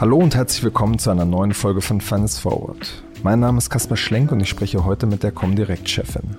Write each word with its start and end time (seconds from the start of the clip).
Hallo 0.00 0.18
und 0.18 0.36
herzlich 0.36 0.62
willkommen 0.62 1.00
zu 1.00 1.10
einer 1.10 1.24
neuen 1.24 1.52
Folge 1.52 1.80
von 1.80 2.00
Finance 2.00 2.40
Forward. 2.40 3.02
Mein 3.24 3.40
Name 3.40 3.58
ist 3.58 3.68
Kaspar 3.68 3.96
Schlenk 3.96 4.30
und 4.30 4.38
ich 4.38 4.48
spreche 4.48 4.84
heute 4.84 5.06
mit 5.06 5.24
der 5.24 5.32
Comdirect-Chefin. 5.32 6.36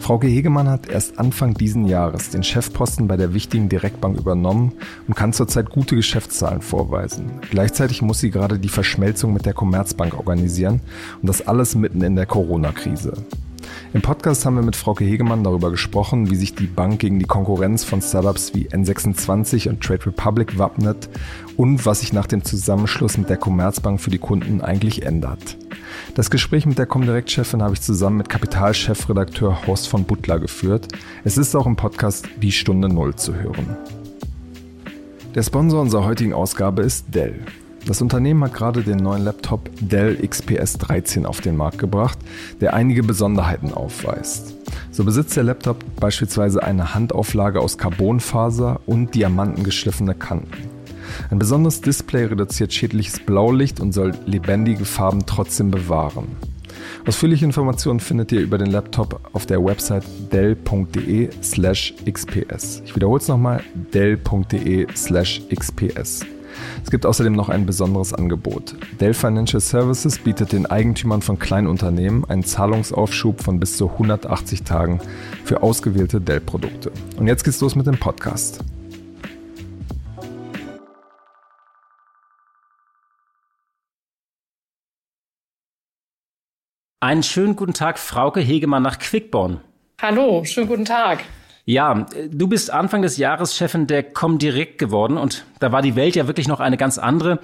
Frauke 0.00 0.26
Hegemann 0.26 0.68
hat 0.68 0.86
erst 0.86 1.18
Anfang 1.18 1.54
diesen 1.54 1.86
Jahres 1.86 2.28
den 2.28 2.42
Chefposten 2.42 3.08
bei 3.08 3.16
der 3.16 3.32
wichtigen 3.32 3.70
Direktbank 3.70 4.18
übernommen 4.18 4.72
und 5.08 5.16
kann 5.16 5.32
zurzeit 5.32 5.70
gute 5.70 5.96
Geschäftszahlen 5.96 6.60
vorweisen. 6.60 7.40
Gleichzeitig 7.50 8.02
muss 8.02 8.20
sie 8.20 8.30
gerade 8.30 8.58
die 8.58 8.68
Verschmelzung 8.68 9.32
mit 9.32 9.46
der 9.46 9.54
Commerzbank 9.54 10.14
organisieren 10.18 10.80
und 11.22 11.28
das 11.28 11.46
alles 11.48 11.74
mitten 11.74 12.02
in 12.02 12.16
der 12.16 12.26
Corona-Krise. 12.26 13.14
Im 13.92 14.02
Podcast 14.02 14.44
haben 14.44 14.56
wir 14.56 14.62
mit 14.62 14.76
Frauke 14.76 15.04
Hegemann 15.04 15.44
darüber 15.44 15.70
gesprochen, 15.70 16.30
wie 16.30 16.36
sich 16.36 16.54
die 16.54 16.66
Bank 16.66 17.00
gegen 17.00 17.18
die 17.18 17.24
Konkurrenz 17.24 17.84
von 17.84 18.02
Startups 18.02 18.54
wie 18.54 18.68
N26 18.68 19.68
und 19.68 19.82
Trade 19.82 20.06
Republic 20.06 20.58
wappnet 20.58 21.08
und 21.56 21.86
was 21.86 22.00
sich 22.00 22.12
nach 22.12 22.26
dem 22.26 22.44
Zusammenschluss 22.44 23.16
mit 23.18 23.30
der 23.30 23.36
Commerzbank 23.36 24.00
für 24.00 24.10
die 24.10 24.18
Kunden 24.18 24.60
eigentlich 24.60 25.04
ändert. 25.04 25.56
Das 26.14 26.30
Gespräch 26.30 26.66
mit 26.66 26.78
der 26.78 26.86
Comdirect-Chefin 26.86 27.62
habe 27.62 27.74
ich 27.74 27.80
zusammen 27.80 28.18
mit 28.18 28.28
Kapitalchefredakteur 28.28 29.66
Horst 29.66 29.88
von 29.88 30.04
Butler 30.04 30.38
geführt. 30.38 30.88
Es 31.24 31.38
ist 31.38 31.54
auch 31.54 31.66
im 31.66 31.76
Podcast 31.76 32.28
Die 32.42 32.52
Stunde 32.52 32.88
Null 32.88 33.14
zu 33.14 33.34
hören. 33.34 33.76
Der 35.34 35.42
Sponsor 35.42 35.80
unserer 35.80 36.04
heutigen 36.04 36.32
Ausgabe 36.32 36.82
ist 36.82 37.14
Dell. 37.14 37.40
Das 37.86 38.00
Unternehmen 38.00 38.42
hat 38.44 38.54
gerade 38.54 38.82
den 38.82 38.96
neuen 38.96 39.24
Laptop 39.24 39.68
Dell 39.78 40.16
XPS 40.26 40.78
13 40.78 41.26
auf 41.26 41.42
den 41.42 41.54
Markt 41.56 41.78
gebracht, 41.78 42.18
der 42.62 42.72
einige 42.72 43.02
Besonderheiten 43.02 43.74
aufweist. 43.74 44.54
So 44.90 45.04
besitzt 45.04 45.36
der 45.36 45.44
Laptop 45.44 45.84
beispielsweise 46.00 46.62
eine 46.62 46.94
Handauflage 46.94 47.60
aus 47.60 47.76
Carbonfaser 47.76 48.80
und 48.86 49.14
diamantengeschliffene 49.14 50.14
Kanten. 50.14 50.70
Ein 51.30 51.38
besonderes 51.38 51.82
Display 51.82 52.24
reduziert 52.24 52.72
schädliches 52.72 53.20
Blaulicht 53.20 53.80
und 53.80 53.92
soll 53.92 54.12
lebendige 54.24 54.86
Farben 54.86 55.26
trotzdem 55.26 55.70
bewahren. 55.70 56.28
Ausführliche 57.06 57.44
Informationen 57.44 58.00
findet 58.00 58.32
ihr 58.32 58.40
über 58.40 58.56
den 58.56 58.70
Laptop 58.70 59.20
auf 59.34 59.44
der 59.44 59.62
Website 59.62 60.04
dell.de/xps. 60.32 61.32
Ich 62.84 62.96
wiederhole 62.96 63.20
es 63.20 63.28
nochmal: 63.28 63.62
dell.de/xps. 63.92 64.94
Es 66.82 66.90
gibt 66.90 67.06
außerdem 67.06 67.32
noch 67.32 67.48
ein 67.48 67.66
besonderes 67.66 68.12
Angebot. 68.12 68.74
Dell 69.00 69.14
Financial 69.14 69.60
Services 69.60 70.18
bietet 70.18 70.52
den 70.52 70.66
Eigentümern 70.66 71.22
von 71.22 71.38
Kleinunternehmen 71.38 72.24
einen 72.24 72.44
Zahlungsaufschub 72.44 73.42
von 73.42 73.60
bis 73.60 73.76
zu 73.76 73.90
180 73.90 74.62
Tagen 74.62 75.00
für 75.44 75.62
ausgewählte 75.62 76.20
Dell-Produkte. 76.20 76.92
Und 77.16 77.26
jetzt 77.26 77.44
geht's 77.44 77.60
los 77.60 77.74
mit 77.74 77.86
dem 77.86 77.98
Podcast. 77.98 78.60
Einen 87.04 87.22
schönen 87.22 87.54
guten 87.54 87.74
Tag, 87.74 87.98
Frauke 87.98 88.40
Hegemann 88.40 88.82
nach 88.82 88.98
Quickborn. 88.98 89.60
Hallo, 90.00 90.42
schönen 90.44 90.68
guten 90.68 90.86
Tag. 90.86 91.22
Ja, 91.66 92.06
du 92.30 92.46
bist 92.46 92.70
Anfang 92.70 93.02
des 93.02 93.16
Jahres 93.16 93.56
Chefin 93.56 93.86
der 93.86 94.02
Comdirect 94.02 94.78
geworden 94.78 95.16
und 95.16 95.46
da 95.60 95.72
war 95.72 95.80
die 95.80 95.96
Welt 95.96 96.14
ja 96.14 96.26
wirklich 96.26 96.46
noch 96.46 96.60
eine 96.60 96.76
ganz 96.76 96.98
andere. 96.98 97.38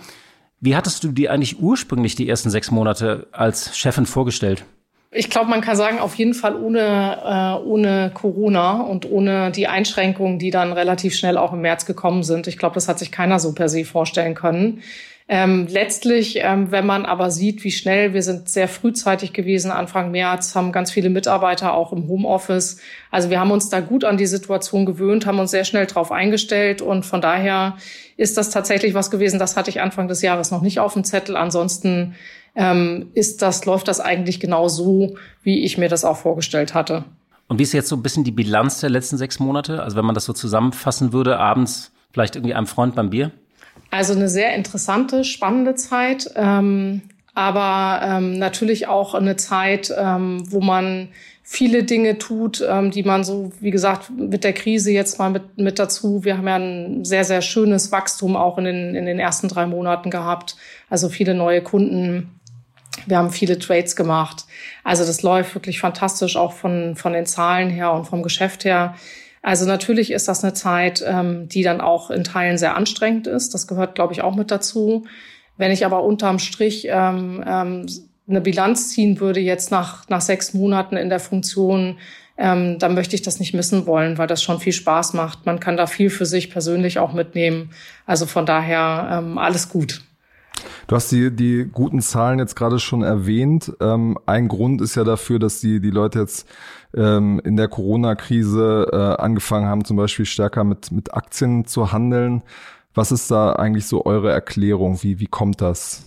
Wie 0.61 0.77
hattest 0.77 1.03
du 1.05 1.09
dir 1.09 1.33
eigentlich 1.33 1.61
ursprünglich 1.61 2.17
die 2.17 2.29
ersten 2.29 2.51
sechs 2.51 2.71
Monate 2.71 3.29
als 3.33 3.77
Chefin 3.79 4.05
vorgestellt? 4.05 4.65
Ich 5.13 5.29
glaube, 5.29 5.51
man 5.51 5.61
kann 5.61 5.75
sagen, 5.75 5.99
auf 5.99 6.15
jeden 6.15 6.35
Fall 6.35 6.55
ohne, 6.55 7.59
äh, 7.61 7.67
ohne 7.67 8.13
Corona 8.15 8.83
und 8.83 9.11
ohne 9.11 9.51
die 9.51 9.67
Einschränkungen, 9.67 10.39
die 10.39 10.51
dann 10.51 10.73
relativ 10.73 11.17
schnell 11.17 11.37
auch 11.37 11.53
im 11.53 11.63
März 11.63 11.85
gekommen 11.85 12.23
sind. 12.23 12.47
Ich 12.47 12.59
glaube, 12.59 12.75
das 12.75 12.87
hat 12.89 12.99
sich 12.99 13.11
keiner 13.11 13.41
so 13.41 13.53
per 13.53 13.69
se 13.69 13.85
vorstellen 13.85 14.35
können. 14.35 14.83
Ähm, 15.33 15.69
letztlich, 15.71 16.41
ähm, 16.41 16.73
wenn 16.73 16.85
man 16.85 17.07
aber 17.07 17.31
sieht, 17.31 17.63
wie 17.63 17.71
schnell 17.71 18.15
wir 18.15 18.23
sind 18.25 18.49
sehr 18.49 18.67
frühzeitig 18.67 19.33
gewesen, 19.33 19.71
Anfang 19.71 20.11
März, 20.11 20.57
haben 20.57 20.73
ganz 20.73 20.91
viele 20.91 21.09
Mitarbeiter 21.09 21.73
auch 21.73 21.93
im 21.93 22.09
Homeoffice. 22.09 22.79
Also 23.13 23.31
wir 23.31 23.39
haben 23.39 23.53
uns 23.53 23.69
da 23.69 23.79
gut 23.79 24.03
an 24.03 24.17
die 24.17 24.27
Situation 24.27 24.87
gewöhnt, 24.87 25.27
haben 25.27 25.39
uns 25.39 25.53
sehr 25.53 25.63
schnell 25.63 25.87
darauf 25.87 26.11
eingestellt 26.11 26.83
und 26.83 27.07
von 27.07 27.21
daher 27.21 27.77
ist 28.17 28.39
das 28.39 28.51
tatsächlich 28.51 28.93
was 28.95 29.13
gewesen, 29.13 29.39
das 29.39 29.57
hatte 29.57 29.71
ich 29.71 29.81
Anfang 29.81 30.09
des 30.09 30.21
Jahres 30.21 30.51
noch 30.51 30.63
nicht 30.63 30.81
auf 30.81 30.95
dem 30.95 31.05
Zettel. 31.05 31.37
Ansonsten 31.37 32.17
ähm, 32.57 33.11
ist 33.15 33.41
das, 33.41 33.65
läuft 33.67 33.87
das 33.87 34.01
eigentlich 34.01 34.41
genau 34.41 34.67
so, 34.67 35.17
wie 35.45 35.63
ich 35.63 35.79
mir 35.79 35.89
das 35.89 36.05
auch 36.05 36.17
vorgestellt 36.17 36.75
hatte. 36.75 37.05
Und 37.47 37.61
wie 37.61 37.63
ist 37.63 37.73
jetzt 37.73 37.89
so 37.89 37.95
ein 37.95 38.03
bisschen 38.03 38.25
die 38.25 38.33
Bilanz 38.33 38.81
der 38.81 38.91
letzten 38.91 39.17
sechs 39.17 39.39
Monate? 39.39 39.81
Also 39.81 39.97
wenn 39.97 40.05
man 40.05 40.17
das 40.17 40.25
so 40.25 40.33
zusammenfassen 40.33 41.13
würde, 41.13 41.39
abends 41.39 41.93
vielleicht 42.11 42.35
irgendwie 42.35 42.55
einem 42.55 42.67
Freund 42.67 42.97
beim 42.97 43.11
Bier? 43.11 43.31
Also 43.91 44.15
eine 44.15 44.29
sehr 44.29 44.55
interessante, 44.55 45.25
spannende 45.25 45.75
Zeit, 45.75 46.31
ähm, 46.37 47.03
aber 47.35 48.01
ähm, 48.05 48.39
natürlich 48.39 48.87
auch 48.87 49.15
eine 49.15 49.37
Zeit, 49.37 49.93
ähm, 49.97 50.43
wo 50.51 50.61
man 50.61 51.09
viele 51.53 51.83
Dinge 51.83 52.17
tut, 52.17 52.65
ähm, 52.67 52.93
die 52.93 53.03
man 53.03 53.25
so, 53.25 53.51
wie 53.59 53.73
gesagt, 53.73 54.09
mit 54.11 54.45
der 54.45 54.53
Krise 54.53 54.93
jetzt 54.93 55.19
mal 55.19 55.31
mit, 55.31 55.59
mit 55.59 55.81
dazu. 55.81 56.23
Wir 56.23 56.39
haben 56.39 56.47
ja 56.47 56.55
ein 56.55 57.05
sehr, 57.05 57.25
sehr 57.25 57.43
schönes 57.43 57.91
Wachstum 57.91 58.37
auch 58.37 58.57
in 58.59 58.65
den, 58.65 58.95
in 58.95 59.05
den 59.05 59.19
ersten 59.19 59.49
drei 59.49 59.67
Monaten 59.67 60.11
gehabt. 60.11 60.57
Also 60.89 61.09
viele 61.09 61.35
neue 61.35 61.61
Kunden. 61.61 62.39
Wir 63.07 63.19
haben 63.19 63.31
viele 63.31 63.59
Trades 63.59 63.97
gemacht. 63.97 64.45
Also 64.85 65.05
das 65.05 65.23
läuft 65.23 65.57
wirklich 65.57 65.81
fantastisch, 65.81 66.37
auch 66.37 66.53
von, 66.53 66.95
von 66.95 67.13
den 67.13 67.27
Zahlen 67.27 67.69
her 67.69 67.93
und 67.93 68.05
vom 68.05 68.23
Geschäft 68.23 68.65
her. 68.65 68.95
Also 69.43 69.65
natürlich 69.65 70.11
ist 70.11 70.29
das 70.29 70.45
eine 70.45 70.53
Zeit, 70.53 71.03
ähm, 71.07 71.49
die 71.49 71.63
dann 71.63 71.81
auch 71.81 72.11
in 72.11 72.25
Teilen 72.25 72.59
sehr 72.59 72.77
anstrengend 72.77 73.27
ist. 73.27 73.55
Das 73.55 73.67
gehört, 73.67 73.95
glaube 73.95 74.13
ich, 74.13 74.23
auch 74.23 74.37
mit 74.37 74.51
dazu. 74.51 75.07
Wenn 75.57 75.71
ich 75.71 75.85
aber 75.85 76.05
unterm 76.05 76.39
Strich 76.39 76.87
ähm, 76.91 77.43
ähm, 77.47 77.87
eine 78.29 78.41
Bilanz 78.41 78.91
ziehen 78.91 79.19
würde 79.19 79.41
jetzt 79.41 79.71
nach, 79.71 80.09
nach 80.09 80.21
sechs 80.21 80.55
Monaten 80.55 80.97
in 80.97 81.09
der 81.09 81.21
Funktion, 81.21 81.99
ähm, 82.37 82.79
dann 82.79 82.95
möchte 82.95 83.15
ich 83.15 83.23
das 83.23 83.41
nicht 83.41 83.55
missen 83.55 83.87
wollen, 83.87 84.19
weil 84.19 84.27
das 84.27 84.43
schon 84.43 84.61
viel 84.61 84.73
Spaß 84.73 85.15
macht. 85.15 85.47
Man 85.47 85.61
kann 85.61 85.77
da 85.77 85.87
viel 85.87 86.11
für 86.11 86.27
sich 86.27 86.51
persönlich 86.51 86.99
auch 86.99 87.13
mitnehmen. 87.13 87.71
Also 88.07 88.27
von 88.27 88.47
daher 88.47 89.21
ähm, 89.21 89.37
alles 89.37 89.69
gut. 89.69 90.03
Du 90.87 90.97
hast 90.97 91.11
die, 91.13 91.31
die 91.31 91.69
guten 91.71 92.01
Zahlen 92.01 92.39
jetzt 92.39 92.57
gerade 92.57 92.79
schon 92.79 93.03
erwähnt. 93.03 93.73
Ähm, 93.81 94.19
ein 94.27 94.49
Grund 94.49 94.81
ist 94.81 94.95
ja 94.95 95.05
dafür, 95.05 95.39
dass 95.39 95.61
die, 95.61 95.81
die 95.81 95.91
Leute 95.91 96.21
jetzt 96.21 96.49
ähm, 96.95 97.41
in 97.45 97.57
der 97.57 97.69
Corona-Krise 97.69 98.89
äh, 98.93 99.23
angefangen 99.23 99.67
haben, 99.67 99.85
zum 99.85 99.97
Beispiel 99.97 100.27
stärker 100.27 100.65
mit, 100.65 100.91
mit 100.93 101.15
Aktien 101.15 101.67
zu 101.67 101.93
handeln. 101.93 102.43
Was 102.95 103.13
ist 103.13 103.31
da 103.31 103.53
eigentlich 103.53 103.87
so 103.87 104.05
eure 104.05 104.33
Erklärung? 104.33 105.03
Wie, 105.03 105.21
wie 105.21 105.27
kommt 105.27 105.61
das? 105.61 106.05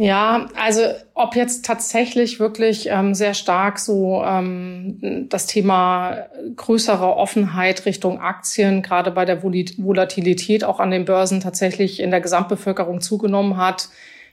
Ja, 0.00 0.46
also 0.54 0.82
ob 1.14 1.34
jetzt 1.34 1.64
tatsächlich 1.64 2.38
wirklich 2.38 2.88
ähm, 2.88 3.14
sehr 3.14 3.34
stark 3.34 3.80
so 3.80 4.22
ähm, 4.24 5.26
das 5.28 5.46
Thema 5.46 6.28
größere 6.54 7.16
Offenheit 7.16 7.84
Richtung 7.84 8.20
Aktien, 8.20 8.82
gerade 8.82 9.10
bei 9.10 9.24
der 9.24 9.42
Volatilität 9.42 10.62
auch 10.62 10.78
an 10.78 10.92
den 10.92 11.04
Börsen 11.04 11.40
tatsächlich 11.40 11.98
in 11.98 12.12
der 12.12 12.20
Gesamtbevölkerung 12.20 13.00
zugenommen 13.00 13.56
hat. 13.56 13.88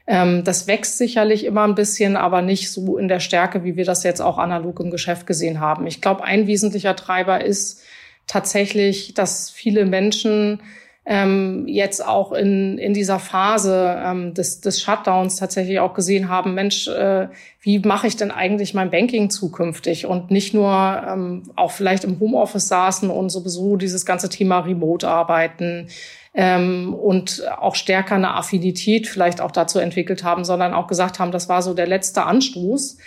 Ähm, 0.06 0.44
das 0.44 0.68
wächst 0.68 1.00
sicherlich 1.00 1.46
immer 1.46 1.64
ein 1.64 1.74
bisschen, 1.74 2.16
aber 2.16 2.44
nicht 2.44 2.72
so 2.72 3.00
in 3.00 3.08
der 3.08 3.20
Stärke, 3.20 3.64
wie 3.64 3.76
wir 3.76 3.86
das 3.86 4.04
jetzt 4.04 4.22
auch 4.22 4.38
analog 4.38 4.80
im 4.82 4.92
Geschäft 4.92 5.26
gesehen 5.26 5.60
haben. 5.60 5.88
Ich 5.88 6.00
glaube, 6.00 6.24
ein 6.24 6.46
wesentlicher 6.46 6.96
Treiber 6.96 7.44
ist 7.44 7.82
tatsächlich, 8.28 9.16
dass 9.16 9.50
viele 9.50 9.88
Menschen 9.88 10.62
ähm, 11.08 11.68
jetzt 11.68 12.06
auch 12.06 12.32
in, 12.32 12.80
in 12.80 12.94
dieser 12.96 13.20
Phase 13.20 13.96
ähm, 14.04 14.34
des, 14.34 14.62
des 14.62 14.82
Shutdowns 14.82 15.36
tatsächlich 15.36 15.80
auch 15.80 15.94
gesehen 15.94 16.30
haben, 16.30 16.56
Mensch, 16.56 16.88
äh, 16.88 17.28
wie 17.62 17.80
mache 17.80 18.08
ich 18.08 18.18
denn 18.18 18.32
eigentlich 18.32 18.74
mein 18.74 18.90
Banking 18.90 19.30
zukünftig? 19.30 20.08
Und 20.08 20.32
nicht 20.32 20.56
nur 20.56 20.72
ähm, 21.08 21.44
auch 21.56 21.72
vielleicht 21.72 22.06
im 22.06 22.20
Homeoffice 22.20 22.68
saßen 22.68 23.12
und 23.12 23.30
sowieso 23.30 23.76
dieses 23.76 24.06
ganze 24.06 24.30
Thema 24.30 24.60
Remote-Arbeiten 24.60 25.90
ähm, 26.34 26.96
und 26.96 27.44
auch 27.60 27.76
stärker 27.76 28.16
eine 28.16 28.34
Affinität 28.34 29.08
vielleicht 29.08 29.42
auch 29.42 29.52
dazu 29.52 29.78
entwickelt 29.78 30.24
haben, 30.24 30.44
sondern 30.44 30.74
auch 30.74 30.88
gesagt 30.88 31.20
haben, 31.20 31.32
das 31.32 31.50
war 31.50 31.62
so 31.62 31.76
der 31.76 31.88
letzte 31.88 32.24
Anstoß, 32.24 32.98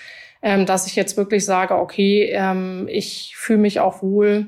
ähm, 0.42 0.66
dass 0.66 0.86
ich 0.86 0.94
jetzt 0.94 1.16
wirklich 1.16 1.44
sage, 1.44 1.74
okay, 1.74 2.30
ähm, 2.32 2.86
ich 2.88 3.34
fühle 3.36 3.58
mich 3.58 3.80
auch 3.80 4.02
wohl 4.02 4.46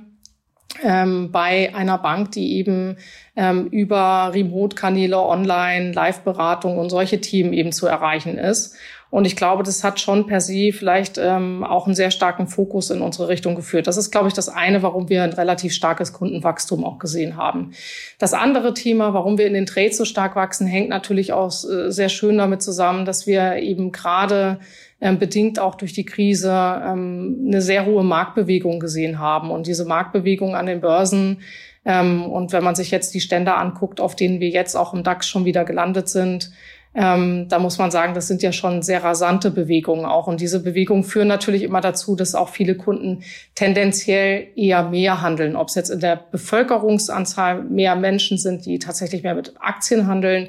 ähm, 0.83 1.31
bei 1.33 1.75
einer 1.75 1.99
Bank, 1.99 2.33
die 2.33 2.57
eben 2.57 2.97
ähm, 3.37 3.67
über 3.67 4.31
Remote-Kanäle, 4.33 5.19
Online, 5.19 5.93
Live-Beratung 5.93 6.79
und 6.79 6.91
solche 6.91 7.21
Themen 7.21 7.53
eben 7.53 7.73
zu 7.73 7.87
erreichen 7.87 8.39
ist. 8.39 8.77
Und 9.11 9.25
ich 9.25 9.35
glaube, 9.35 9.65
das 9.65 9.83
hat 9.83 9.99
schon 9.99 10.27
per 10.27 10.41
se 10.41 10.71
vielleicht 10.73 11.19
ähm, 11.19 11.65
auch 11.65 11.87
einen 11.87 11.97
sehr 11.97 12.13
starken 12.13 12.47
Fokus 12.47 12.91
in 12.91 13.03
unsere 13.03 13.27
Richtung 13.27 13.57
geführt. 13.57 13.89
Das 13.89 13.97
ist, 13.97 14.13
glaube 14.13 14.29
ich, 14.29 14.35
das 14.35 14.49
eine, 14.49 14.83
warum 14.83 15.09
wir 15.09 15.25
ein 15.25 15.33
relativ 15.33 15.73
starkes 15.73 16.13
Kundenwachstum 16.13 16.85
auch 16.85 17.01
gesehen 17.01 17.37
haben. 17.37 17.73
Das 18.19 18.33
andere 18.35 18.73
Thema, 18.73 19.13
warum 19.13 19.37
wir 19.37 19.49
in 19.49 19.55
den 19.55 19.67
Trades 19.67 19.97
so 19.97 20.05
stark 20.05 20.37
wachsen, 20.37 20.69
hängt 20.69 20.89
natürlich 20.89 21.33
auch 21.33 21.49
äh, 21.49 21.91
sehr 21.91 22.09
schön 22.09 22.39
damit 22.39 22.63
zusammen, 22.63 23.05
dass 23.05 23.27
wir 23.27 23.57
eben 23.57 23.91
gerade 23.91 24.61
bedingt 25.01 25.59
auch 25.59 25.75
durch 25.75 25.93
die 25.93 26.05
Krise 26.05 26.53
ähm, 26.53 27.45
eine 27.47 27.63
sehr 27.63 27.87
hohe 27.87 28.05
Marktbewegung 28.05 28.81
gesehen 28.81 29.19
haben. 29.19 29.51
Und 29.51 29.67
diese 29.67 29.85
Marktbewegung 29.85 30.55
an 30.55 30.67
den 30.67 30.81
Börsen 30.81 31.39
ähm, 31.85 32.25
und 32.25 32.53
wenn 32.53 32.65
man 32.65 32.75
sich 32.75 32.91
jetzt 32.91 33.15
die 33.15 33.21
Stände 33.21 33.55
anguckt, 33.55 34.01
auf 34.01 34.15
denen 34.15 34.41
wir 34.41 34.51
jetzt 34.51 34.77
auch 34.77 34.93
im 34.95 35.03
DAX 35.03 35.29
schon 35.29 35.45
wieder 35.45 35.65
gelandet 35.65 36.09
sind, 36.09 36.53
ähm, 36.93 37.47
da 37.49 37.61
muss 37.61 37.79
man 37.79 37.93
sagen, 37.93 38.15
das 38.15 38.27
sind 38.27 38.43
ja 38.43 38.51
schon 38.51 38.83
sehr 38.83 39.05
rasante 39.05 39.53
Bewegungen 39.53 40.05
auch. 40.05 40.27
Und 40.27 40.41
diese 40.41 40.61
Bewegungen 40.61 41.05
führen 41.05 41.29
natürlich 41.29 41.63
immer 41.63 41.81
dazu, 41.81 42.17
dass 42.17 42.35
auch 42.35 42.49
viele 42.49 42.75
Kunden 42.75 43.23
tendenziell 43.55 44.49
eher 44.57 44.89
mehr 44.91 45.23
handeln. 45.23 45.55
Ob 45.55 45.69
es 45.69 45.77
jetzt 45.77 45.91
in 45.91 46.01
der 46.01 46.17
Bevölkerungsanzahl 46.17 47.63
mehr 47.63 47.95
Menschen 47.95 48.39
sind, 48.39 48.67
die 48.67 48.81
tatsächlich 48.81 49.23
mehr 49.23 49.37
mit 49.37 49.55
Aktien 49.61 50.09
handeln. 50.09 50.49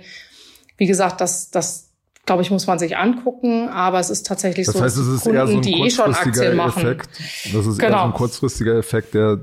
Wie 0.78 0.88
gesagt, 0.88 1.22
das, 1.22 1.52
das 1.52 1.91
glaube 2.26 2.42
ich, 2.42 2.52
muss 2.52 2.68
man 2.68 2.80
sich 2.80 2.98
angucken. 2.98 3.70
Aber 3.70 4.00
es 4.00 4.10
ist 4.10 4.26
tatsächlich 4.26 4.66
das 4.66 4.76
so, 4.76 4.82
heißt, 4.82 4.98
es 4.98 5.08
ist 5.08 5.24
Kunden, 5.24 5.38
eher 5.38 5.48
so 5.48 5.56
ein 5.56 5.62
die 5.62 5.82
eh 5.82 5.90
schon 5.90 6.14
Aktien 6.14 6.56
machen. 6.56 6.82
Effekt. 6.84 7.10
Das 7.54 7.66
ist 7.66 7.80
genau. 7.80 7.98
eher 7.98 8.02
so 8.02 8.06
ein 8.06 8.14
kurzfristiger 8.14 8.76
Effekt, 8.76 9.14
der 9.14 9.40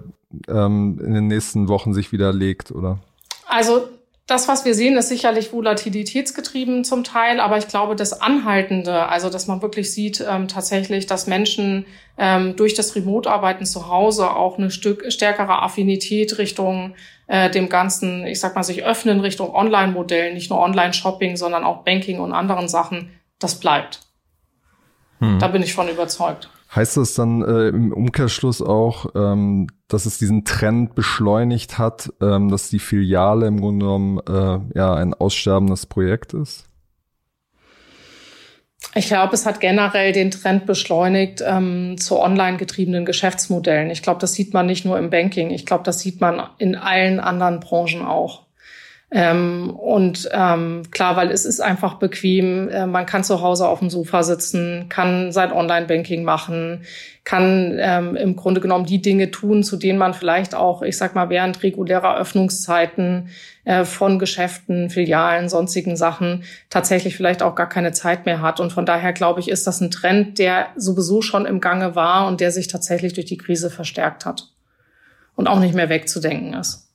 ähm, 0.48 1.00
in 1.04 1.14
den 1.14 1.26
nächsten 1.26 1.68
Wochen 1.68 1.94
sich 1.94 2.12
wieder 2.12 2.32
legt, 2.32 2.70
oder? 2.70 2.98
Also 3.46 3.88
das, 4.28 4.46
was 4.46 4.66
wir 4.66 4.74
sehen, 4.74 4.98
ist 4.98 5.08
sicherlich 5.08 5.54
volatilitätsgetrieben 5.54 6.84
zum 6.84 7.02
Teil, 7.02 7.40
aber 7.40 7.56
ich 7.56 7.66
glaube, 7.66 7.96
das 7.96 8.20
Anhaltende, 8.20 9.08
also 9.08 9.30
dass 9.30 9.46
man 9.46 9.62
wirklich 9.62 9.90
sieht 9.90 10.20
ähm, 10.20 10.48
tatsächlich, 10.48 11.06
dass 11.06 11.26
Menschen 11.26 11.86
ähm, 12.18 12.54
durch 12.54 12.74
das 12.74 12.94
Remote-Arbeiten 12.94 13.64
zu 13.64 13.88
Hause 13.88 14.30
auch 14.36 14.58
eine 14.58 14.70
Stück 14.70 15.10
stärkere 15.10 15.62
Affinität 15.62 16.36
Richtung 16.36 16.94
äh, 17.26 17.48
dem 17.48 17.70
Ganzen, 17.70 18.26
ich 18.26 18.38
sag 18.38 18.54
mal, 18.54 18.62
sich 18.62 18.84
öffnen 18.84 19.20
Richtung 19.20 19.54
Online-Modellen, 19.54 20.34
nicht 20.34 20.50
nur 20.50 20.60
Online-Shopping, 20.60 21.38
sondern 21.38 21.64
auch 21.64 21.84
Banking 21.84 22.20
und 22.20 22.34
anderen 22.34 22.68
Sachen, 22.68 23.18
das 23.38 23.58
bleibt. 23.58 24.00
Hm. 25.20 25.38
Da 25.38 25.48
bin 25.48 25.62
ich 25.62 25.72
von 25.72 25.88
überzeugt. 25.88 26.50
Heißt 26.74 26.98
das 26.98 27.14
dann 27.14 27.42
äh, 27.42 27.68
im 27.68 27.92
Umkehrschluss 27.92 28.60
auch, 28.60 29.06
ähm, 29.14 29.68
dass 29.88 30.04
es 30.04 30.18
diesen 30.18 30.44
Trend 30.44 30.94
beschleunigt 30.94 31.78
hat, 31.78 32.12
ähm, 32.20 32.50
dass 32.50 32.68
die 32.68 32.78
Filiale 32.78 33.46
im 33.46 33.60
Grunde 33.60 33.86
genommen 33.86 34.20
äh, 34.28 34.78
ja 34.78 34.94
ein 34.94 35.14
aussterbendes 35.14 35.86
Projekt 35.86 36.34
ist? 36.34 36.68
Ich 38.94 39.06
glaube, 39.06 39.34
es 39.34 39.46
hat 39.46 39.60
generell 39.60 40.12
den 40.12 40.30
Trend 40.30 40.66
beschleunigt 40.66 41.42
ähm, 41.44 41.96
zu 41.98 42.18
online 42.20 42.58
getriebenen 42.58 43.04
Geschäftsmodellen. 43.04 43.90
Ich 43.90 44.02
glaube, 44.02 44.20
das 44.20 44.34
sieht 44.34 44.52
man 44.52 44.66
nicht 44.66 44.84
nur 44.84 44.98
im 44.98 45.10
Banking. 45.10 45.50
Ich 45.50 45.66
glaube, 45.66 45.84
das 45.84 46.00
sieht 46.00 46.20
man 46.20 46.42
in 46.58 46.74
allen 46.74 47.18
anderen 47.18 47.60
Branchen 47.60 48.02
auch. 48.02 48.47
Ähm, 49.10 49.70
und 49.70 50.28
ähm, 50.32 50.82
klar, 50.90 51.16
weil 51.16 51.30
es 51.30 51.46
ist 51.46 51.60
einfach 51.60 51.94
bequem. 51.94 52.68
Äh, 52.68 52.86
man 52.86 53.06
kann 53.06 53.24
zu 53.24 53.40
Hause 53.40 53.66
auf 53.66 53.78
dem 53.78 53.88
Sofa 53.88 54.22
sitzen, 54.22 54.86
kann 54.90 55.32
sein 55.32 55.50
Online-Banking 55.50 56.24
machen, 56.24 56.82
kann 57.24 57.78
ähm, 57.80 58.16
im 58.16 58.36
Grunde 58.36 58.60
genommen 58.60 58.84
die 58.84 59.00
Dinge 59.00 59.30
tun, 59.30 59.62
zu 59.62 59.76
denen 59.78 59.98
man 59.98 60.12
vielleicht 60.12 60.54
auch, 60.54 60.82
ich 60.82 60.98
sag 60.98 61.14
mal, 61.14 61.30
während 61.30 61.62
regulärer 61.62 62.18
Öffnungszeiten 62.18 63.30
äh, 63.64 63.86
von 63.86 64.18
Geschäften, 64.18 64.90
Filialen, 64.90 65.48
sonstigen 65.48 65.96
Sachen 65.96 66.44
tatsächlich 66.68 67.16
vielleicht 67.16 67.42
auch 67.42 67.54
gar 67.54 67.68
keine 67.68 67.92
Zeit 67.92 68.26
mehr 68.26 68.42
hat. 68.42 68.60
Und 68.60 68.74
von 68.74 68.84
daher 68.84 69.14
glaube 69.14 69.40
ich, 69.40 69.48
ist 69.48 69.66
das 69.66 69.80
ein 69.80 69.90
Trend, 69.90 70.38
der 70.38 70.66
sowieso 70.76 71.22
schon 71.22 71.46
im 71.46 71.60
Gange 71.60 71.94
war 71.94 72.26
und 72.26 72.42
der 72.42 72.50
sich 72.50 72.68
tatsächlich 72.68 73.14
durch 73.14 73.26
die 73.26 73.38
Krise 73.38 73.70
verstärkt 73.70 74.26
hat 74.26 74.48
und 75.34 75.46
auch 75.46 75.60
nicht 75.60 75.74
mehr 75.74 75.88
wegzudenken 75.88 76.52
ist. 76.52 76.87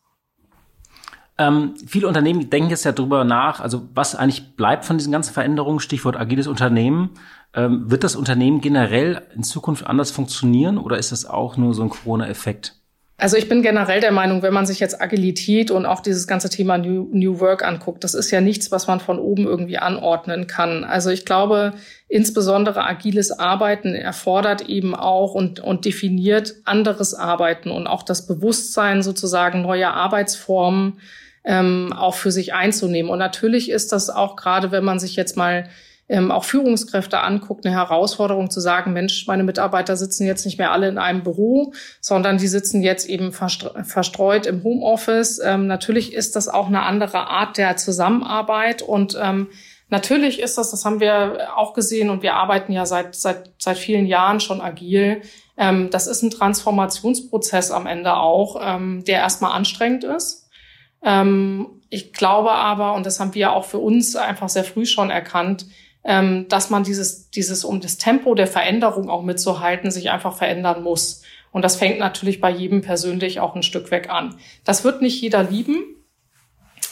Ähm, 1.37 1.73
viele 1.87 2.07
Unternehmen 2.07 2.49
denken 2.49 2.69
jetzt 2.69 2.85
ja 2.85 2.91
drüber 2.91 3.23
nach, 3.23 3.59
also 3.59 3.89
was 3.93 4.15
eigentlich 4.15 4.55
bleibt 4.55 4.85
von 4.85 4.97
diesen 4.97 5.11
ganzen 5.11 5.33
Veränderungen, 5.33 5.79
Stichwort 5.79 6.15
agiles 6.15 6.47
Unternehmen. 6.47 7.11
Ähm, 7.55 7.89
wird 7.89 8.03
das 8.03 8.15
Unternehmen 8.15 8.61
generell 8.61 9.21
in 9.35 9.43
Zukunft 9.43 9.85
anders 9.85 10.11
funktionieren 10.11 10.77
oder 10.77 10.97
ist 10.97 11.11
das 11.11 11.25
auch 11.25 11.57
nur 11.57 11.73
so 11.73 11.83
ein 11.83 11.89
Corona-Effekt? 11.89 12.75
Also 13.17 13.37
ich 13.37 13.47
bin 13.47 13.61
generell 13.61 14.01
der 14.01 14.11
Meinung, 14.11 14.41
wenn 14.41 14.53
man 14.53 14.65
sich 14.65 14.79
jetzt 14.79 14.99
Agilität 14.99 15.71
und 15.71 15.85
auch 15.85 16.01
dieses 16.01 16.27
ganze 16.27 16.49
Thema 16.49 16.77
New, 16.77 17.09
New 17.13 17.39
Work 17.39 17.63
anguckt, 17.63 18.03
das 18.03 18.15
ist 18.15 18.31
ja 18.31 18.41
nichts, 18.41 18.71
was 18.71 18.87
man 18.87 18.99
von 18.99 19.19
oben 19.19 19.45
irgendwie 19.45 19.77
anordnen 19.77 20.47
kann. 20.47 20.83
Also 20.83 21.09
ich 21.09 21.23
glaube, 21.23 21.73
insbesondere 22.09 22.83
agiles 22.83 23.31
Arbeiten 23.31 23.93
erfordert 23.95 24.67
eben 24.67 24.95
auch 24.95 25.35
und, 25.35 25.59
und 25.59 25.85
definiert 25.85 26.55
anderes 26.65 27.13
Arbeiten 27.13 27.69
und 27.69 27.87
auch 27.87 28.03
das 28.03 28.25
Bewusstsein 28.25 29.03
sozusagen 29.03 29.61
neuer 29.61 29.91
Arbeitsformen 29.91 30.99
ähm, 31.43 31.93
auch 31.93 32.15
für 32.15 32.31
sich 32.31 32.53
einzunehmen. 32.53 33.11
Und 33.11 33.19
natürlich 33.19 33.69
ist 33.69 33.91
das 33.91 34.09
auch 34.09 34.35
gerade, 34.35 34.71
wenn 34.71 34.83
man 34.83 34.99
sich 34.99 35.15
jetzt 35.15 35.37
mal 35.37 35.69
ähm, 36.09 36.31
auch 36.31 36.43
Führungskräfte 36.43 37.19
anguckt, 37.19 37.65
eine 37.65 37.75
Herausforderung 37.75 38.49
zu 38.49 38.59
sagen, 38.59 38.93
Mensch, 38.93 39.25
meine 39.27 39.43
Mitarbeiter 39.43 39.95
sitzen 39.95 40.25
jetzt 40.25 40.45
nicht 40.45 40.57
mehr 40.57 40.71
alle 40.71 40.89
in 40.89 40.97
einem 40.97 41.23
Büro, 41.23 41.73
sondern 42.01 42.37
die 42.37 42.47
sitzen 42.47 42.81
jetzt 42.81 43.07
eben 43.07 43.31
verstreut 43.31 44.45
im 44.45 44.63
Homeoffice. 44.63 45.39
Ähm, 45.43 45.67
natürlich 45.67 46.13
ist 46.13 46.35
das 46.35 46.49
auch 46.49 46.67
eine 46.67 46.83
andere 46.83 47.27
Art 47.27 47.57
der 47.57 47.77
Zusammenarbeit 47.77 48.81
und 48.81 49.17
ähm, 49.21 49.47
Natürlich 49.89 50.39
ist 50.39 50.57
das, 50.57 50.71
das 50.71 50.85
haben 50.85 51.01
wir 51.01 51.49
auch 51.55 51.73
gesehen 51.75 52.09
und 52.09 52.23
wir 52.23 52.33
arbeiten 52.33 52.71
ja 52.71 52.83
seit, 52.83 53.13
seit, 53.13 53.51
seit 53.59 53.77
vielen 53.77 54.07
Jahren 54.07 54.39
schon 54.39 54.59
agil. 54.59 55.21
Ähm, 55.55 55.91
das 55.91 56.07
ist 56.07 56.23
ein 56.23 56.31
Transformationsprozess 56.31 57.69
am 57.69 57.85
Ende 57.85 58.15
auch, 58.15 58.59
ähm, 58.59 59.03
der 59.05 59.19
erstmal 59.19 59.51
anstrengend 59.51 60.03
ist 60.03 60.42
ich 61.89 62.13
glaube 62.13 62.51
aber, 62.51 62.93
und 62.95 63.05
das 63.05 63.19
haben 63.19 63.35
wir 63.35 63.51
auch 63.51 63.65
für 63.65 63.79
uns 63.79 64.15
einfach 64.15 64.49
sehr 64.49 64.63
früh 64.63 64.85
schon 64.85 65.09
erkannt, 65.09 65.65
ähm, 66.03 66.47
dass 66.49 66.69
man 66.69 66.83
dieses, 66.83 67.29
dieses, 67.29 67.63
um 67.63 67.79
das 67.79 67.97
Tempo 67.97 68.35
der 68.35 68.47
Veränderung 68.47 69.09
auch 69.09 69.23
mitzuhalten, 69.23 69.91
sich 69.91 70.09
einfach 70.09 70.35
verändern 70.35 70.83
muss. 70.83 71.21
Und 71.51 71.63
das 71.63 71.75
fängt 71.75 71.99
natürlich 71.99 72.41
bei 72.41 72.49
jedem 72.49 72.81
persönlich 72.81 73.39
auch 73.39 73.55
ein 73.55 73.63
Stück 73.63 73.91
weg 73.91 74.09
an. 74.09 74.35
Das 74.65 74.83
wird 74.83 75.01
nicht 75.01 75.21
jeder 75.21 75.43
lieben. 75.43 75.83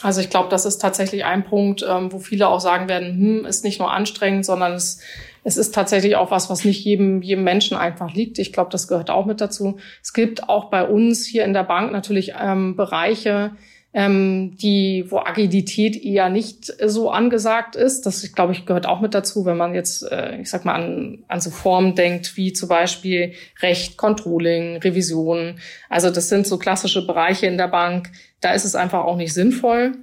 Also 0.04 0.22
ich 0.22 0.30
glaube, 0.30 0.50
das 0.50 0.66
ist 0.66 0.80
tatsächlich 0.80 1.26
ein 1.26 1.44
Punkt, 1.44 1.86
ähm, 1.88 2.12
wo 2.12 2.20
viele 2.20 2.48
auch 2.48 2.60
sagen 2.60 2.88
werden, 2.88 3.10
hm, 3.10 3.46
ist 3.46 3.64
nicht 3.64 3.80
nur 3.80 3.92
anstrengend, 3.92 4.46
sondern 4.46 4.74
es, 4.74 5.00
es 5.44 5.58
ist 5.58 5.74
tatsächlich 5.76 6.16
auch 6.16 6.32
was, 6.32 6.50
was 6.50 6.64
nicht 6.64 6.84
jedem, 6.84 7.22
jedem 7.22 7.44
Menschen 7.44 7.78
einfach 7.78 8.14
liegt. 8.14 8.40
Ich 8.40 8.54
glaube, 8.54 8.72
das 8.72 8.88
gehört 8.88 9.10
auch 9.10 9.26
mit 9.26 9.42
dazu. 9.42 9.78
Es 10.02 10.14
gibt 10.14 10.48
auch 10.50 10.70
bei 10.70 10.88
uns 10.88 11.26
hier 11.26 11.44
in 11.44 11.54
der 11.54 11.64
Bank 11.64 11.92
natürlich 11.92 12.34
ähm, 12.40 12.76
Bereiche, 12.76 13.52
ähm, 13.94 14.56
die, 14.56 15.06
wo 15.10 15.18
Agilität 15.18 16.02
eher 16.02 16.30
nicht 16.30 16.66
so 16.86 17.12
angesagt 17.12 17.76
ist. 17.76 18.06
Das, 18.06 18.32
glaube 18.32 18.54
ich, 18.54 18.66
gehört 18.66 18.86
auch 18.86 19.02
mit 19.02 19.14
dazu, 19.14 19.46
wenn 19.46 19.58
man 19.58 19.76
jetzt, 19.76 20.10
äh, 20.10 20.38
ich 20.40 20.50
sag 20.50 20.64
mal, 20.64 20.76
an, 20.76 21.24
an 21.28 21.42
so 21.42 21.50
Formen 21.50 21.96
denkt, 21.96 22.38
wie 22.38 22.54
zum 22.54 22.70
Beispiel 22.70 23.34
Recht, 23.62 23.98
Controlling, 23.98 24.78
Revision. 24.78 25.60
Also 25.90 26.10
das 26.10 26.30
sind 26.30 26.48
so 26.48 26.58
klassische 26.58 27.06
Bereiche 27.06 27.48
in 27.48 27.58
der 27.58 27.68
Bank. 27.68 28.12
Da 28.40 28.54
ist 28.54 28.66
es 28.66 28.76
einfach 28.76 29.04
auch 29.04 29.18
nicht 29.18 29.34
sinnvoll. 29.34 29.94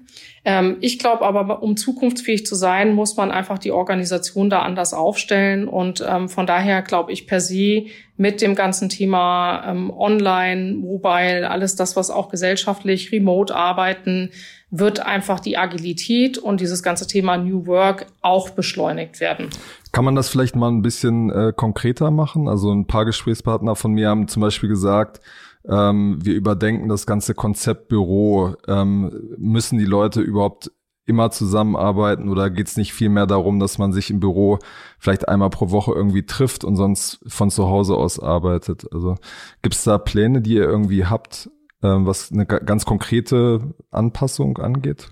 Ähm, 0.49 0.79
ich 0.81 0.99
glaube 0.99 1.27
aber, 1.27 1.63
um 1.63 1.77
zukunftsfähig 1.77 2.47
zu 2.47 2.55
sein, 2.55 2.95
muss 2.95 3.19
man 3.19 3.31
einfach 3.31 3.59
die 3.59 3.71
Organisation 3.71 4.49
da 4.49 4.61
anders 4.61 4.95
aufstellen. 4.95 5.69
Und 5.69 6.03
ähm, 6.09 6.31
von 6.31 6.47
daher 6.47 6.81
glaube 6.81 7.13
ich 7.13 7.27
per 7.27 7.43
se 7.43 7.85
mit 8.17 8.41
dem 8.41 8.55
ganzen 8.55 8.89
Thema 8.89 9.63
ähm, 9.67 9.91
Online, 9.91 10.73
Mobile, 10.73 11.51
alles 11.51 11.77
das, 11.77 11.97
was 11.97 12.09
auch 12.09 12.31
gesellschaftlich, 12.31 13.13
remote 13.13 13.55
arbeiten, 13.55 14.31
wird 14.71 15.01
einfach 15.01 15.39
die 15.39 15.59
Agilität 15.59 16.39
und 16.39 16.63
dieses 16.63 16.83
ganze 16.83 17.07
Thema 17.07 17.37
New 17.37 17.67
Work 17.67 18.07
auch 18.23 18.49
beschleunigt 18.49 19.21
werden. 19.21 19.51
Kann 19.93 20.07
man 20.07 20.15
das 20.15 20.31
vielleicht 20.31 20.57
mal 20.57 20.71
ein 20.71 20.81
bisschen 20.81 21.29
äh, 21.31 21.53
konkreter 21.55 22.11
machen? 22.11 22.49
Also 22.49 22.73
ein 22.73 22.87
paar 22.87 23.05
Gesprächspartner 23.05 23.77
von 23.77 23.93
mir 23.93 24.09
haben 24.09 24.29
zum 24.29 24.41
Beispiel 24.41 24.71
gesagt, 24.71 25.21
ähm, 25.67 26.19
wir 26.23 26.35
überdenken 26.35 26.89
das 26.89 27.07
ganze 27.07 27.35
Konzept 27.35 27.89
Büro. 27.89 28.55
Ähm, 28.67 29.35
müssen 29.37 29.79
die 29.79 29.85
Leute 29.85 30.21
überhaupt 30.21 30.71
immer 31.09 31.31
zusammenarbeiten 31.31 32.29
oder 32.29 32.51
geht 32.51 32.69
es 32.69 32.77
nicht 32.77 32.93
viel 32.93 33.09
mehr 33.09 33.27
darum, 33.27 33.59
dass 33.59 33.79
man 33.79 33.93
sich 33.93 34.11
im 34.11 34.21
Büro 34.21 34.59
vielleicht 34.99 35.27
einmal 35.27 35.49
pro 35.49 35.71
Woche 35.71 35.93
irgendwie 35.93 36.27
trifft 36.27 36.65
und 36.65 36.77
sonst 36.77 37.21
von 37.27 37.51
zu 37.51 37.67
Hause 37.67 37.97
aus 37.97 38.21
arbeitet? 38.21 38.87
Also 38.93 39.17
gibt 39.63 39.75
es 39.75 39.85
da 39.85 39.97
Pläne, 39.97 40.43
die 40.43 40.55
ihr 40.55 40.65
irgendwie 40.65 41.07
habt, 41.07 41.51
ähm, 41.83 42.07
was 42.07 42.31
eine 42.31 42.45
ganz 42.45 42.85
konkrete 42.85 43.75
Anpassung 43.91 44.59
angeht? 44.59 45.09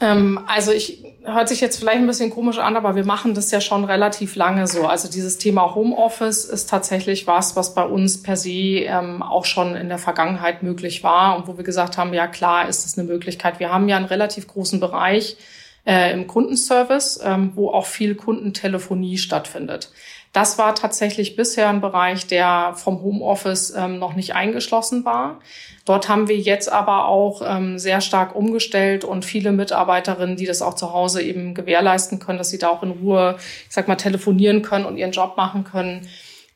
Ähm, 0.00 0.40
also 0.46 0.72
ich 0.72 1.04
hört 1.32 1.48
sich 1.48 1.60
jetzt 1.60 1.78
vielleicht 1.78 1.98
ein 1.98 2.06
bisschen 2.06 2.30
komisch 2.30 2.58
an, 2.58 2.76
aber 2.76 2.94
wir 2.94 3.04
machen 3.04 3.34
das 3.34 3.50
ja 3.50 3.60
schon 3.60 3.84
relativ 3.84 4.36
lange 4.36 4.66
so. 4.66 4.86
Also 4.86 5.08
dieses 5.08 5.38
Thema 5.38 5.74
Homeoffice 5.74 6.44
ist 6.44 6.68
tatsächlich 6.68 7.26
was, 7.26 7.56
was 7.56 7.74
bei 7.74 7.84
uns 7.84 8.22
per 8.22 8.36
se 8.36 8.50
ähm, 8.50 9.22
auch 9.22 9.44
schon 9.44 9.76
in 9.76 9.88
der 9.88 9.98
Vergangenheit 9.98 10.62
möglich 10.62 11.02
war 11.02 11.36
und 11.36 11.46
wo 11.46 11.56
wir 11.56 11.64
gesagt 11.64 11.98
haben, 11.98 12.12
ja 12.14 12.26
klar 12.26 12.68
ist 12.68 12.84
das 12.84 12.98
eine 12.98 13.06
Möglichkeit. 13.06 13.60
Wir 13.60 13.72
haben 13.72 13.88
ja 13.88 13.96
einen 13.96 14.06
relativ 14.06 14.46
großen 14.46 14.80
Bereich 14.80 15.36
äh, 15.86 16.12
im 16.12 16.26
Kundenservice, 16.26 17.20
ähm, 17.24 17.52
wo 17.54 17.70
auch 17.70 17.86
viel 17.86 18.14
Kundentelefonie 18.14 19.18
stattfindet. 19.18 19.90
Das 20.32 20.58
war 20.58 20.74
tatsächlich 20.74 21.36
bisher 21.36 21.68
ein 21.68 21.80
Bereich, 21.80 22.26
der 22.26 22.74
vom 22.76 23.02
Homeoffice 23.02 23.72
ähm, 23.76 23.98
noch 23.98 24.14
nicht 24.14 24.34
eingeschlossen 24.34 25.04
war. 25.04 25.40
Dort 25.84 26.08
haben 26.08 26.28
wir 26.28 26.36
jetzt 26.36 26.70
aber 26.70 27.08
auch 27.08 27.40
ähm, 27.44 27.78
sehr 27.78 28.00
stark 28.02 28.36
umgestellt 28.36 29.04
und 29.04 29.24
viele 29.24 29.52
Mitarbeiterinnen, 29.52 30.36
die 30.36 30.44
das 30.44 30.60
auch 30.60 30.74
zu 30.74 30.92
Hause 30.92 31.22
eben 31.22 31.54
gewährleisten 31.54 32.18
können, 32.18 32.38
dass 32.38 32.50
sie 32.50 32.58
da 32.58 32.68
auch 32.68 32.82
in 32.82 32.90
Ruhe, 32.90 33.36
ich 33.38 33.74
sag 33.74 33.88
mal, 33.88 33.96
telefonieren 33.96 34.60
können 34.62 34.84
und 34.84 34.98
ihren 34.98 35.12
Job 35.12 35.38
machen 35.38 35.64
können, 35.64 36.06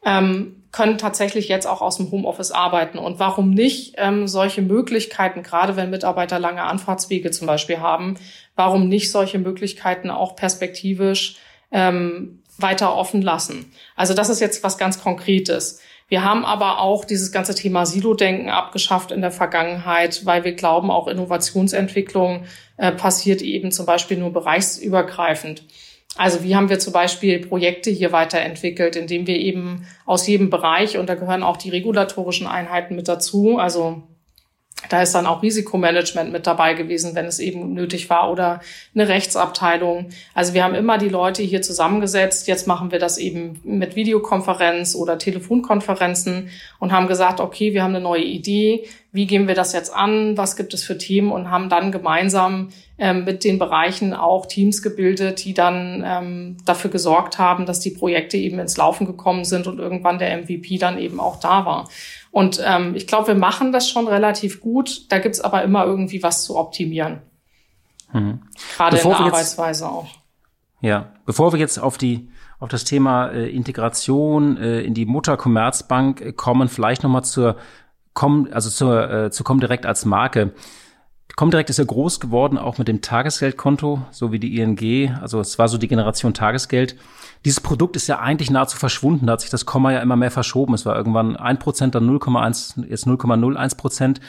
ähm, 0.04 0.62
können 0.70 0.98
tatsächlich 0.98 1.48
jetzt 1.48 1.66
auch 1.66 1.80
aus 1.80 1.96
dem 1.96 2.10
Homeoffice 2.10 2.50
arbeiten. 2.50 2.98
Und 2.98 3.18
warum 3.18 3.50
nicht 3.50 3.94
ähm, 3.98 4.28
solche 4.28 4.60
Möglichkeiten, 4.62 5.42
gerade 5.42 5.76
wenn 5.76 5.90
Mitarbeiter 5.90 6.38
lange 6.38 6.64
Anfahrtswege 6.64 7.30
zum 7.30 7.46
Beispiel 7.46 7.78
haben, 7.78 8.18
warum 8.54 8.88
nicht 8.88 9.10
solche 9.10 9.38
Möglichkeiten 9.38 10.10
auch 10.10 10.36
perspektivisch 10.36 11.36
ähm, 11.70 12.41
weiter 12.62 12.96
offen 12.96 13.22
lassen? 13.22 13.72
Also 13.96 14.14
das 14.14 14.28
ist 14.28 14.40
jetzt 14.40 14.62
was 14.62 14.78
ganz 14.78 15.02
Konkretes. 15.02 15.80
Wir 16.08 16.24
haben 16.24 16.44
aber 16.44 16.78
auch 16.80 17.04
dieses 17.04 17.32
ganze 17.32 17.54
Thema 17.54 17.86
Silo-Denken 17.86 18.50
abgeschafft 18.50 19.12
in 19.12 19.22
der 19.22 19.30
Vergangenheit, 19.30 20.26
weil 20.26 20.44
wir 20.44 20.52
glauben, 20.52 20.90
auch 20.90 21.08
Innovationsentwicklung 21.08 22.44
äh, 22.76 22.92
passiert 22.92 23.40
eben 23.40 23.72
zum 23.72 23.86
Beispiel 23.86 24.18
nur 24.18 24.32
bereichsübergreifend. 24.32 25.64
Also 26.16 26.44
wie 26.44 26.54
haben 26.54 26.68
wir 26.68 26.78
zum 26.78 26.92
Beispiel 26.92 27.38
Projekte 27.38 27.90
hier 27.90 28.12
weiterentwickelt, 28.12 28.96
indem 28.96 29.26
wir 29.26 29.36
eben 29.36 29.86
aus 30.04 30.26
jedem 30.26 30.50
Bereich, 30.50 30.98
und 30.98 31.08
da 31.08 31.14
gehören 31.14 31.42
auch 31.42 31.56
die 31.56 31.70
regulatorischen 31.70 32.46
Einheiten 32.46 32.94
mit 32.94 33.08
dazu, 33.08 33.56
also 33.58 34.02
da 34.92 35.00
ist 35.00 35.14
dann 35.14 35.26
auch 35.26 35.42
Risikomanagement 35.42 36.30
mit 36.30 36.46
dabei 36.46 36.74
gewesen, 36.74 37.14
wenn 37.14 37.24
es 37.24 37.38
eben 37.38 37.72
nötig 37.72 38.10
war 38.10 38.30
oder 38.30 38.60
eine 38.94 39.08
Rechtsabteilung. 39.08 40.10
Also 40.34 40.52
wir 40.52 40.64
haben 40.64 40.74
immer 40.74 40.98
die 40.98 41.08
Leute 41.08 41.42
hier 41.42 41.62
zusammengesetzt. 41.62 42.46
Jetzt 42.46 42.66
machen 42.66 42.92
wir 42.92 42.98
das 42.98 43.16
eben 43.16 43.58
mit 43.64 43.96
Videokonferenz 43.96 44.94
oder 44.94 45.16
Telefonkonferenzen 45.16 46.50
und 46.78 46.92
haben 46.92 47.06
gesagt, 47.06 47.40
okay, 47.40 47.72
wir 47.72 47.82
haben 47.82 47.94
eine 47.94 48.04
neue 48.04 48.24
Idee. 48.24 48.84
Wie 49.12 49.26
gehen 49.26 49.48
wir 49.48 49.54
das 49.54 49.72
jetzt 49.72 49.94
an? 49.94 50.36
Was 50.36 50.56
gibt 50.56 50.74
es 50.74 50.84
für 50.84 50.98
Themen? 50.98 51.32
Und 51.32 51.50
haben 51.50 51.70
dann 51.70 51.90
gemeinsam 51.90 52.68
ähm, 52.98 53.24
mit 53.24 53.44
den 53.44 53.58
Bereichen 53.58 54.12
auch 54.12 54.44
Teams 54.44 54.82
gebildet, 54.82 55.44
die 55.44 55.54
dann 55.54 56.04
ähm, 56.06 56.56
dafür 56.66 56.90
gesorgt 56.90 57.38
haben, 57.38 57.64
dass 57.64 57.80
die 57.80 57.90
Projekte 57.90 58.36
eben 58.36 58.58
ins 58.58 58.76
Laufen 58.76 59.06
gekommen 59.06 59.44
sind 59.44 59.66
und 59.66 59.78
irgendwann 59.78 60.18
der 60.18 60.36
MVP 60.36 60.76
dann 60.76 60.98
eben 60.98 61.18
auch 61.18 61.40
da 61.40 61.64
war. 61.64 61.88
Und 62.32 62.60
ähm, 62.64 62.94
ich 62.96 63.06
glaube, 63.06 63.28
wir 63.28 63.34
machen 63.34 63.72
das 63.72 63.88
schon 63.88 64.08
relativ 64.08 64.60
gut. 64.60 65.12
Da 65.12 65.18
gibt's 65.18 65.40
aber 65.40 65.62
immer 65.62 65.84
irgendwie 65.84 66.22
was 66.22 66.44
zu 66.44 66.56
optimieren. 66.56 67.20
Mhm. 68.12 68.40
Gerade 68.76 68.96
Bevor 68.96 69.12
in 69.12 69.18
der 69.18 69.26
Arbeitsweise 69.26 69.84
jetzt, 69.84 69.92
auch. 69.92 70.08
Ja, 70.80 71.12
bevor 71.26 71.52
wir 71.52 71.60
jetzt 71.60 71.78
auf 71.78 71.98
die 71.98 72.30
auf 72.58 72.68
das 72.68 72.84
Thema 72.84 73.28
äh, 73.28 73.48
Integration 73.50 74.56
äh, 74.56 74.80
in 74.80 74.94
die 74.94 75.04
Mutter 75.04 75.36
Commerzbank 75.36 76.20
äh, 76.20 76.32
kommen, 76.32 76.68
vielleicht 76.68 77.02
nochmal 77.02 77.24
zur 77.24 77.56
Com, 78.14 78.48
also 78.52 78.70
zur, 78.70 79.10
äh, 79.10 79.30
zu 79.30 79.42
Comdirect 79.42 79.84
als 79.84 80.04
Marke. 80.04 80.52
Comdirect 81.34 81.70
ist 81.70 81.78
ja 81.78 81.84
groß 81.84 82.20
geworden, 82.20 82.58
auch 82.58 82.78
mit 82.78 82.88
dem 82.88 83.00
Tagesgeldkonto, 83.00 84.02
so 84.10 84.32
wie 84.32 84.38
die 84.38 84.58
ING. 84.58 85.16
Also 85.20 85.40
es 85.40 85.58
war 85.58 85.68
so 85.68 85.78
die 85.78 85.88
Generation 85.88 86.34
Tagesgeld. 86.34 86.96
Dieses 87.44 87.60
Produkt 87.60 87.96
ist 87.96 88.06
ja 88.06 88.20
eigentlich 88.20 88.50
nahezu 88.50 88.76
verschwunden. 88.76 89.26
Da 89.26 89.32
hat 89.32 89.40
sich 89.40 89.50
das 89.50 89.66
Komma 89.66 89.92
ja 89.92 90.00
immer 90.00 90.16
mehr 90.16 90.30
verschoben. 90.30 90.74
Es 90.74 90.86
war 90.86 90.96
irgendwann 90.96 91.36
ein 91.36 91.58
Prozent, 91.58 91.94
dann 91.94 92.08
0,1, 92.08 92.86
jetzt 92.88 93.06
0,01 93.06 93.76
Prozent. 93.76 94.20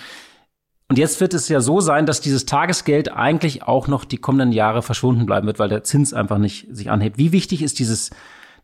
Und 0.90 0.98
jetzt 0.98 1.22
wird 1.22 1.34
es 1.34 1.48
ja 1.50 1.62
so 1.62 1.80
sein, 1.80 2.06
dass 2.06 2.22
dieses 2.22 2.46
Tagesgeld 2.46 3.12
eigentlich 3.12 3.64
auch 3.64 3.88
noch 3.88 4.06
die 4.06 4.18
kommenden 4.18 4.52
Jahre 4.52 4.82
verschwunden 4.82 5.26
bleiben 5.26 5.48
wird, 5.48 5.60
weil 5.60 5.70
der 5.70 5.84
Zins 5.84 6.14
einfach 6.14 6.38
nicht 6.38 6.68
sich 6.72 6.92
anhebt. 6.92 7.18
Wie 7.18 7.32
wichtig 7.32 7.62
ist 7.64 7.80
dieses, 7.80 8.12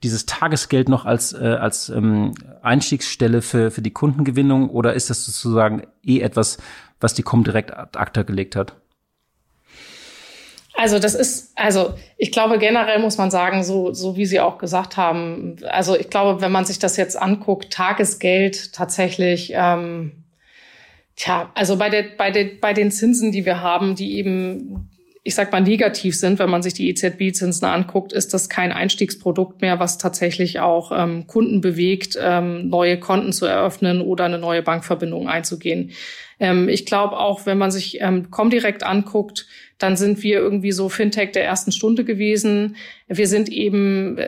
dieses 0.04 0.26
Tagesgeld 0.26 0.90
noch 0.90 1.06
als, 1.06 1.34
äh, 1.34 1.58
als 1.60 1.90
ähm, 1.90 2.34
Einstiegsstelle 2.62 3.42
für, 3.42 3.72
für 3.72 3.82
die 3.82 3.92
Kundengewinnung 3.92 4.70
oder 4.70 4.94
ist 4.94 5.10
das 5.10 5.26
sozusagen 5.26 5.84
eh 6.04 6.20
etwas, 6.20 6.58
was 7.00 7.14
die 7.14 7.24
Comdirect 7.24 7.76
ad 7.76 7.98
acta 7.98 8.24
gelegt 8.24 8.56
hat? 8.56 8.76
Also 10.80 10.98
das 10.98 11.14
ist, 11.14 11.52
also 11.56 11.96
ich 12.16 12.32
glaube 12.32 12.58
generell 12.58 13.00
muss 13.00 13.18
man 13.18 13.32
sagen, 13.32 13.66
so, 13.66 13.92
so 13.92 14.16
wie 14.16 14.26
Sie 14.26 14.40
auch 14.40 14.58
gesagt 14.60 14.96
haben, 14.96 15.58
also 15.68 15.94
ich 15.94 16.10
glaube, 16.10 16.40
wenn 16.40 16.54
man 16.54 16.64
sich 16.64 16.80
das 16.80 16.96
jetzt 16.96 17.22
anguckt, 17.22 17.74
Tagesgeld 17.74 18.72
tatsächlich, 18.72 19.52
ähm, 19.54 20.24
tja, 21.18 21.52
also 21.54 21.76
bei, 21.76 21.90
der, 21.90 22.06
bei, 22.18 22.32
der, 22.32 22.46
bei 22.62 22.72
den 22.72 22.92
Zinsen, 22.92 23.34
die 23.34 23.46
wir 23.46 23.60
haben, 23.60 23.96
die 23.96 24.20
eben, 24.20 24.90
ich 25.24 25.36
sag 25.36 25.52
mal, 25.52 25.60
negativ 25.60 26.16
sind, 26.16 26.40
wenn 26.40 26.50
man 26.50 26.64
sich 26.64 26.76
die 26.76 26.90
EZB-Zinsen 26.90 27.68
anguckt, 27.68 28.14
ist 28.14 28.34
das 28.34 28.48
kein 28.48 28.72
Einstiegsprodukt 28.72 29.60
mehr, 29.60 29.82
was 29.82 29.98
tatsächlich 29.98 30.62
auch 30.62 30.94
ähm, 30.98 31.28
Kunden 31.28 31.60
bewegt, 31.60 32.18
ähm, 32.22 32.70
neue 32.70 33.02
Konten 33.02 33.34
zu 33.34 33.46
eröffnen 33.46 34.00
oder 34.00 34.24
eine 34.24 34.40
neue 34.40 34.64
Bankverbindung 34.64 35.28
einzugehen. 35.28 35.92
Ähm, 36.40 36.70
ich 36.70 36.86
glaube 36.86 37.18
auch, 37.18 37.46
wenn 37.46 37.58
man 37.58 37.72
sich 37.72 38.02
ähm, 38.02 38.32
Comdirect 38.32 38.84
anguckt, 38.84 39.48
dann 39.78 39.96
sind 39.98 40.24
wir 40.24 40.40
irgendwie 40.40 40.72
so 40.72 40.90
Fintech 40.90 41.32
der 41.32 41.46
ersten 41.46 41.72
Stunde 41.72 42.04
gewesen. 42.04 42.76
Wir 43.08 43.28
sind 43.28 43.50
eben 43.50 44.20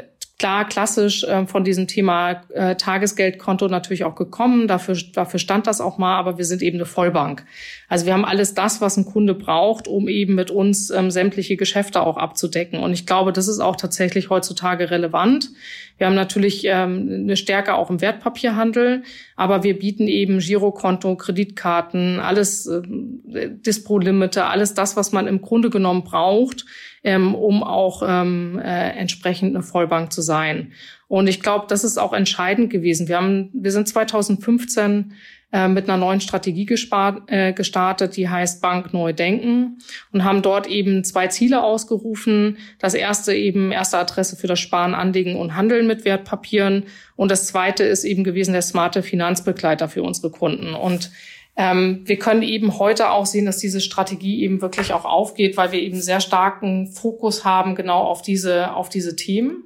klar 0.41 0.67
klassisch 0.67 1.23
äh, 1.23 1.45
von 1.45 1.63
diesem 1.63 1.85
Thema 1.85 2.41
äh, 2.49 2.75
Tagesgeldkonto 2.75 3.67
natürlich 3.67 4.05
auch 4.05 4.15
gekommen. 4.15 4.67
Dafür, 4.67 4.97
dafür 5.13 5.39
stand 5.39 5.67
das 5.67 5.79
auch 5.79 5.99
mal, 5.99 6.17
aber 6.17 6.39
wir 6.39 6.45
sind 6.45 6.63
eben 6.63 6.77
eine 6.77 6.87
Vollbank. 6.87 7.45
Also 7.87 8.07
wir 8.07 8.13
haben 8.13 8.25
alles 8.25 8.55
das, 8.55 8.81
was 8.81 8.97
ein 8.97 9.05
Kunde 9.05 9.35
braucht, 9.35 9.87
um 9.87 10.07
eben 10.07 10.33
mit 10.33 10.49
uns 10.49 10.89
ähm, 10.89 11.11
sämtliche 11.11 11.57
Geschäfte 11.57 12.01
auch 12.01 12.17
abzudecken. 12.17 12.79
Und 12.79 12.91
ich 12.91 13.05
glaube, 13.05 13.33
das 13.33 13.47
ist 13.47 13.59
auch 13.59 13.75
tatsächlich 13.75 14.31
heutzutage 14.31 14.89
relevant. 14.89 15.51
Wir 15.99 16.07
haben 16.07 16.15
natürlich 16.15 16.65
ähm, 16.65 17.07
eine 17.21 17.37
Stärke 17.37 17.75
auch 17.75 17.91
im 17.91 18.01
Wertpapierhandel, 18.01 19.03
aber 19.35 19.61
wir 19.61 19.77
bieten 19.77 20.07
eben 20.07 20.39
Girokonto, 20.39 21.17
Kreditkarten, 21.17 22.19
alles 22.19 22.65
äh, 22.65 22.81
Dispo-Limite, 23.47 24.45
alles 24.45 24.73
das, 24.73 24.97
was 24.97 25.11
man 25.11 25.27
im 25.27 25.41
Grunde 25.41 25.69
genommen 25.69 26.03
braucht, 26.03 26.65
ähm, 27.03 27.35
um 27.35 27.63
auch 27.63 28.03
ähm, 28.05 28.59
äh, 28.63 28.91
entsprechend 28.91 29.55
eine 29.55 29.63
Vollbank 29.63 30.13
zu 30.13 30.21
sein. 30.21 30.71
Und 31.07 31.27
ich 31.27 31.41
glaube, 31.41 31.65
das 31.67 31.83
ist 31.83 31.97
auch 31.97 32.13
entscheidend 32.13 32.69
gewesen. 32.69 33.07
Wir 33.07 33.17
haben, 33.17 33.49
wir 33.53 33.71
sind 33.71 33.87
2015 33.87 35.13
äh, 35.51 35.67
mit 35.67 35.89
einer 35.89 35.97
neuen 35.97 36.21
Strategie 36.21 36.65
gespart, 36.65 37.23
äh, 37.27 37.51
gestartet, 37.51 38.15
die 38.15 38.29
heißt 38.29 38.61
Bank 38.61 38.93
Neu 38.93 39.11
Denken 39.11 39.79
und 40.13 40.23
haben 40.23 40.41
dort 40.41 40.67
eben 40.67 41.03
zwei 41.03 41.27
Ziele 41.27 41.61
ausgerufen. 41.61 42.57
Das 42.79 42.93
erste 42.93 43.33
eben 43.33 43.73
erste 43.73 43.97
Adresse 43.97 44.37
für 44.37 44.47
das 44.47 44.61
Sparen, 44.61 44.93
Anlegen 44.93 45.35
und 45.35 45.55
Handeln 45.55 45.87
mit 45.87 46.05
Wertpapieren 46.05 46.85
und 47.17 47.31
das 47.31 47.47
zweite 47.47 47.83
ist 47.83 48.05
eben 48.05 48.23
gewesen 48.23 48.53
der 48.53 48.61
smarte 48.61 49.03
Finanzbegleiter 49.03 49.89
für 49.89 50.03
unsere 50.03 50.31
Kunden. 50.31 50.73
Und 50.73 51.11
ähm, 51.55 52.01
wir 52.05 52.17
können 52.17 52.43
eben 52.43 52.79
heute 52.79 53.11
auch 53.11 53.25
sehen, 53.25 53.45
dass 53.45 53.57
diese 53.57 53.81
Strategie 53.81 54.41
eben 54.43 54.61
wirklich 54.61 54.93
auch 54.93 55.05
aufgeht, 55.05 55.57
weil 55.57 55.71
wir 55.71 55.79
eben 55.79 55.99
sehr 55.99 56.21
starken 56.21 56.87
Fokus 56.87 57.43
haben 57.43 57.75
genau 57.75 58.03
auf 58.03 58.21
diese, 58.21 58.73
auf 58.73 58.89
diese 58.89 59.15
Themen. 59.15 59.63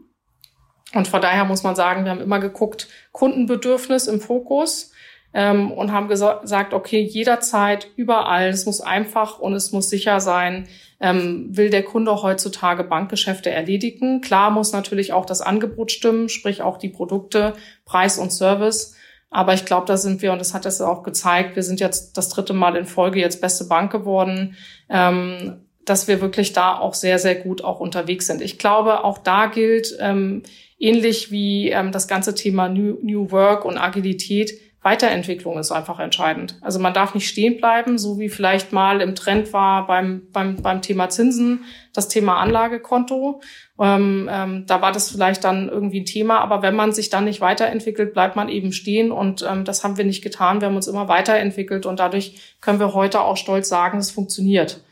Und 0.93 1.07
von 1.07 1.21
daher 1.21 1.45
muss 1.45 1.63
man 1.63 1.75
sagen, 1.75 2.05
wir 2.05 2.11
haben 2.11 2.21
immer 2.21 2.39
geguckt, 2.39 2.87
Kundenbedürfnis 3.11 4.07
im 4.07 4.21
Fokus 4.21 4.91
ähm, 5.33 5.71
und 5.71 5.91
haben 5.91 6.07
gesagt, 6.07 6.73
okay, 6.73 7.01
jederzeit, 7.01 7.89
überall, 7.97 8.47
es 8.47 8.65
muss 8.65 8.81
einfach 8.81 9.39
und 9.39 9.53
es 9.53 9.71
muss 9.71 9.89
sicher 9.89 10.21
sein, 10.21 10.67
ähm, 11.01 11.47
will 11.49 11.69
der 11.69 11.83
Kunde 11.83 12.23
heutzutage 12.23 12.85
Bankgeschäfte 12.85 13.51
erledigen. 13.51 14.21
Klar 14.21 14.49
muss 14.49 14.71
natürlich 14.71 15.11
auch 15.11 15.25
das 15.25 15.41
Angebot 15.41 15.91
stimmen, 15.91 16.29
sprich 16.29 16.61
auch 16.61 16.77
die 16.77 16.89
Produkte, 16.89 17.53
Preis 17.83 18.17
und 18.17 18.31
Service. 18.31 18.94
Aber 19.35 19.53
ich 19.53 19.65
glaube, 19.65 19.85
da 19.85 19.97
sind 19.97 20.21
wir, 20.21 20.31
und 20.31 20.39
das 20.39 20.53
hat 20.53 20.65
es 20.65 20.79
auch 20.79 21.03
gezeigt, 21.03 21.57
wir 21.57 21.63
sind 21.63 21.81
jetzt 21.81 22.15
das 22.15 22.29
dritte 22.29 22.53
Mal 22.53 22.77
in 22.77 22.85
Folge 22.85 23.19
jetzt 23.19 23.41
beste 23.41 23.65
Bank 23.65 23.91
geworden, 23.91 24.55
ähm, 24.87 25.57
dass 25.83 26.07
wir 26.07 26.21
wirklich 26.21 26.53
da 26.53 26.79
auch 26.79 26.93
sehr, 26.93 27.19
sehr 27.19 27.35
gut 27.35 27.61
auch 27.61 27.81
unterwegs 27.81 28.27
sind. 28.27 28.41
Ich 28.41 28.57
glaube, 28.57 29.03
auch 29.03 29.17
da 29.17 29.47
gilt, 29.47 29.97
ähm, 29.99 30.43
ähnlich 30.79 31.31
wie 31.31 31.69
ähm, 31.69 31.91
das 31.91 32.07
ganze 32.07 32.33
Thema 32.33 32.69
New, 32.69 32.97
New 33.01 33.29
Work 33.31 33.65
und 33.65 33.77
Agilität, 33.77 34.53
Weiterentwicklung 34.85 35.57
ist 35.57 35.71
einfach 35.71 35.99
entscheidend. 35.99 36.59
Also 36.61 36.77
man 36.77 36.93
darf 36.93 37.15
nicht 37.15 37.27
stehen 37.27 37.57
bleiben, 37.57 37.97
so 37.97 38.19
wie 38.19 38.29
vielleicht 38.29 38.71
mal 38.71 39.01
im 39.01 39.15
Trend 39.15 39.51
war 39.51 39.87
beim, 39.87 40.27
beim, 40.31 40.57
beim 40.57 40.83
Thema 40.83 41.09
Zinsen, 41.09 41.63
das 41.91 42.07
Thema 42.07 42.37
Anlagekonto. 42.37 43.41
Ähm, 43.81 44.29
ähm, 44.31 44.65
da 44.67 44.83
war 44.83 44.91
das 44.91 45.09
vielleicht 45.09 45.43
dann 45.43 45.69
irgendwie 45.69 46.01
ein 46.01 46.05
Thema, 46.05 46.37
aber 46.37 46.61
wenn 46.61 46.75
man 46.75 46.91
sich 46.93 47.09
dann 47.09 47.25
nicht 47.25 47.41
weiterentwickelt, 47.41 48.13
bleibt 48.13 48.35
man 48.35 48.47
eben 48.47 48.71
stehen 48.71 49.11
und 49.11 49.43
ähm, 49.49 49.65
das 49.65 49.83
haben 49.83 49.97
wir 49.97 50.05
nicht 50.05 50.23
getan. 50.23 50.61
Wir 50.61 50.67
haben 50.67 50.75
uns 50.75 50.87
immer 50.87 51.07
weiterentwickelt 51.07 51.87
und 51.87 51.99
dadurch 51.99 52.55
können 52.61 52.79
wir 52.79 52.93
heute 52.93 53.21
auch 53.21 53.37
stolz 53.37 53.67
sagen, 53.67 53.97
es 53.97 54.11
funktioniert. 54.11 54.84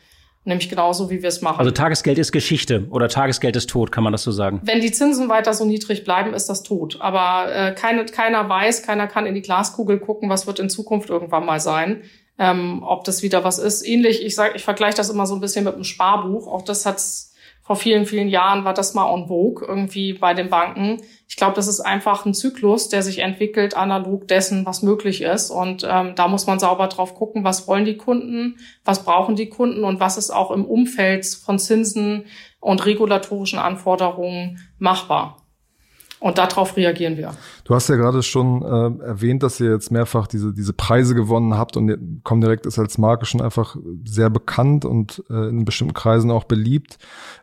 Nämlich 0.46 0.68
genauso, 0.68 1.08
wie 1.08 1.22
wir 1.22 1.28
es 1.28 1.40
machen. 1.40 1.58
Also 1.58 1.70
Tagesgeld 1.70 2.18
ist 2.18 2.30
Geschichte 2.30 2.86
oder 2.90 3.08
Tagesgeld 3.08 3.56
ist 3.56 3.70
tot, 3.70 3.90
kann 3.90 4.04
man 4.04 4.12
das 4.12 4.22
so 4.22 4.30
sagen? 4.30 4.60
Wenn 4.62 4.82
die 4.82 4.92
Zinsen 4.92 5.30
weiter 5.30 5.54
so 5.54 5.64
niedrig 5.64 6.04
bleiben, 6.04 6.34
ist 6.34 6.48
das 6.48 6.62
tot. 6.62 6.98
Aber 7.00 7.50
äh, 7.50 7.72
keine, 7.72 8.04
keiner 8.04 8.46
weiß, 8.46 8.82
keiner 8.82 9.06
kann 9.06 9.24
in 9.24 9.34
die 9.34 9.40
Glaskugel 9.40 9.98
gucken, 9.98 10.28
was 10.28 10.46
wird 10.46 10.58
in 10.58 10.68
Zukunft 10.68 11.08
irgendwann 11.08 11.46
mal 11.46 11.60
sein. 11.60 12.02
Ähm, 12.38 12.82
ob 12.82 13.04
das 13.04 13.22
wieder 13.22 13.42
was 13.42 13.58
ist. 13.58 13.86
Ähnlich, 13.86 14.22
ich 14.22 14.34
sag, 14.34 14.54
ich 14.54 14.64
vergleiche 14.64 14.96
das 14.96 15.08
immer 15.08 15.24
so 15.24 15.34
ein 15.34 15.40
bisschen 15.40 15.64
mit 15.64 15.74
einem 15.74 15.84
Sparbuch. 15.84 16.46
Auch 16.46 16.62
das 16.62 16.84
hat's 16.84 17.34
vor 17.62 17.76
vielen, 17.76 18.04
vielen 18.04 18.28
Jahren 18.28 18.64
war 18.64 18.74
das 18.74 18.92
mal 18.92 19.10
en 19.14 19.26
vogue 19.26 19.66
irgendwie 19.66 20.12
bei 20.12 20.34
den 20.34 20.50
Banken. 20.50 21.00
Ich 21.34 21.38
glaube, 21.38 21.56
das 21.56 21.66
ist 21.66 21.80
einfach 21.80 22.26
ein 22.26 22.32
Zyklus, 22.32 22.88
der 22.88 23.02
sich 23.02 23.18
entwickelt, 23.18 23.76
analog 23.76 24.28
dessen, 24.28 24.64
was 24.66 24.82
möglich 24.82 25.20
ist. 25.20 25.50
Und 25.50 25.84
ähm, 25.84 26.12
da 26.14 26.28
muss 26.28 26.46
man 26.46 26.60
sauber 26.60 26.86
drauf 26.86 27.16
gucken, 27.16 27.42
was 27.42 27.66
wollen 27.66 27.84
die 27.84 27.96
Kunden, 27.96 28.60
was 28.84 29.02
brauchen 29.02 29.34
die 29.34 29.48
Kunden 29.48 29.82
und 29.82 29.98
was 29.98 30.16
ist 30.16 30.30
auch 30.30 30.52
im 30.52 30.64
Umfeld 30.64 31.26
von 31.26 31.58
Zinsen 31.58 32.26
und 32.60 32.86
regulatorischen 32.86 33.58
Anforderungen 33.58 34.60
machbar. 34.78 35.43
Und 36.24 36.38
darauf 36.38 36.78
reagieren 36.78 37.18
wir. 37.18 37.32
Du 37.64 37.74
hast 37.74 37.90
ja 37.90 37.96
gerade 37.96 38.22
schon 38.22 38.62
äh, 38.62 39.04
erwähnt, 39.04 39.42
dass 39.42 39.60
ihr 39.60 39.70
jetzt 39.70 39.90
mehrfach 39.90 40.26
diese, 40.26 40.54
diese 40.54 40.72
Preise 40.72 41.14
gewonnen 41.14 41.58
habt 41.58 41.76
und 41.76 42.22
Comdirect 42.24 42.64
ist 42.64 42.78
als 42.78 42.96
Marke 42.96 43.26
schon 43.26 43.42
einfach 43.42 43.76
sehr 44.06 44.30
bekannt 44.30 44.86
und 44.86 45.22
äh, 45.28 45.50
in 45.50 45.66
bestimmten 45.66 45.92
Kreisen 45.92 46.30
auch 46.30 46.44
beliebt. 46.44 46.96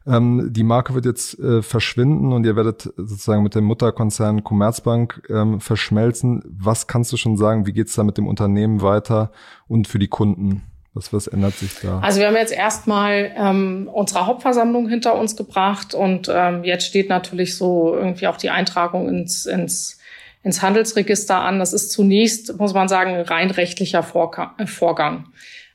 Ähm, 0.07 0.49
die 0.51 0.63
Marke 0.63 0.95
wird 0.95 1.05
jetzt 1.05 1.37
äh, 1.37 1.61
verschwinden 1.61 2.33
und 2.33 2.43
ihr 2.43 2.55
werdet 2.55 2.91
sozusagen 2.97 3.43
mit 3.43 3.53
dem 3.53 3.65
Mutterkonzern 3.65 4.43
Commerzbank 4.43 5.27
ähm, 5.29 5.59
verschmelzen. 5.59 6.41
Was 6.45 6.87
kannst 6.87 7.13
du 7.13 7.17
schon 7.17 7.37
sagen? 7.37 7.67
Wie 7.67 7.73
geht's 7.73 7.93
da 7.93 8.03
mit 8.03 8.17
dem 8.17 8.25
Unternehmen 8.25 8.81
weiter 8.81 9.31
und 9.67 9.87
für 9.87 9.99
die 9.99 10.07
Kunden? 10.07 10.63
Was, 10.93 11.13
was 11.13 11.27
ändert 11.27 11.53
sich 11.55 11.71
da? 11.81 11.99
Also 11.99 12.19
wir 12.19 12.27
haben 12.27 12.35
jetzt 12.35 12.51
erstmal 12.51 13.31
ähm, 13.37 13.89
unsere 13.91 14.25
Hauptversammlung 14.25 14.89
hinter 14.89 15.15
uns 15.15 15.37
gebracht 15.37 15.93
und 15.93 16.29
ähm, 16.29 16.65
jetzt 16.65 16.85
steht 16.85 17.07
natürlich 17.07 17.55
so 17.55 17.95
irgendwie 17.95 18.27
auch 18.27 18.35
die 18.35 18.49
Eintragung 18.49 19.07
ins, 19.07 19.45
ins, 19.45 19.99
ins 20.43 20.61
Handelsregister 20.61 21.37
an. 21.37 21.59
Das 21.59 21.71
ist 21.71 21.91
zunächst, 21.91 22.57
muss 22.57 22.73
man 22.73 22.89
sagen, 22.89 23.15
rein 23.21 23.51
rechtlicher 23.51 24.03
Vorgang. 24.03 25.27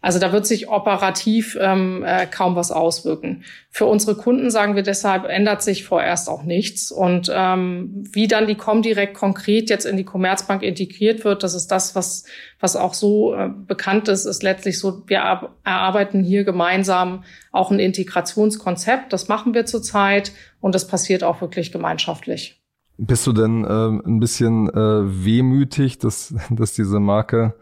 Also 0.06 0.20
da 0.20 0.30
wird 0.30 0.46
sich 0.46 0.68
operativ 0.68 1.58
ähm, 1.60 2.04
äh, 2.06 2.26
kaum 2.26 2.54
was 2.54 2.70
auswirken. 2.70 3.42
Für 3.70 3.86
unsere 3.86 4.14
Kunden 4.14 4.52
sagen 4.52 4.76
wir 4.76 4.84
deshalb, 4.84 5.24
ändert 5.24 5.64
sich 5.64 5.82
vorerst 5.82 6.28
auch 6.28 6.44
nichts. 6.44 6.92
Und 6.92 7.28
ähm, 7.34 8.04
wie 8.12 8.28
dann 8.28 8.46
die 8.46 8.54
Comdirect 8.54 9.14
konkret 9.14 9.68
jetzt 9.68 9.84
in 9.84 9.96
die 9.96 10.04
Commerzbank 10.04 10.62
integriert 10.62 11.24
wird, 11.24 11.42
das 11.42 11.54
ist 11.54 11.72
das, 11.72 11.96
was, 11.96 12.24
was 12.60 12.76
auch 12.76 12.94
so 12.94 13.34
äh, 13.34 13.50
bekannt 13.66 14.06
ist, 14.06 14.26
ist 14.26 14.44
letztlich 14.44 14.78
so, 14.78 15.02
wir 15.08 15.50
erarbeiten 15.64 16.22
hier 16.22 16.44
gemeinsam 16.44 17.24
auch 17.50 17.72
ein 17.72 17.80
Integrationskonzept. 17.80 19.12
Das 19.12 19.26
machen 19.26 19.54
wir 19.54 19.66
zurzeit 19.66 20.30
und 20.60 20.76
das 20.76 20.86
passiert 20.86 21.24
auch 21.24 21.40
wirklich 21.40 21.72
gemeinschaftlich. 21.72 22.62
Bist 22.96 23.26
du 23.26 23.32
denn 23.32 23.64
äh, 23.64 24.08
ein 24.08 24.20
bisschen 24.20 24.68
äh, 24.68 25.24
wehmütig, 25.24 25.98
dass, 25.98 26.32
dass 26.50 26.74
diese 26.74 27.00
Marke 27.00 27.56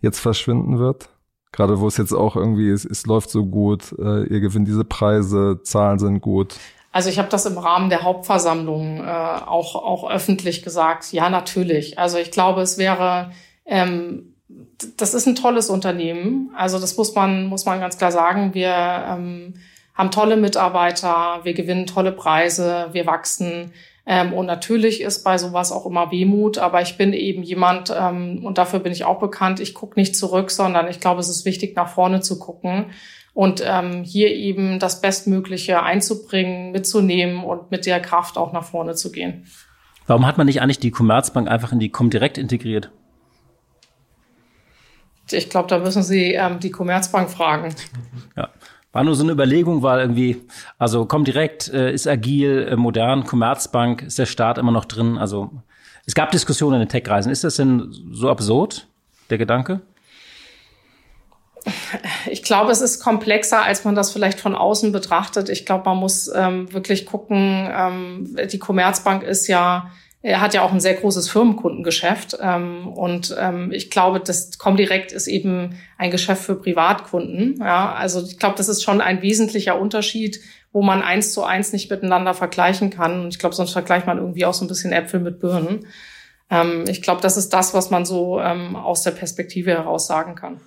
jetzt 0.00 0.20
verschwinden 0.20 0.78
wird? 0.78 1.08
Gerade 1.52 1.80
wo 1.80 1.86
es 1.86 1.96
jetzt 1.96 2.12
auch 2.12 2.36
irgendwie 2.36 2.70
ist, 2.70 2.84
es 2.84 3.06
läuft 3.06 3.30
so 3.30 3.46
gut, 3.46 3.94
äh, 3.98 4.24
ihr 4.24 4.40
gewinnt 4.40 4.68
diese 4.68 4.84
Preise, 4.84 5.60
Zahlen 5.62 5.98
sind 5.98 6.20
gut. 6.20 6.56
Also 6.92 7.10
ich 7.10 7.18
habe 7.18 7.28
das 7.28 7.46
im 7.46 7.58
Rahmen 7.58 7.90
der 7.90 8.02
Hauptversammlung 8.02 9.04
äh, 9.04 9.08
auch, 9.08 9.74
auch 9.74 10.10
öffentlich 10.10 10.62
gesagt. 10.62 11.12
Ja, 11.12 11.30
natürlich. 11.30 11.98
Also 11.98 12.18
ich 12.18 12.30
glaube, 12.30 12.62
es 12.62 12.78
wäre, 12.78 13.30
ähm, 13.66 14.34
das 14.96 15.14
ist 15.14 15.26
ein 15.26 15.34
tolles 15.34 15.70
Unternehmen. 15.70 16.50
Also 16.56 16.78
das 16.78 16.96
muss 16.96 17.14
man, 17.14 17.46
muss 17.46 17.66
man 17.66 17.80
ganz 17.80 17.98
klar 17.98 18.12
sagen. 18.12 18.54
Wir 18.54 18.70
ähm, 18.70 19.54
haben 19.94 20.10
tolle 20.10 20.36
Mitarbeiter, 20.36 21.40
wir 21.42 21.54
gewinnen 21.54 21.86
tolle 21.86 22.12
Preise, 22.12 22.88
wir 22.92 23.06
wachsen. 23.06 23.72
Ähm, 24.10 24.32
und 24.32 24.46
natürlich 24.46 25.02
ist 25.02 25.22
bei 25.22 25.36
sowas 25.36 25.70
auch 25.70 25.84
immer 25.84 26.10
Wehmut, 26.10 26.56
aber 26.56 26.80
ich 26.80 26.96
bin 26.96 27.12
eben 27.12 27.42
jemand, 27.42 27.94
ähm, 27.94 28.42
und 28.42 28.56
dafür 28.56 28.78
bin 28.78 28.90
ich 28.90 29.04
auch 29.04 29.20
bekannt, 29.20 29.60
ich 29.60 29.74
gucke 29.74 30.00
nicht 30.00 30.16
zurück, 30.16 30.50
sondern 30.50 30.88
ich 30.88 30.98
glaube, 30.98 31.20
es 31.20 31.28
ist 31.28 31.44
wichtig, 31.44 31.76
nach 31.76 31.90
vorne 31.90 32.20
zu 32.20 32.38
gucken 32.38 32.86
und 33.34 33.62
ähm, 33.62 34.04
hier 34.04 34.34
eben 34.34 34.78
das 34.78 35.02
Bestmögliche 35.02 35.82
einzubringen, 35.82 36.72
mitzunehmen 36.72 37.44
und 37.44 37.70
mit 37.70 37.84
der 37.84 38.00
Kraft 38.00 38.38
auch 38.38 38.54
nach 38.54 38.64
vorne 38.64 38.94
zu 38.94 39.12
gehen. 39.12 39.46
Warum 40.06 40.24
hat 40.24 40.38
man 40.38 40.46
nicht 40.46 40.62
eigentlich 40.62 40.78
die 40.78 40.90
Commerzbank 40.90 41.46
einfach 41.46 41.72
in 41.72 41.78
die 41.78 41.90
Comdirect 41.90 42.38
integriert? 42.38 42.90
Ich 45.30 45.50
glaube, 45.50 45.68
da 45.68 45.80
müssen 45.80 46.02
Sie 46.02 46.32
ähm, 46.32 46.60
die 46.60 46.70
Commerzbank 46.70 47.28
fragen. 47.28 47.74
Ja. 48.34 48.48
War 48.92 49.04
nur 49.04 49.14
so 49.14 49.22
eine 49.22 49.32
Überlegung, 49.32 49.82
weil 49.82 50.00
irgendwie, 50.00 50.42
also 50.78 51.04
kommt 51.04 51.26
direkt, 51.26 51.68
äh, 51.72 51.92
ist 51.92 52.06
agil, 52.06 52.68
äh, 52.70 52.76
modern, 52.76 53.24
Commerzbank, 53.24 54.02
ist 54.02 54.18
der 54.18 54.26
Staat 54.26 54.58
immer 54.58 54.72
noch 54.72 54.86
drin. 54.86 55.18
Also 55.18 55.50
es 56.06 56.14
gab 56.14 56.30
Diskussionen 56.30 56.74
in 56.74 56.80
den 56.80 56.88
Tech-Reisen. 56.88 57.30
Ist 57.30 57.44
das 57.44 57.56
denn 57.56 57.94
so 58.12 58.30
absurd, 58.30 58.88
der 59.28 59.36
Gedanke? 59.36 59.82
Ich 62.30 62.42
glaube, 62.42 62.70
es 62.72 62.80
ist 62.80 63.02
komplexer, 63.02 63.62
als 63.62 63.84
man 63.84 63.94
das 63.94 64.12
vielleicht 64.12 64.40
von 64.40 64.54
außen 64.54 64.90
betrachtet. 64.92 65.48
Ich 65.48 65.66
glaube, 65.66 65.84
man 65.84 65.98
muss 65.98 66.30
ähm, 66.34 66.72
wirklich 66.72 67.04
gucken, 67.04 67.68
ähm, 67.70 68.36
die 68.50 68.58
Commerzbank 68.58 69.22
ist 69.22 69.48
ja 69.48 69.90
er 70.20 70.40
hat 70.40 70.52
ja 70.52 70.62
auch 70.62 70.72
ein 70.72 70.80
sehr 70.80 70.94
großes 70.94 71.30
Firmenkundengeschäft. 71.30 72.38
Ähm, 72.40 72.88
und 72.88 73.34
ähm, 73.38 73.70
ich 73.72 73.90
glaube, 73.90 74.20
das 74.20 74.58
Comdirect 74.58 75.12
ist 75.12 75.28
eben 75.28 75.78
ein 75.96 76.10
Geschäft 76.10 76.42
für 76.42 76.56
Privatkunden. 76.56 77.56
Ja, 77.60 77.92
also 77.92 78.22
ich 78.22 78.38
glaube, 78.38 78.56
das 78.56 78.68
ist 78.68 78.82
schon 78.82 79.00
ein 79.00 79.22
wesentlicher 79.22 79.80
Unterschied, 79.80 80.40
wo 80.72 80.82
man 80.82 81.02
eins 81.02 81.32
zu 81.32 81.44
eins 81.44 81.72
nicht 81.72 81.90
miteinander 81.90 82.34
vergleichen 82.34 82.90
kann. 82.90 83.20
Und 83.20 83.28
ich 83.28 83.38
glaube, 83.38 83.54
sonst 83.54 83.72
vergleicht 83.72 84.06
man 84.06 84.18
irgendwie 84.18 84.44
auch 84.44 84.54
so 84.54 84.64
ein 84.64 84.68
bisschen 84.68 84.92
Äpfel 84.92 85.20
mit 85.20 85.38
Birnen. 85.38 85.86
Ähm, 86.50 86.84
ich 86.88 87.00
glaube, 87.00 87.20
das 87.20 87.36
ist 87.36 87.52
das, 87.52 87.72
was 87.72 87.90
man 87.90 88.04
so 88.04 88.40
ähm, 88.40 88.74
aus 88.74 89.02
der 89.02 89.12
Perspektive 89.12 89.70
heraus 89.70 90.08
sagen 90.08 90.34
kann. 90.34 90.60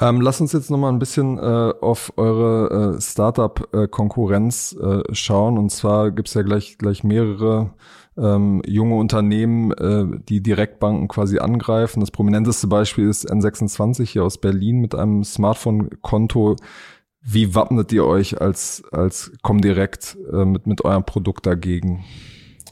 Ähm, 0.00 0.20
lass 0.20 0.40
uns 0.40 0.52
jetzt 0.52 0.70
nochmal 0.70 0.92
ein 0.92 0.98
bisschen 0.98 1.38
äh, 1.38 1.72
auf 1.80 2.12
eure 2.16 2.96
äh, 2.96 3.00
Startup-Konkurrenz 3.00 4.76
äh, 4.80 5.02
schauen. 5.12 5.58
Und 5.58 5.70
zwar 5.70 6.10
gibt's 6.10 6.34
ja 6.34 6.42
gleich, 6.42 6.78
gleich 6.78 7.04
mehrere 7.04 7.70
ähm, 8.16 8.62
junge 8.66 8.96
Unternehmen, 8.96 9.72
äh, 9.72 10.06
die 10.28 10.42
Direktbanken 10.42 11.08
quasi 11.08 11.38
angreifen. 11.38 12.00
Das 12.00 12.10
prominenteste 12.10 12.66
Beispiel 12.66 13.08
ist 13.08 13.30
N26 13.30 14.04
hier 14.04 14.24
aus 14.24 14.38
Berlin 14.38 14.80
mit 14.80 14.94
einem 14.94 15.24
Smartphone-Konto. 15.24 16.56
Wie 17.24 17.54
wappnet 17.54 17.92
ihr 17.92 18.04
euch 18.04 18.40
als, 18.40 18.82
als 18.90 19.32
Comdirect 19.42 20.18
äh, 20.32 20.44
mit, 20.44 20.66
mit 20.66 20.84
eurem 20.84 21.04
Produkt 21.04 21.46
dagegen? 21.46 22.04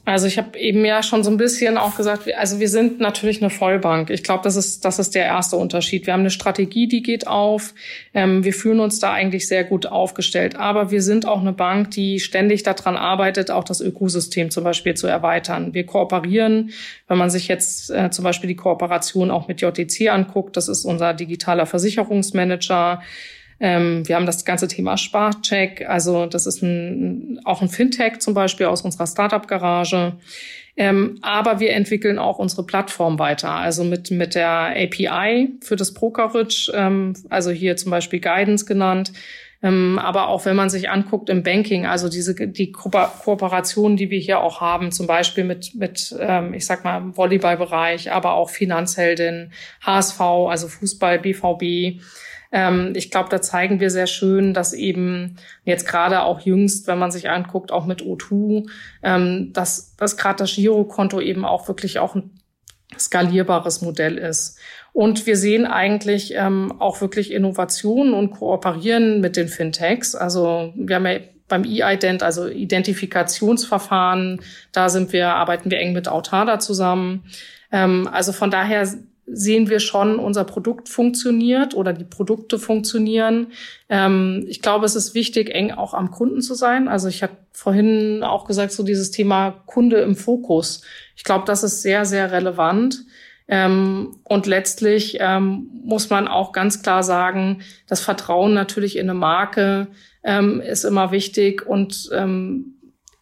Also 0.07 0.27
ich 0.27 0.39
habe 0.39 0.59
eben 0.59 0.85
ja 0.85 1.03
schon 1.03 1.23
so 1.23 1.31
ein 1.31 1.37
bisschen 1.37 1.77
auch 1.77 1.97
gesagt, 1.97 2.23
also 2.35 2.59
wir 2.59 2.69
sind 2.69 3.01
natürlich 3.01 3.43
eine 3.43 3.51
Vollbank. 3.51 4.09
Ich 4.09 4.23
glaube, 4.23 4.43
das 4.43 4.57
ist 4.57 4.85
das 4.85 4.99
ist 4.99 5.15
der 5.15 5.27
erste 5.27 5.57
Unterschied. 5.57 6.07
Wir 6.07 6.15
haben 6.15 6.21
eine 6.21 6.31
Strategie, 6.31 6.89
die 6.89 7.03
geht 7.03 7.27
auf. 7.27 7.75
Ähm, 8.15 8.43
wir 8.43 8.55
fühlen 8.55 8.81
uns 8.81 8.99
da 8.99 9.13
eigentlich 9.13 9.47
sehr 9.47 9.63
gut 9.63 9.87
aufgestellt. 9.87 10.57
Aber 10.57 10.91
wir 10.91 11.03
sind 11.03 11.27
auch 11.27 11.41
eine 11.41 11.53
Bank, 11.53 11.91
die 11.91 12.19
ständig 12.19 12.63
daran 12.63 12.97
arbeitet, 12.97 13.51
auch 13.51 13.65
das 13.65 13.81
Ökosystem 13.81 14.51
zum 14.51 14.65
Beispiel 14.65 14.95
zu 14.95 15.07
erweitern. 15.07 15.75
Wir 15.75 15.85
kooperieren. 15.85 16.71
Wenn 17.07 17.19
man 17.19 17.29
sich 17.29 17.47
jetzt 17.47 17.91
äh, 17.91 18.11
zum 18.11 18.25
Beispiel 18.25 18.49
die 18.49 18.57
Kooperation 18.57 19.31
auch 19.31 19.49
mit 19.49 19.61
JTC 19.61 20.09
anguckt, 20.09 20.57
das 20.57 20.69
ist 20.69 20.87
unser 20.87 21.13
digitaler 21.13 21.67
Versicherungsmanager. 21.67 23.03
Ähm, 23.61 24.09
wir 24.09 24.17
haben 24.17 24.27
das 24.27 24.45
ganze 24.45 24.69
Thema 24.69 24.97
Sparcheck, 24.97 25.87
also 25.87 26.27
das 26.27 26.47
ist 26.47 26.63
ein, 26.63 27.41
auch 27.45 27.61
ein 27.61 27.69
Fintech 27.69 28.19
zum 28.21 28.33
Beispiel 28.33 28.67
aus 28.67 28.83
unserer 28.83 29.07
Startup-Garage. 29.07 30.15
Ähm, 30.77 31.19
aber 31.21 31.61
wir 31.61 31.73
entwickeln 31.75 32.19
auch 32.19 32.39
unsere 32.39 32.65
Plattform 32.65 33.19
weiter, 33.19 33.51
also 33.51 33.85
mit, 33.85 34.11
mit 34.11 34.35
der 34.35 34.75
API 34.75 35.51
für 35.61 35.77
das 35.77 35.93
Brokerage, 35.93 36.73
ähm, 36.75 37.13
also 37.29 37.51
hier 37.51 37.77
zum 37.77 37.91
Beispiel 37.91 38.21
Guidance 38.21 38.65
genannt. 38.65 39.13
Ähm, 39.63 39.99
aber 39.99 40.29
auch 40.29 40.47
wenn 40.47 40.57
man 40.57 40.71
sich 40.71 40.89
anguckt 40.89 41.29
im 41.29 41.43
Banking, 41.43 41.85
also 41.85 42.09
diese 42.09 42.35
die 42.35 42.73
Ko 42.73 42.89
Kooperationen, 42.89 43.99
die 43.99 44.09
wir 44.09 44.19
hier 44.19 44.41
auch 44.41 44.63
haben, 44.63 44.91
zum 44.91 45.07
Beispiel 45.07 45.45
mit 45.45 45.75
mit 45.75 46.17
ähm, 46.19 46.55
ich 46.55 46.65
sag 46.65 46.83
mal 46.83 47.15
Volleyballbereich, 47.15 48.11
aber 48.11 48.33
auch 48.33 48.49
Finanzheldin, 48.49 49.53
HSV, 49.85 50.21
also 50.21 50.67
Fußball, 50.67 51.19
BVB, 51.19 52.01
ähm, 52.53 52.93
ich 52.97 53.11
glaube, 53.11 53.29
da 53.29 53.41
zeigen 53.41 53.81
wir 53.81 53.91
sehr 53.91 54.07
schön, 54.07 54.55
dass 54.55 54.73
eben 54.73 55.37
jetzt 55.65 55.87
gerade 55.87 56.23
auch 56.23 56.41
jüngst, 56.41 56.87
wenn 56.87 56.99
man 56.99 57.11
sich 57.11 57.31
anguckt, 57.31 57.71
auch 57.71 57.87
mit 57.87 58.03
O2, 58.03 58.69
ähm, 59.03 59.53
dass, 59.53 59.95
dass 59.97 60.17
gerade 60.17 60.39
das 60.39 60.55
Girokonto 60.55 61.21
eben 61.21 61.45
auch 61.45 61.69
wirklich 61.69 61.99
auch 61.99 62.15
ein 62.15 62.31
skalierbares 62.99 63.83
Modell 63.83 64.19
ist. 64.19 64.59
Und 64.93 65.27
wir 65.27 65.37
sehen 65.37 65.65
eigentlich 65.65 66.35
ähm, 66.35 66.75
auch 66.81 67.01
wirklich 67.01 67.33
Innovationen 67.33 68.15
und 68.15 68.33
kooperieren 68.33 69.21
mit 69.21 69.37
den 69.37 69.47
Fintechs. 69.47 70.17
Also 70.17 70.73
wir 70.75 70.97
haben 70.97 71.07
ja 71.07 71.21
beim 71.47 71.65
E-Ident, 71.65 72.23
also 72.23 72.49
Identifikationsverfahren, 72.49 74.41
da 74.73 74.89
sind 74.89 75.13
wir, 75.13 75.29
arbeiten 75.29 75.71
wir 75.71 75.79
eng 75.79 75.93
mit 75.93 76.09
Autada 76.09 76.59
zusammen. 76.59 77.25
Ähm, 77.71 78.09
also 78.11 78.33
von 78.33 78.51
daher 78.51 78.89
sehen 79.33 79.69
wir 79.69 79.81
schon, 79.81 80.19
unser 80.19 80.45
Produkt 80.45 80.89
funktioniert 80.89 81.75
oder 81.75 81.93
die 81.93 82.05
Produkte 82.05 82.59
funktionieren. 82.59 83.49
Ähm, 83.89 84.45
ich 84.49 84.63
glaube, 84.63 84.87
es 84.87 84.97
ist 84.97 85.15
wichtig, 85.15 85.55
eng 85.55 85.71
auch 85.71 85.95
am 85.95 86.11
Kunden 86.11 86.41
zu 86.41 86.55
sein. 86.55 86.89
Also 86.89 87.09
ich 87.09 87.23
habe 87.23 87.37
vorhin 87.53 88.23
auch 88.23 88.47
gesagt, 88.47 88.73
so 88.73 88.83
dieses 88.83 89.11
Thema 89.11 89.63
Kunde 89.67 89.99
im 90.01 90.17
Fokus. 90.17 90.83
Ich 91.17 91.25
glaube, 91.25 91.45
das 91.47 91.63
ist 91.63 91.83
sehr, 91.83 92.05
sehr 92.05 92.33
relevant. 92.33 93.05
Ähm, 93.49 94.19
und 94.25 94.47
letztlich 94.47 95.19
ähm, 95.21 95.71
muss 95.85 96.09
man 96.09 96.29
auch 96.29 96.53
ganz 96.53 96.83
klar 96.83 97.03
sagen, 97.03 97.63
das 97.89 98.01
Vertrauen 98.01 98.55
natürlich 98.55 98.97
in 98.97 99.11
eine 99.11 99.19
Marke 99.19 99.89
ähm, 100.23 100.61
ist 100.61 100.85
immer 100.85 101.11
wichtig 101.11 101.67
und 101.67 102.11
ähm, 102.13 102.77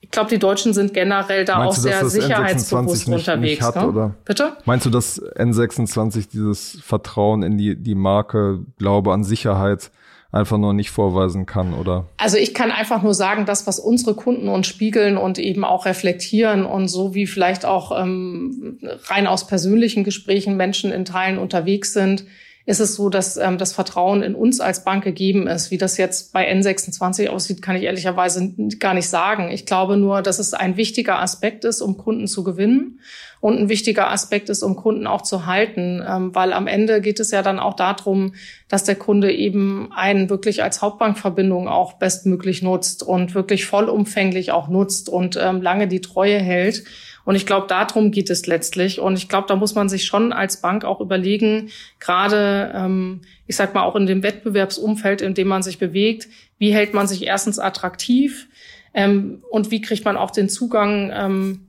ich 0.08 0.12
glaube, 0.12 0.30
die 0.30 0.38
Deutschen 0.38 0.72
sind 0.72 0.94
generell 0.94 1.44
da 1.44 1.58
Meinst 1.58 1.80
auch 1.80 1.82
du, 1.82 1.88
sehr 1.88 2.08
sicherheitsbewusst 2.08 3.08
nicht, 3.08 3.28
unterwegs. 3.28 3.62
Hat, 3.62 3.76
ne? 3.76 4.14
Bitte? 4.24 4.56
Meinst 4.64 4.86
du, 4.86 4.90
dass 4.90 5.20
N26 5.20 6.30
dieses 6.32 6.80
Vertrauen 6.82 7.42
in 7.42 7.58
die, 7.58 7.76
die 7.76 7.94
Marke, 7.94 8.60
Glaube 8.78 9.12
an 9.12 9.22
Sicherheit 9.22 9.90
einfach 10.32 10.56
nur 10.56 10.72
nicht 10.72 10.90
vorweisen 10.90 11.44
kann, 11.44 11.74
oder? 11.74 12.06
Also 12.16 12.38
ich 12.38 12.54
kann 12.54 12.70
einfach 12.70 13.02
nur 13.02 13.12
sagen, 13.12 13.44
das, 13.44 13.66
was 13.66 13.78
unsere 13.78 14.14
Kunden 14.14 14.48
uns 14.48 14.66
spiegeln 14.66 15.18
und 15.18 15.38
eben 15.38 15.62
auch 15.62 15.84
reflektieren 15.84 16.64
und 16.64 16.88
so 16.88 17.14
wie 17.14 17.26
vielleicht 17.26 17.66
auch 17.66 17.92
ähm, 18.00 18.78
rein 19.08 19.26
aus 19.26 19.46
persönlichen 19.46 20.04
Gesprächen 20.04 20.56
Menschen 20.56 20.90
in 20.90 21.04
Teilen 21.04 21.38
unterwegs 21.38 21.92
sind, 21.92 22.24
ist 22.68 22.80
es 22.80 22.96
so, 22.96 23.08
dass 23.08 23.38
ähm, 23.38 23.56
das 23.56 23.72
Vertrauen 23.72 24.22
in 24.22 24.34
uns 24.34 24.60
als 24.60 24.84
Bank 24.84 25.02
gegeben 25.02 25.46
ist. 25.46 25.70
Wie 25.70 25.78
das 25.78 25.96
jetzt 25.96 26.34
bei 26.34 26.52
N26 26.52 27.28
aussieht, 27.28 27.62
kann 27.62 27.76
ich 27.76 27.84
ehrlicherweise 27.84 28.52
gar 28.78 28.92
nicht 28.92 29.08
sagen. 29.08 29.50
Ich 29.50 29.64
glaube 29.64 29.96
nur, 29.96 30.20
dass 30.20 30.38
es 30.38 30.52
ein 30.52 30.76
wichtiger 30.76 31.18
Aspekt 31.18 31.64
ist, 31.64 31.80
um 31.80 31.96
Kunden 31.96 32.26
zu 32.26 32.44
gewinnen 32.44 33.00
und 33.40 33.56
ein 33.56 33.68
wichtiger 33.70 34.10
Aspekt 34.10 34.50
ist, 34.50 34.62
um 34.62 34.76
Kunden 34.76 35.06
auch 35.06 35.22
zu 35.22 35.46
halten, 35.46 36.04
ähm, 36.06 36.34
weil 36.34 36.52
am 36.52 36.66
Ende 36.66 37.00
geht 37.00 37.20
es 37.20 37.30
ja 37.30 37.40
dann 37.40 37.58
auch 37.58 37.74
darum, 37.74 38.34
dass 38.68 38.84
der 38.84 38.96
Kunde 38.96 39.32
eben 39.32 39.90
einen 39.94 40.28
wirklich 40.28 40.62
als 40.62 40.82
Hauptbankverbindung 40.82 41.68
auch 41.68 41.94
bestmöglich 41.94 42.60
nutzt 42.60 43.02
und 43.02 43.34
wirklich 43.34 43.64
vollumfänglich 43.64 44.52
auch 44.52 44.68
nutzt 44.68 45.08
und 45.08 45.38
ähm, 45.40 45.62
lange 45.62 45.88
die 45.88 46.02
Treue 46.02 46.38
hält. 46.38 46.84
Und 47.28 47.34
ich 47.34 47.44
glaube, 47.44 47.66
darum 47.66 48.10
geht 48.10 48.30
es 48.30 48.46
letztlich. 48.46 49.00
Und 49.00 49.18
ich 49.18 49.28
glaube, 49.28 49.48
da 49.48 49.54
muss 49.54 49.74
man 49.74 49.90
sich 49.90 50.06
schon 50.06 50.32
als 50.32 50.62
Bank 50.62 50.86
auch 50.86 50.98
überlegen, 50.98 51.68
gerade, 52.00 52.72
ähm, 52.74 53.20
ich 53.46 53.54
sag 53.54 53.74
mal, 53.74 53.82
auch 53.82 53.96
in 53.96 54.06
dem 54.06 54.22
Wettbewerbsumfeld, 54.22 55.20
in 55.20 55.34
dem 55.34 55.46
man 55.46 55.62
sich 55.62 55.76
bewegt, 55.78 56.26
wie 56.56 56.72
hält 56.72 56.94
man 56.94 57.06
sich 57.06 57.26
erstens 57.26 57.58
attraktiv 57.58 58.48
ähm, 58.94 59.42
und 59.50 59.70
wie 59.70 59.82
kriegt 59.82 60.06
man 60.06 60.16
auch 60.16 60.30
den 60.30 60.48
Zugang 60.48 61.12
ähm, 61.14 61.66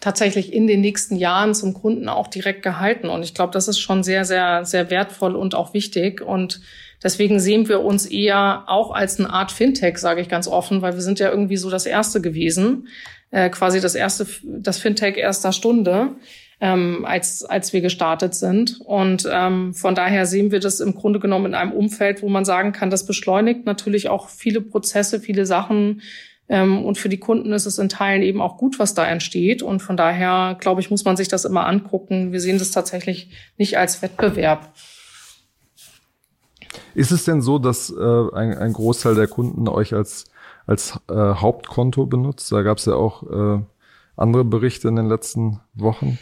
tatsächlich 0.00 0.54
in 0.54 0.66
den 0.66 0.80
nächsten 0.80 1.16
Jahren 1.16 1.54
zum 1.54 1.74
Kunden 1.74 2.08
auch 2.08 2.28
direkt 2.28 2.62
gehalten. 2.62 3.10
Und 3.10 3.24
ich 3.24 3.34
glaube, 3.34 3.52
das 3.52 3.68
ist 3.68 3.78
schon 3.78 4.02
sehr, 4.02 4.24
sehr, 4.24 4.64
sehr 4.64 4.88
wertvoll 4.88 5.36
und 5.36 5.54
auch 5.54 5.74
wichtig. 5.74 6.22
Und 6.22 6.62
deswegen 7.02 7.40
sehen 7.40 7.68
wir 7.68 7.82
uns 7.82 8.06
eher 8.06 8.64
auch 8.68 8.90
als 8.90 9.20
eine 9.20 9.28
Art 9.28 9.52
Fintech, 9.52 9.98
sage 9.98 10.22
ich 10.22 10.30
ganz 10.30 10.48
offen, 10.48 10.80
weil 10.80 10.94
wir 10.94 11.02
sind 11.02 11.18
ja 11.18 11.28
irgendwie 11.28 11.58
so 11.58 11.68
das 11.68 11.84
Erste 11.84 12.22
gewesen 12.22 12.88
äh, 13.32 13.50
quasi 13.50 13.80
das 13.80 13.96
erste, 13.96 14.26
das 14.44 14.78
Fintech 14.78 15.16
erster 15.16 15.52
Stunde, 15.52 16.16
ähm, 16.60 17.04
als, 17.04 17.44
als 17.44 17.72
wir 17.72 17.80
gestartet 17.80 18.36
sind. 18.36 18.80
Und 18.84 19.28
ähm, 19.28 19.74
von 19.74 19.96
daher 19.96 20.26
sehen 20.26 20.52
wir 20.52 20.60
das 20.60 20.78
im 20.78 20.94
Grunde 20.94 21.18
genommen 21.18 21.46
in 21.46 21.54
einem 21.54 21.72
Umfeld, 21.72 22.22
wo 22.22 22.28
man 22.28 22.44
sagen 22.44 22.70
kann, 22.70 22.90
das 22.90 23.04
beschleunigt 23.04 23.66
natürlich 23.66 24.08
auch 24.08 24.28
viele 24.28 24.60
Prozesse, 24.60 25.18
viele 25.18 25.44
Sachen. 25.44 26.02
Ähm, 26.48 26.84
und 26.84 26.98
für 26.98 27.08
die 27.08 27.18
Kunden 27.18 27.52
ist 27.52 27.66
es 27.66 27.78
in 27.78 27.88
Teilen 27.88 28.22
eben 28.22 28.40
auch 28.40 28.58
gut, 28.58 28.78
was 28.78 28.94
da 28.94 29.06
entsteht. 29.06 29.62
Und 29.62 29.80
von 29.80 29.96
daher, 29.96 30.56
glaube 30.60 30.80
ich, 30.80 30.90
muss 30.90 31.04
man 31.04 31.16
sich 31.16 31.28
das 31.28 31.44
immer 31.44 31.66
angucken. 31.66 32.32
Wir 32.32 32.40
sehen 32.40 32.58
das 32.58 32.70
tatsächlich 32.70 33.30
nicht 33.56 33.76
als 33.78 34.02
Wettbewerb. 34.02 34.72
Ist 36.94 37.10
es 37.10 37.24
denn 37.24 37.40
so, 37.40 37.58
dass 37.58 37.90
äh, 37.90 38.34
ein, 38.34 38.56
ein 38.56 38.72
Großteil 38.72 39.14
der 39.14 39.26
Kunden 39.26 39.66
euch 39.68 39.94
als 39.94 40.26
als 40.66 40.98
äh, 41.08 41.14
Hauptkonto 41.14 42.06
benutzt. 42.06 42.50
Da 42.52 42.62
gab 42.62 42.78
es 42.78 42.86
ja 42.86 42.94
auch 42.94 43.22
äh, 43.22 43.62
andere 44.16 44.44
Berichte 44.44 44.88
in 44.88 44.96
den 44.96 45.08
letzten 45.08 45.60
Wochen. 45.74 46.18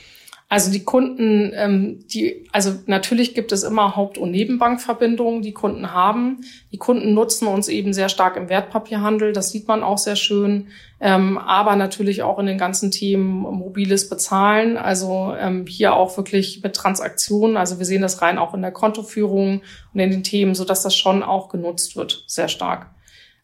Also 0.53 0.73
die 0.73 0.83
Kunden, 0.83 1.53
ähm, 1.55 2.05
die, 2.09 2.49
also 2.51 2.73
natürlich 2.87 3.37
gibt 3.37 3.53
es 3.53 3.63
immer 3.63 3.95
Haupt- 3.95 4.19
und 4.19 4.33
Nebenbankverbindungen, 4.33 5.43
die 5.43 5.53
Kunden 5.53 5.93
haben. 5.93 6.41
Die 6.73 6.77
Kunden 6.77 7.15
nutzen 7.15 7.47
uns 7.47 7.69
eben 7.69 7.93
sehr 7.93 8.09
stark 8.09 8.37
im 8.37 8.49
Wertpapierhandel, 8.49 9.33
das 9.33 9.53
sieht 9.53 9.69
man 9.69 9.85
auch 9.85 9.99
sehr 9.99 10.17
schön, 10.17 10.67
ähm, 10.99 11.39
aber 11.39 11.77
natürlich 11.77 12.25
auch 12.25 12.41
in 12.41 12.47
den 12.47 12.59
ganzen 12.59 12.91
Themen 12.91 13.43
mobiles 13.43 14.09
Bezahlen, 14.09 14.77
also 14.77 15.33
ähm, 15.39 15.67
hier 15.69 15.95
auch 15.95 16.17
wirklich 16.17 16.65
mit 16.65 16.75
Transaktionen. 16.75 17.57
Also 17.57 17.79
wir 17.79 17.87
sehen 17.87 18.03
das 18.03 18.21
rein 18.21 18.37
auch 18.37 18.53
in 18.53 18.63
der 18.63 18.73
Kontoführung 18.73 19.63
und 19.95 20.01
in 20.01 20.11
den 20.11 20.25
Themen, 20.25 20.57
so 20.57 20.65
dass 20.65 20.83
das 20.83 20.97
schon 20.97 21.23
auch 21.23 21.49
genutzt 21.49 21.95
wird, 21.95 22.25
sehr 22.27 22.49
stark. 22.49 22.91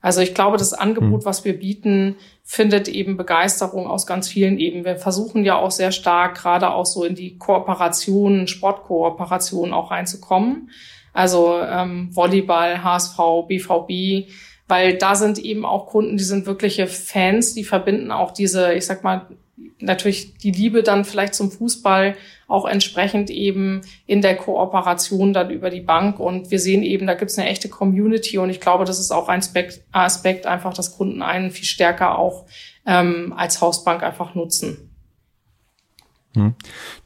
Also 0.07 0.21
ich 0.21 0.35
glaube, 0.35 0.57
das 0.57 0.73
Angebot, 0.73 1.23
mhm. 1.23 1.25
was 1.25 1.45
wir 1.45 1.59
bieten, 1.59 2.14
findet 2.45 2.87
eben 2.87 3.16
Begeisterung 3.16 3.88
aus 3.88 4.07
ganz 4.07 4.29
vielen 4.29 4.57
Ebenen. 4.61 4.85
Wir 4.85 4.99
versuchen 4.99 5.45
ja 5.45 5.57
auch 5.57 5.73
sehr 5.73 5.90
stark 5.90 6.37
gerade 6.37 6.71
auch 6.71 6.87
so 6.87 7.03
in 7.03 7.16
die 7.16 7.38
Kooperationen, 7.38 8.47
Sportkooperationen 8.47 9.75
auch 9.75 9.90
reinzukommen. 9.90 10.71
Also 11.12 11.59
ähm, 11.61 12.14
Volleyball, 12.14 12.85
HSV, 12.85 13.19
BVB, 13.49 14.31
weil 14.69 14.97
da 14.97 15.16
sind 15.16 15.40
eben 15.40 15.64
auch 15.64 15.88
Kunden, 15.88 16.16
die 16.16 16.23
sind 16.23 16.47
wirkliche 16.47 16.87
Fans, 16.87 17.55
die 17.55 17.64
verbinden 17.64 18.12
auch 18.12 18.31
diese, 18.31 18.75
ich 18.75 18.87
sag 18.87 19.03
mal, 19.03 19.27
natürlich 19.81 20.38
die 20.38 20.53
Liebe 20.53 20.85
dann 20.85 21.05
vielleicht 21.05 21.35
zum 21.35 21.51
Fußball 21.51 22.14
auch 22.48 22.64
entsprechend 22.64 23.30
eben 23.30 23.82
in 24.06 24.22
der 24.22 24.37
Kooperation 24.37 25.32
dann 25.32 25.50
über 25.50 25.70
die 25.70 25.80
Bank. 25.80 26.20
Und 26.20 26.50
wir 26.50 26.61
sehen 26.61 26.82
eben, 26.82 27.06
da 27.06 27.14
gibt 27.14 27.30
es 27.30 27.38
eine 27.38 27.48
echte 27.48 27.68
Community 27.68 28.38
und 28.38 28.50
ich 28.50 28.61
glaube, 28.61 28.85
das 28.85 29.00
ist 29.00 29.11
auch 29.11 29.28
ein 29.28 29.40
Aspekt, 29.40 29.82
Aspekt 29.92 30.46
einfach, 30.46 30.72
dass 30.72 30.96
Kunden 30.96 31.22
einen 31.22 31.50
viel 31.50 31.64
stärker 31.64 32.18
auch 32.18 32.46
ähm, 32.87 33.32
als 33.37 33.61
Hausbank 33.61 34.02
einfach 34.02 34.35
nutzen. 34.35 34.92
Hm. 36.35 36.54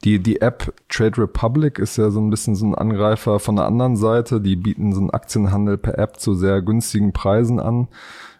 Die, 0.03 0.19
die 0.19 0.41
App 0.41 0.73
Trade 0.89 1.17
Republic 1.23 1.79
ist 1.79 1.97
ja 1.97 2.11
so 2.11 2.19
ein 2.19 2.29
bisschen 2.29 2.53
so 2.53 2.65
ein 2.65 2.75
Angreifer 2.75 3.39
von 3.39 3.55
der 3.55 3.65
anderen 3.65 3.95
Seite. 3.95 4.41
Die 4.41 4.57
bieten 4.57 4.93
so 4.93 4.99
einen 4.99 5.09
Aktienhandel 5.09 5.77
per 5.77 5.97
App 5.97 6.19
zu 6.19 6.35
sehr 6.35 6.61
günstigen 6.61 7.13
Preisen 7.13 7.59
an. 7.59 7.87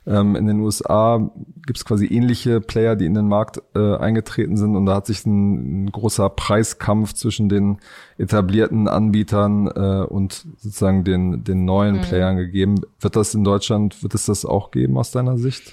Ähm, 0.08 0.36
in 0.36 0.48
den 0.48 0.60
USA 0.60 1.32
gibt 1.66 1.78
es 1.78 1.86
quasi 1.86 2.08
ähnliche 2.08 2.60
Player, 2.60 2.96
die 2.96 3.06
in 3.06 3.14
den 3.14 3.28
Markt 3.28 3.62
äh, 3.76 3.98
eingetreten 3.98 4.58
sind 4.58 4.76
und 4.76 4.88
da 4.88 4.96
hat 4.96 5.06
sich 5.06 5.26
ein, 5.26 5.84
ein 5.84 5.92
großer 5.92 6.30
Preiskampf 6.30 7.14
zwischen 7.14 7.50
den 7.50 7.78
etablierten 8.18 8.88
Anbietern 8.88 9.68
äh, 9.68 10.06
und 10.08 10.46
sozusagen 10.58 11.04
den, 11.04 11.44
den 11.44 11.66
neuen 11.66 11.98
mhm. 11.98 12.02
Playern 12.02 12.38
gegeben. 12.38 12.82
Wird 13.00 13.16
das 13.16 13.36
in 13.36 13.44
Deutschland, 13.44 14.02
wird 14.02 14.16
es 14.16 14.26
das 14.26 14.44
auch 14.44 14.72
geben 14.72 14.98
aus 14.98 15.12
deiner 15.12 15.38
Sicht? 15.38 15.72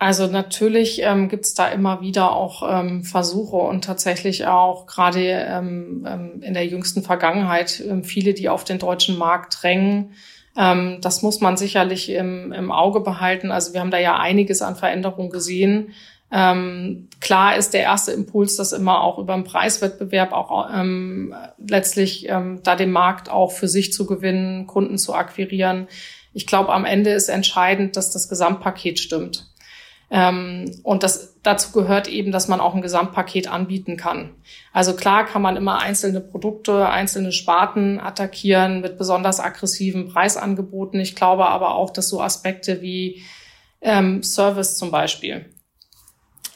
Also 0.00 0.28
natürlich 0.28 1.02
ähm, 1.02 1.28
gibt 1.28 1.44
es 1.44 1.54
da 1.54 1.68
immer 1.68 2.00
wieder 2.00 2.30
auch 2.32 2.62
ähm, 2.68 3.02
Versuche 3.02 3.56
und 3.56 3.82
tatsächlich 3.82 4.46
auch 4.46 4.86
gerade 4.86 5.24
ähm, 5.24 6.06
ähm, 6.06 6.42
in 6.42 6.54
der 6.54 6.66
jüngsten 6.66 7.02
Vergangenheit 7.02 7.82
ähm, 7.84 8.04
viele, 8.04 8.32
die 8.32 8.48
auf 8.48 8.62
den 8.62 8.78
deutschen 8.78 9.18
Markt 9.18 9.60
drängen, 9.60 10.12
ähm, 10.58 10.98
das 11.00 11.22
muss 11.22 11.40
man 11.40 11.56
sicherlich 11.56 12.10
im, 12.10 12.52
im 12.52 12.72
Auge 12.72 13.00
behalten. 13.00 13.52
Also 13.52 13.72
wir 13.72 13.80
haben 13.80 13.92
da 13.92 13.98
ja 13.98 14.18
einiges 14.18 14.60
an 14.60 14.74
Veränderungen 14.74 15.30
gesehen. 15.30 15.92
Ähm, 16.30 17.08
klar 17.20 17.56
ist 17.56 17.72
der 17.72 17.82
erste 17.82 18.10
Impuls, 18.10 18.56
dass 18.56 18.72
immer 18.72 19.02
auch 19.02 19.18
über 19.18 19.34
den 19.34 19.44
Preiswettbewerb 19.44 20.32
auch 20.32 20.68
ähm, 20.74 21.32
letztlich 21.64 22.28
ähm, 22.28 22.60
da 22.64 22.74
den 22.74 22.90
Markt 22.90 23.30
auch 23.30 23.52
für 23.52 23.68
sich 23.68 23.92
zu 23.92 24.04
gewinnen, 24.04 24.66
Kunden 24.66 24.98
zu 24.98 25.14
akquirieren. 25.14 25.86
Ich 26.34 26.46
glaube, 26.46 26.72
am 26.74 26.84
Ende 26.84 27.10
ist 27.10 27.28
entscheidend, 27.28 27.96
dass 27.96 28.10
das 28.10 28.28
Gesamtpaket 28.28 28.98
stimmt. 28.98 29.46
Ähm, 30.10 30.80
und 30.84 31.02
das, 31.02 31.36
dazu 31.42 31.72
gehört 31.72 32.08
eben, 32.08 32.32
dass 32.32 32.48
man 32.48 32.60
auch 32.60 32.74
ein 32.74 32.82
Gesamtpaket 32.82 33.48
anbieten 33.48 33.96
kann. 33.96 34.30
Also 34.72 34.94
klar 34.94 35.26
kann 35.26 35.42
man 35.42 35.56
immer 35.56 35.80
einzelne 35.80 36.20
Produkte, 36.20 36.88
einzelne 36.88 37.32
Sparten 37.32 38.00
attackieren 38.00 38.80
mit 38.80 38.96
besonders 38.96 39.38
aggressiven 39.38 40.08
Preisangeboten. 40.08 40.98
Ich 41.00 41.14
glaube 41.14 41.46
aber 41.46 41.74
auch, 41.74 41.90
dass 41.90 42.08
so 42.08 42.22
Aspekte 42.22 42.80
wie 42.80 43.22
ähm, 43.82 44.22
Service 44.22 44.76
zum 44.76 44.90
Beispiel. 44.90 45.46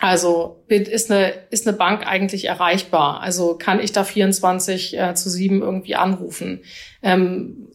Also 0.03 0.65
ist 0.67 1.13
eine, 1.13 1.33
ist 1.51 1.69
eine 1.69 1.77
Bank 1.77 2.05
eigentlich 2.05 2.47
erreichbar? 2.47 3.21
Also 3.21 3.55
kann 3.57 3.79
ich 3.79 3.93
da 3.93 4.03
24 4.03 4.99
äh, 4.99 5.15
zu 5.15 5.31
7 5.31 5.63
irgendwie 5.63 5.95
anrufen? 5.95 6.65
Ähm, 7.05 7.69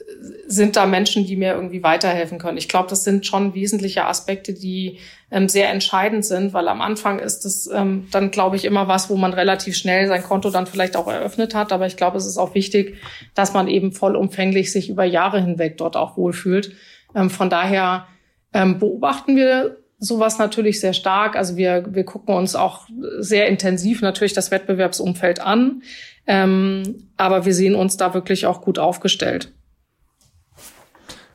sind 0.46 0.76
da 0.76 0.86
Menschen, 0.86 1.26
die 1.26 1.38
mir 1.38 1.54
irgendwie 1.54 1.84
weiterhelfen 1.84 2.38
können? 2.38 2.58
Ich 2.58 2.68
glaube, 2.68 2.90
das 2.90 3.06
sind 3.06 3.26
schon 3.26 3.54
wesentliche 3.54 4.04
Aspekte, 4.04 4.54
die 4.54 5.00
ähm, 5.32 5.48
sehr 5.48 5.70
entscheidend 5.70 6.26
sind, 6.26 6.52
weil 6.52 6.68
am 6.68 6.82
Anfang 6.82 7.20
ist 7.20 7.46
es 7.46 7.68
ähm, 7.74 8.10
dann, 8.12 8.30
glaube 8.30 8.58
ich, 8.58 8.66
immer 8.66 8.90
was, 8.90 9.10
wo 9.10 9.16
man 9.16 9.32
relativ 9.34 9.78
schnell 9.78 10.10
sein 10.10 10.22
Konto 10.22 10.50
dann 10.50 10.68
vielleicht 10.68 10.98
auch 10.98 11.08
eröffnet 11.08 11.56
hat. 11.56 11.72
Aber 11.72 11.88
ich 11.88 11.96
glaube, 11.96 12.18
es 12.18 12.26
ist 12.26 12.38
auch 12.38 12.54
wichtig, 12.56 12.98
dass 13.36 13.54
man 13.54 13.70
eben 13.70 13.94
vollumfänglich 13.94 14.74
sich 14.74 14.90
über 14.90 15.06
Jahre 15.06 15.40
hinweg 15.40 15.78
dort 15.78 15.96
auch 15.96 16.18
wohlfühlt. 16.18 16.74
Ähm, 17.16 17.30
von 17.30 17.50
daher 17.50 18.06
ähm, 18.54 18.80
beobachten 18.80 19.38
wir 19.38 19.78
sowas 20.00 20.38
natürlich 20.40 20.80
sehr 20.80 20.94
stark. 20.94 21.36
Also 21.36 21.58
wir, 21.58 21.86
wir 21.94 22.04
gucken 22.04 22.36
uns 22.36 22.56
auch 22.56 22.88
sehr 23.20 23.48
intensiv 23.48 24.02
natürlich 24.02 24.34
das 24.34 24.52
Wettbewerbsumfeld 24.52 25.40
an. 25.40 25.82
Ähm, 26.28 27.10
aber 27.16 27.46
wir 27.46 27.54
sehen 27.54 27.76
uns 27.76 27.98
da 27.98 28.14
wirklich 28.14 28.46
auch 28.46 28.62
gut 28.62 28.80
aufgestellt. 28.80 29.54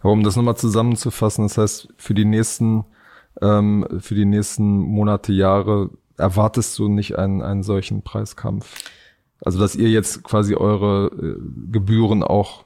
Um 0.02 0.22
das 0.22 0.36
nochmal 0.36 0.56
zusammenzufassen, 0.56 1.44
das 1.44 1.58
heißt, 1.58 1.88
für 1.96 2.14
die 2.14 2.24
nächsten 2.24 2.84
ähm, 3.40 3.86
für 4.00 4.14
die 4.14 4.24
nächsten 4.24 4.78
Monate, 4.78 5.32
Jahre 5.32 5.90
erwartest 6.18 6.78
du 6.78 6.88
nicht 6.88 7.16
einen, 7.16 7.42
einen 7.42 7.62
solchen 7.62 8.02
Preiskampf? 8.02 8.84
Also 9.44 9.58
dass 9.58 9.74
ihr 9.74 9.88
jetzt 9.88 10.22
quasi 10.22 10.54
eure 10.54 11.06
äh, 11.06 11.36
Gebühren 11.70 12.22
auch 12.22 12.64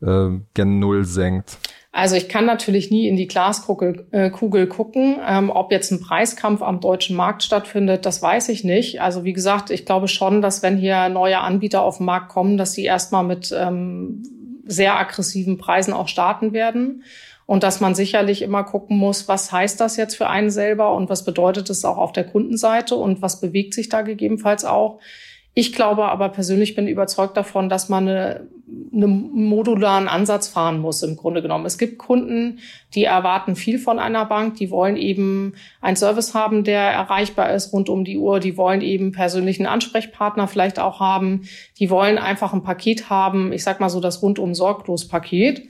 äh, 0.00 0.30
gen 0.54 0.78
Null 0.78 1.04
senkt. 1.04 1.58
Also 1.98 2.14
ich 2.14 2.28
kann 2.28 2.46
natürlich 2.46 2.92
nie 2.92 3.08
in 3.08 3.16
die 3.16 3.26
Glaskugel 3.26 4.06
äh, 4.12 4.30
gucken. 4.30 5.16
Ähm, 5.26 5.50
ob 5.50 5.72
jetzt 5.72 5.90
ein 5.90 5.98
Preiskampf 5.98 6.62
am 6.62 6.78
deutschen 6.78 7.16
Markt 7.16 7.42
stattfindet, 7.42 8.06
das 8.06 8.22
weiß 8.22 8.50
ich 8.50 8.62
nicht. 8.62 9.00
Also 9.00 9.24
wie 9.24 9.32
gesagt, 9.32 9.70
ich 9.70 9.84
glaube 9.84 10.06
schon, 10.06 10.40
dass 10.40 10.62
wenn 10.62 10.76
hier 10.76 11.08
neue 11.08 11.40
Anbieter 11.40 11.82
auf 11.82 11.96
den 11.96 12.06
Markt 12.06 12.28
kommen, 12.28 12.56
dass 12.56 12.72
sie 12.72 12.84
erstmal 12.84 13.24
mit 13.24 13.52
ähm, 13.52 14.22
sehr 14.64 14.96
aggressiven 14.96 15.58
Preisen 15.58 15.92
auch 15.92 16.06
starten 16.06 16.52
werden. 16.52 17.02
Und 17.46 17.64
dass 17.64 17.80
man 17.80 17.96
sicherlich 17.96 18.42
immer 18.42 18.62
gucken 18.62 18.96
muss, 18.96 19.26
was 19.26 19.50
heißt 19.50 19.80
das 19.80 19.96
jetzt 19.96 20.14
für 20.14 20.28
einen 20.28 20.50
selber 20.50 20.94
und 20.94 21.10
was 21.10 21.24
bedeutet 21.24 21.68
es 21.68 21.84
auch 21.84 21.98
auf 21.98 22.12
der 22.12 22.24
Kundenseite 22.24 22.94
und 22.94 23.22
was 23.22 23.40
bewegt 23.40 23.74
sich 23.74 23.88
da 23.88 24.02
gegebenenfalls 24.02 24.64
auch. 24.64 25.00
Ich 25.58 25.72
glaube 25.72 26.04
aber 26.04 26.28
persönlich 26.28 26.76
bin 26.76 26.86
überzeugt 26.86 27.36
davon, 27.36 27.68
dass 27.68 27.88
man 27.88 28.06
eine, 28.06 28.46
einen 28.92 29.48
modularen 29.48 30.06
Ansatz 30.06 30.46
fahren 30.46 30.78
muss 30.78 31.02
im 31.02 31.16
Grunde 31.16 31.42
genommen. 31.42 31.66
Es 31.66 31.78
gibt 31.78 31.98
Kunden, 31.98 32.60
die 32.94 33.02
erwarten 33.02 33.56
viel 33.56 33.80
von 33.80 33.98
einer 33.98 34.24
Bank, 34.24 34.54
die 34.54 34.70
wollen 34.70 34.96
eben 34.96 35.54
einen 35.80 35.96
Service 35.96 36.32
haben, 36.32 36.62
der 36.62 36.82
erreichbar 36.82 37.52
ist 37.52 37.72
rund 37.72 37.88
um 37.88 38.04
die 38.04 38.18
Uhr, 38.18 38.38
die 38.38 38.56
wollen 38.56 38.82
eben 38.82 39.10
persönlichen 39.10 39.66
Ansprechpartner 39.66 40.46
vielleicht 40.46 40.78
auch 40.78 41.00
haben, 41.00 41.48
die 41.80 41.90
wollen 41.90 42.18
einfach 42.18 42.52
ein 42.52 42.62
Paket 42.62 43.10
haben, 43.10 43.52
ich 43.52 43.64
sag 43.64 43.80
mal 43.80 43.88
so 43.88 43.98
das 43.98 44.22
rundum 44.22 44.54
sorglos 44.54 45.08
Paket. 45.08 45.62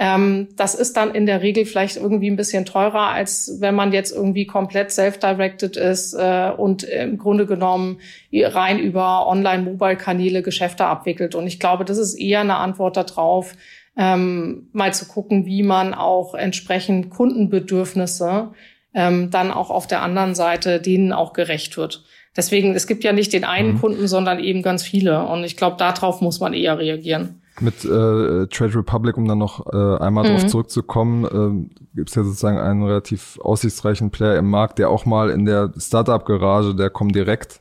Ähm, 0.00 0.48
das 0.54 0.76
ist 0.76 0.96
dann 0.96 1.12
in 1.12 1.26
der 1.26 1.42
Regel 1.42 1.66
vielleicht 1.66 1.96
irgendwie 1.96 2.30
ein 2.30 2.36
bisschen 2.36 2.64
teurer, 2.64 3.08
als 3.08 3.56
wenn 3.58 3.74
man 3.74 3.92
jetzt 3.92 4.14
irgendwie 4.14 4.46
komplett 4.46 4.92
self-directed 4.92 5.76
ist 5.76 6.14
äh, 6.14 6.52
und 6.56 6.84
im 6.84 7.18
Grunde 7.18 7.46
genommen 7.46 7.98
rein 8.32 8.78
über 8.78 9.26
Online-Mobile-Kanäle 9.26 10.42
Geschäfte 10.42 10.86
abwickelt. 10.86 11.34
Und 11.34 11.48
ich 11.48 11.58
glaube, 11.58 11.84
das 11.84 11.98
ist 11.98 12.14
eher 12.14 12.40
eine 12.40 12.58
Antwort 12.58 12.96
darauf, 12.96 13.54
ähm, 13.96 14.68
mal 14.72 14.94
zu 14.94 15.06
gucken, 15.06 15.46
wie 15.46 15.64
man 15.64 15.94
auch 15.94 16.34
entsprechend 16.34 17.10
Kundenbedürfnisse 17.10 18.52
ähm, 18.94 19.32
dann 19.32 19.50
auch 19.50 19.70
auf 19.70 19.88
der 19.88 20.02
anderen 20.02 20.36
Seite 20.36 20.80
denen 20.80 21.12
auch 21.12 21.32
gerecht 21.32 21.76
wird. 21.76 22.04
Deswegen, 22.36 22.76
es 22.76 22.86
gibt 22.86 23.02
ja 23.02 23.12
nicht 23.12 23.32
den 23.32 23.44
einen 23.44 23.72
mhm. 23.72 23.80
Kunden, 23.80 24.06
sondern 24.06 24.38
eben 24.38 24.62
ganz 24.62 24.84
viele. 24.84 25.26
Und 25.26 25.42
ich 25.42 25.56
glaube, 25.56 25.76
darauf 25.76 26.20
muss 26.20 26.38
man 26.38 26.54
eher 26.54 26.78
reagieren 26.78 27.42
mit 27.60 27.84
äh, 27.84 28.46
Trade 28.46 28.74
Republic, 28.76 29.16
um 29.16 29.26
dann 29.26 29.38
noch 29.38 29.66
äh, 29.66 30.02
einmal 30.02 30.24
mhm. 30.24 30.28
darauf 30.28 30.46
zurückzukommen, 30.46 31.24
äh, 31.24 31.94
gibt 31.94 32.10
es 32.10 32.14
ja 32.14 32.24
sozusagen 32.24 32.58
einen 32.58 32.82
relativ 32.82 33.38
aussichtsreichen 33.40 34.10
Player 34.10 34.36
im 34.36 34.50
Markt, 34.50 34.78
der 34.78 34.90
auch 34.90 35.06
mal 35.06 35.30
in 35.30 35.44
der 35.44 35.72
Startup-Garage 35.76 36.74
der 36.74 36.90
Comdirect 36.90 37.60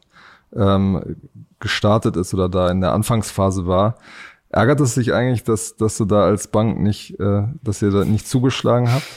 ähm, 0.55 1.17
gestartet 1.59 2.15
ist 2.15 2.33
oder 2.33 2.49
da 2.49 2.69
in 2.69 2.81
der 2.81 2.93
Anfangsphase 2.93 3.67
war. 3.67 3.95
Ärgert 4.49 4.79
es 4.79 4.95
sich 4.95 5.13
eigentlich, 5.13 5.43
dass, 5.43 5.75
dass 5.75 5.97
du 5.97 6.05
da 6.05 6.23
als 6.23 6.47
Bank 6.47 6.79
nicht, 6.79 7.19
äh, 7.19 7.43
dass 7.63 7.81
ihr 7.81 7.91
da 7.91 8.05
nicht 8.05 8.27
zugeschlagen 8.27 8.91
habt? 8.91 9.07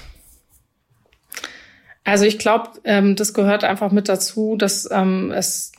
Also 2.02 2.24
ich 2.24 2.38
glaube, 2.38 2.70
ähm, 2.84 3.14
das 3.14 3.34
gehört 3.34 3.62
einfach 3.62 3.92
mit 3.92 4.08
dazu, 4.08 4.56
dass 4.56 4.88
ähm, 4.90 5.32
es, 5.32 5.72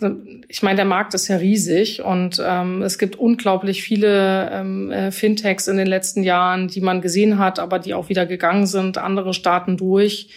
ich 0.48 0.62
meine, 0.62 0.76
der 0.76 0.86
Markt 0.86 1.16
ist 1.16 1.28
ja 1.28 1.38
riesig 1.38 2.04
und 2.04 2.42
ähm, 2.46 2.84
es 2.84 3.00
gibt 3.00 3.16
unglaublich 3.16 3.82
viele 3.82 4.50
ähm, 4.52 4.92
äh, 4.92 5.12
Fintechs 5.12 5.68
in 5.68 5.78
den 5.78 5.88
letzten 5.88 6.22
Jahren, 6.22 6.68
die 6.68 6.82
man 6.82 7.02
gesehen 7.02 7.40
hat, 7.40 7.58
aber 7.58 7.80
die 7.80 7.96
auch 7.96 8.10
wieder 8.10 8.28
gegangen 8.28 8.68
sind. 8.68 9.00
Andere 9.00 9.34
starten 9.34 9.78
durch. 9.78 10.30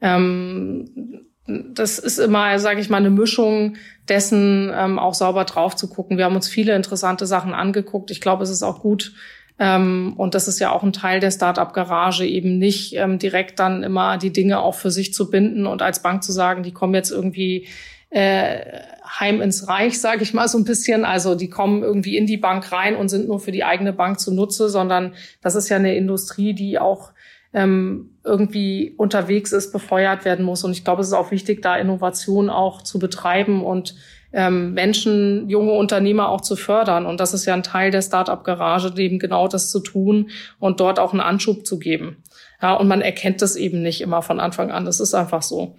Ähm, 0.00 1.24
das 1.46 1.98
ist 1.98 2.18
immer, 2.18 2.56
sage 2.60 2.80
ich 2.80 2.88
mal, 2.88 2.98
eine 2.98 3.10
Mischung 3.10 3.76
dessen, 4.08 4.70
ähm, 4.72 5.00
auch 5.00 5.14
sauber 5.14 5.44
drauf 5.44 5.74
zu 5.74 5.88
gucken. 5.88 6.18
Wir 6.18 6.24
haben 6.24 6.36
uns 6.36 6.48
viele 6.48 6.76
interessante 6.76 7.26
Sachen 7.26 7.52
angeguckt. 7.52 8.12
Ich 8.12 8.20
glaube, 8.20 8.44
es 8.44 8.50
ist 8.50 8.62
auch 8.62 8.80
gut, 8.80 9.12
und 9.58 10.34
das 10.34 10.48
ist 10.48 10.58
ja 10.58 10.72
auch 10.72 10.82
ein 10.82 10.92
Teil 10.92 11.20
der 11.20 11.30
Startup-Garage, 11.30 12.26
eben 12.26 12.58
nicht 12.58 12.94
ähm, 12.96 13.18
direkt 13.18 13.58
dann 13.58 13.82
immer 13.82 14.18
die 14.18 14.32
Dinge 14.32 14.60
auch 14.60 14.74
für 14.74 14.90
sich 14.90 15.14
zu 15.14 15.30
binden 15.30 15.66
und 15.66 15.82
als 15.82 16.02
Bank 16.02 16.24
zu 16.24 16.32
sagen, 16.32 16.62
die 16.62 16.72
kommen 16.72 16.94
jetzt 16.94 17.10
irgendwie 17.10 17.68
äh, 18.10 18.80
heim 19.20 19.40
ins 19.40 19.68
Reich, 19.68 20.00
sage 20.00 20.22
ich 20.22 20.34
mal 20.34 20.48
so 20.48 20.58
ein 20.58 20.64
bisschen. 20.64 21.04
Also 21.04 21.34
die 21.34 21.48
kommen 21.48 21.82
irgendwie 21.82 22.16
in 22.16 22.26
die 22.26 22.36
Bank 22.36 22.72
rein 22.72 22.96
und 22.96 23.08
sind 23.08 23.26
nur 23.26 23.40
für 23.40 23.52
die 23.52 23.64
eigene 23.64 23.92
Bank 23.92 24.20
zunutze, 24.20 24.68
sondern 24.68 25.14
das 25.40 25.54
ist 25.54 25.68
ja 25.68 25.76
eine 25.76 25.96
Industrie, 25.96 26.54
die 26.54 26.78
auch 26.78 27.12
ähm, 27.54 28.10
irgendwie 28.24 28.94
unterwegs 28.96 29.52
ist, 29.52 29.72
befeuert 29.72 30.24
werden 30.24 30.44
muss. 30.44 30.64
Und 30.64 30.72
ich 30.72 30.84
glaube, 30.84 31.02
es 31.02 31.08
ist 31.08 31.14
auch 31.14 31.30
wichtig, 31.30 31.62
da 31.62 31.76
Innovation 31.76 32.50
auch 32.50 32.82
zu 32.82 32.98
betreiben 32.98 33.64
und 33.64 33.94
ähm, 34.32 34.74
Menschen, 34.74 35.48
junge 35.48 35.72
Unternehmer 35.72 36.28
auch 36.28 36.40
zu 36.40 36.56
fördern. 36.56 37.06
Und 37.06 37.20
das 37.20 37.34
ist 37.34 37.44
ja 37.44 37.54
ein 37.54 37.62
Teil 37.62 37.90
der 37.90 38.02
Startup-Garage, 38.02 38.92
eben 38.96 39.18
genau 39.18 39.48
das 39.48 39.70
zu 39.70 39.80
tun 39.80 40.30
und 40.58 40.80
dort 40.80 40.98
auch 40.98 41.12
einen 41.12 41.20
Anschub 41.20 41.66
zu 41.66 41.78
geben. 41.78 42.22
Ja, 42.60 42.74
und 42.74 42.88
man 42.88 43.00
erkennt 43.00 43.42
das 43.42 43.56
eben 43.56 43.82
nicht 43.82 44.00
immer 44.00 44.22
von 44.22 44.40
Anfang 44.40 44.70
an. 44.70 44.84
Das 44.84 45.00
ist 45.00 45.14
einfach 45.14 45.42
so. 45.42 45.76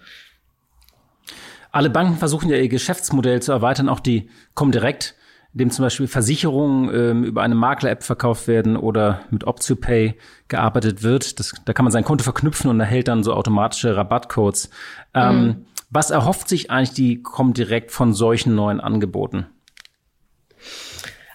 Alle 1.71 1.89
Banken 1.89 2.17
versuchen 2.17 2.49
ja 2.49 2.57
ihr 2.57 2.69
Geschäftsmodell 2.69 3.41
zu 3.41 3.51
erweitern, 3.51 3.89
auch 3.89 3.99
die 3.99 4.29
Comdirect, 4.53 5.15
dem 5.53 5.71
zum 5.71 5.83
Beispiel 5.83 6.07
Versicherungen 6.07 6.93
ähm, 6.93 7.23
über 7.23 7.41
eine 7.41 7.55
Makler-App 7.55 8.03
verkauft 8.03 8.47
werden 8.47 8.75
oder 8.75 9.21
mit 9.31 9.45
OptioPay 9.45 10.15
gearbeitet 10.47 11.03
wird. 11.03 11.39
Das, 11.39 11.53
da 11.65 11.73
kann 11.73 11.85
man 11.85 11.91
sein 11.91 12.03
Konto 12.03 12.23
verknüpfen 12.23 12.69
und 12.69 12.79
erhält 12.79 13.07
dann 13.07 13.23
so 13.23 13.33
automatische 13.33 13.95
Rabattcodes. 13.95 14.69
Ähm, 15.13 15.45
mhm. 15.45 15.65
Was 15.93 16.09
erhofft 16.09 16.49
sich 16.49 16.71
eigentlich 16.71 16.93
die 16.93 17.21
Comdirect 17.21 17.91
von 17.91 18.13
solchen 18.13 18.55
neuen 18.55 18.81
Angeboten? 18.81 19.45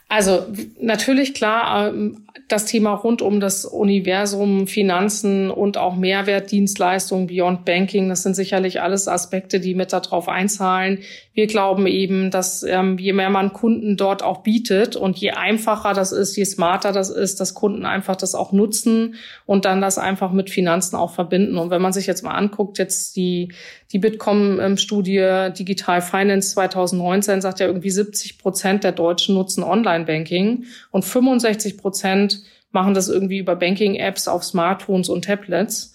Also 0.09 0.47
natürlich 0.81 1.33
klar, 1.33 1.89
ähm, 1.89 2.27
das 2.47 2.65
Thema 2.65 2.95
rund 2.95 3.23
um 3.23 3.41
das 3.41 3.65
Universum, 3.65 4.67
Finanzen 4.67 5.51
und 5.51 5.77
auch 5.77 5.97
Mehrwertdienstleistungen, 5.97 7.27
Beyond 7.27 7.65
Banking, 7.65 8.09
das 8.09 8.23
sind 8.23 8.37
sicherlich 8.37 8.81
alles 8.81 9.09
Aspekte, 9.09 9.61
die 9.61 9.75
mit 9.75 9.93
darauf 9.93 10.29
einzahlen. 10.29 11.01
Wir 11.39 11.47
glauben 11.47 11.87
eben, 11.87 12.31
dass 12.33 12.65
ähm, 12.65 12.99
je 12.99 13.13
mehr 13.13 13.31
man 13.31 13.53
Kunden 13.53 13.97
dort 13.97 14.23
auch 14.23 14.39
bietet 14.43 14.97
und 14.97 15.17
je 15.19 15.31
einfacher 15.31 15.95
das 15.95 16.11
ist, 16.11 16.37
je 16.37 16.45
smarter 16.45 16.91
das 16.91 17.11
ist, 17.11 17.39
dass 17.39 17.55
Kunden 17.55 17.87
einfach 17.87 18.17
das 18.17 18.35
auch 18.35 18.51
nutzen 18.51 19.15
und 19.47 19.65
dann 19.65 19.81
das 19.81 19.99
einfach 19.99 20.33
mit 20.33 20.51
Finanzen 20.51 20.97
auch 20.97 21.13
verbinden. 21.13 21.57
Und 21.57 21.71
wenn 21.71 21.81
man 21.81 21.93
sich 21.93 22.09
jetzt 22.09 22.25
mal 22.25 22.35
anguckt, 22.35 22.79
jetzt 22.79 23.15
die, 23.15 23.53
die 23.93 24.01
Bitkom-Studie 24.01 25.51
Digital 25.57 26.03
Finance 26.03 26.55
2019 26.55 27.41
sagt 27.41 27.61
ja 27.61 27.69
irgendwie 27.69 27.91
70 27.91 28.39
Prozent 28.39 28.83
der 28.83 28.93
Deutschen 28.93 29.37
nutzen 29.37 29.63
Online-Banking 29.63 30.65
und 30.91 31.05
65 31.05 31.79
Prozent 31.79 32.28
machen 32.71 32.95
das 32.95 33.09
irgendwie 33.09 33.39
über 33.39 33.57
Banking-Apps 33.57 34.29
auf 34.29 34.45
Smartphones 34.45 35.09
und 35.09 35.25
Tablets. 35.25 35.95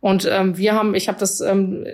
Und 0.00 0.28
ähm, 0.28 0.58
wir 0.58 0.74
haben, 0.74 0.96
ich 0.96 1.06
habe 1.06 1.20
das 1.20 1.40
ähm, 1.40 1.86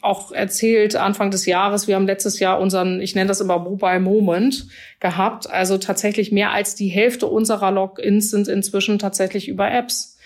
auch 0.00 0.32
erzählt 0.32 0.96
Anfang 0.96 1.30
des 1.30 1.46
Jahres, 1.46 1.86
wir 1.86 1.94
haben 1.94 2.06
letztes 2.06 2.40
Jahr 2.40 2.58
unseren, 2.58 3.00
ich 3.00 3.14
nenne 3.14 3.28
das 3.28 3.40
immer 3.40 3.60
Mobile 3.60 4.00
Moment 4.00 4.66
gehabt. 4.98 5.48
Also 5.48 5.78
tatsächlich 5.78 6.32
mehr 6.32 6.50
als 6.50 6.74
die 6.74 6.88
Hälfte 6.88 7.28
unserer 7.28 7.70
Logins 7.70 8.32
sind 8.32 8.48
inzwischen 8.48 8.98
tatsächlich 8.98 9.46
über 9.46 9.70
Apps. 9.70 10.18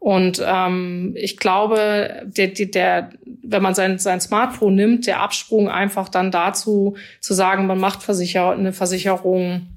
Und 0.00 0.42
ähm, 0.44 1.14
ich 1.16 1.36
glaube, 1.36 2.24
der, 2.24 2.48
der, 2.48 2.66
der, 2.66 3.10
wenn 3.42 3.62
man 3.62 3.74
sein, 3.74 3.98
sein 3.98 4.20
Smartphone 4.20 4.74
nimmt, 4.74 5.06
der 5.06 5.20
Absprung 5.20 5.68
einfach 5.68 6.08
dann 6.08 6.32
dazu 6.32 6.96
zu 7.20 7.34
sagen, 7.34 7.66
man 7.66 7.78
macht 7.78 8.02
Versicher 8.02 8.50
eine 8.50 8.72
Versicherung 8.72 9.68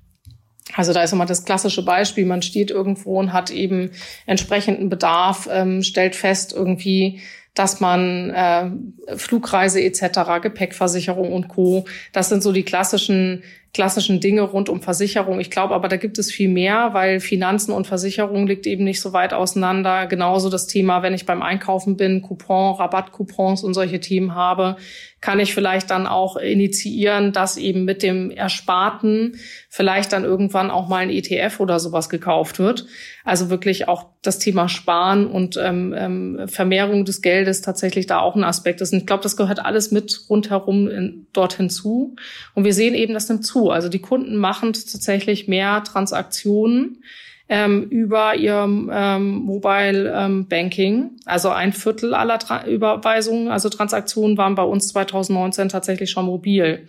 also 0.75 0.93
da 0.93 1.03
ist 1.03 1.13
immer 1.13 1.25
das 1.25 1.45
klassische 1.45 1.83
Beispiel, 1.83 2.25
man 2.25 2.41
steht 2.41 2.71
irgendwo 2.71 3.19
und 3.19 3.33
hat 3.33 3.51
eben 3.51 3.91
entsprechenden 4.25 4.89
Bedarf, 4.89 5.47
ähm, 5.51 5.81
stellt 5.81 6.15
fest 6.15 6.53
irgendwie, 6.53 7.21
dass 7.53 7.79
man 7.79 8.29
äh, 8.29 9.17
Flugreise 9.17 9.81
etc., 9.81 10.41
Gepäckversicherung 10.41 11.33
und 11.33 11.47
Co. 11.47 11.85
Das 12.11 12.29
sind 12.29 12.43
so 12.43 12.51
die 12.51 12.63
klassischen 12.63 13.43
klassischen 13.77 14.19
Dinge 14.19 14.41
rund 14.41 14.69
um 14.69 14.81
Versicherung. 14.81 15.39
Ich 15.39 15.51
glaube 15.51 15.75
aber, 15.75 15.87
da 15.87 15.97
gibt 15.97 16.17
es 16.17 16.31
viel 16.31 16.49
mehr, 16.49 16.95
weil 16.95 17.19
Finanzen 17.19 17.71
und 17.71 17.85
Versicherung 17.85 18.47
liegt 18.47 18.65
eben 18.65 18.83
nicht 18.83 18.99
so 18.99 19.13
weit 19.13 19.33
auseinander. 19.33 20.07
Genauso 20.07 20.49
das 20.49 20.65
Thema, 20.65 21.03
wenn 21.03 21.13
ich 21.13 21.27
beim 21.27 21.43
Einkaufen 21.43 21.95
bin, 21.95 22.23
Coupon, 22.23 22.73
Rabattcoupons 22.73 23.63
und 23.63 23.75
solche 23.75 23.99
Themen 23.99 24.33
habe, 24.33 24.77
kann 25.21 25.39
ich 25.39 25.53
vielleicht 25.53 25.89
dann 25.89 26.07
auch 26.07 26.37
initiieren, 26.37 27.33
dass 27.33 27.57
eben 27.57 27.85
mit 27.85 28.03
dem 28.03 28.29
Ersparten 28.31 29.35
vielleicht 29.69 30.13
dann 30.13 30.23
irgendwann 30.23 30.69
auch 30.69 30.87
mal 30.87 30.97
ein 30.97 31.09
ETF 31.09 31.59
oder 31.59 31.79
sowas 31.79 32.09
gekauft 32.09 32.59
wird. 32.59 32.85
Also 33.23 33.49
wirklich 33.49 33.87
auch 33.87 34.05
das 34.21 34.39
Thema 34.39 34.69
Sparen 34.69 35.27
und 35.27 35.57
ähm, 35.57 35.93
ähm, 35.97 36.47
Vermehrung 36.47 37.03
des 37.03 37.21
Geldes 37.21 37.61
tatsächlich 37.61 38.05
da 38.05 38.19
auch 38.19 38.35
ein 38.35 38.43
Aspekt 38.43 38.79
ist. 38.79 38.93
Und 38.93 38.99
ich 38.99 39.05
glaube, 39.05 39.23
das 39.23 39.35
gehört 39.35 39.65
alles 39.65 39.91
mit 39.91 40.25
rundherum 40.29 40.87
in, 40.87 41.27
dorthin 41.33 41.69
zu. 41.69 42.15
Und 42.53 42.63
wir 42.63 42.73
sehen 42.73 42.93
eben, 42.93 43.13
das 43.13 43.27
nimmt 43.27 43.45
zu. 43.45 43.66
Also 43.71 43.89
die 43.89 43.99
Kunden 43.99 44.37
machen 44.37 44.73
tatsächlich 44.73 45.47
mehr 45.47 45.83
Transaktionen 45.83 47.03
ähm, 47.49 47.83
über 47.89 48.35
ihr 48.35 48.63
ähm, 48.63 49.29
Mobile 49.29 50.13
ähm, 50.15 50.47
Banking. 50.47 51.11
Also 51.25 51.49
ein 51.49 51.73
Viertel 51.73 52.13
aller 52.13 52.39
Tra 52.39 52.65
Überweisungen, 52.65 53.49
also 53.49 53.69
Transaktionen 53.69 54.37
waren 54.37 54.55
bei 54.55 54.63
uns 54.63 54.89
2019 54.89 55.69
tatsächlich 55.69 56.11
schon 56.11 56.25
mobil. 56.25 56.87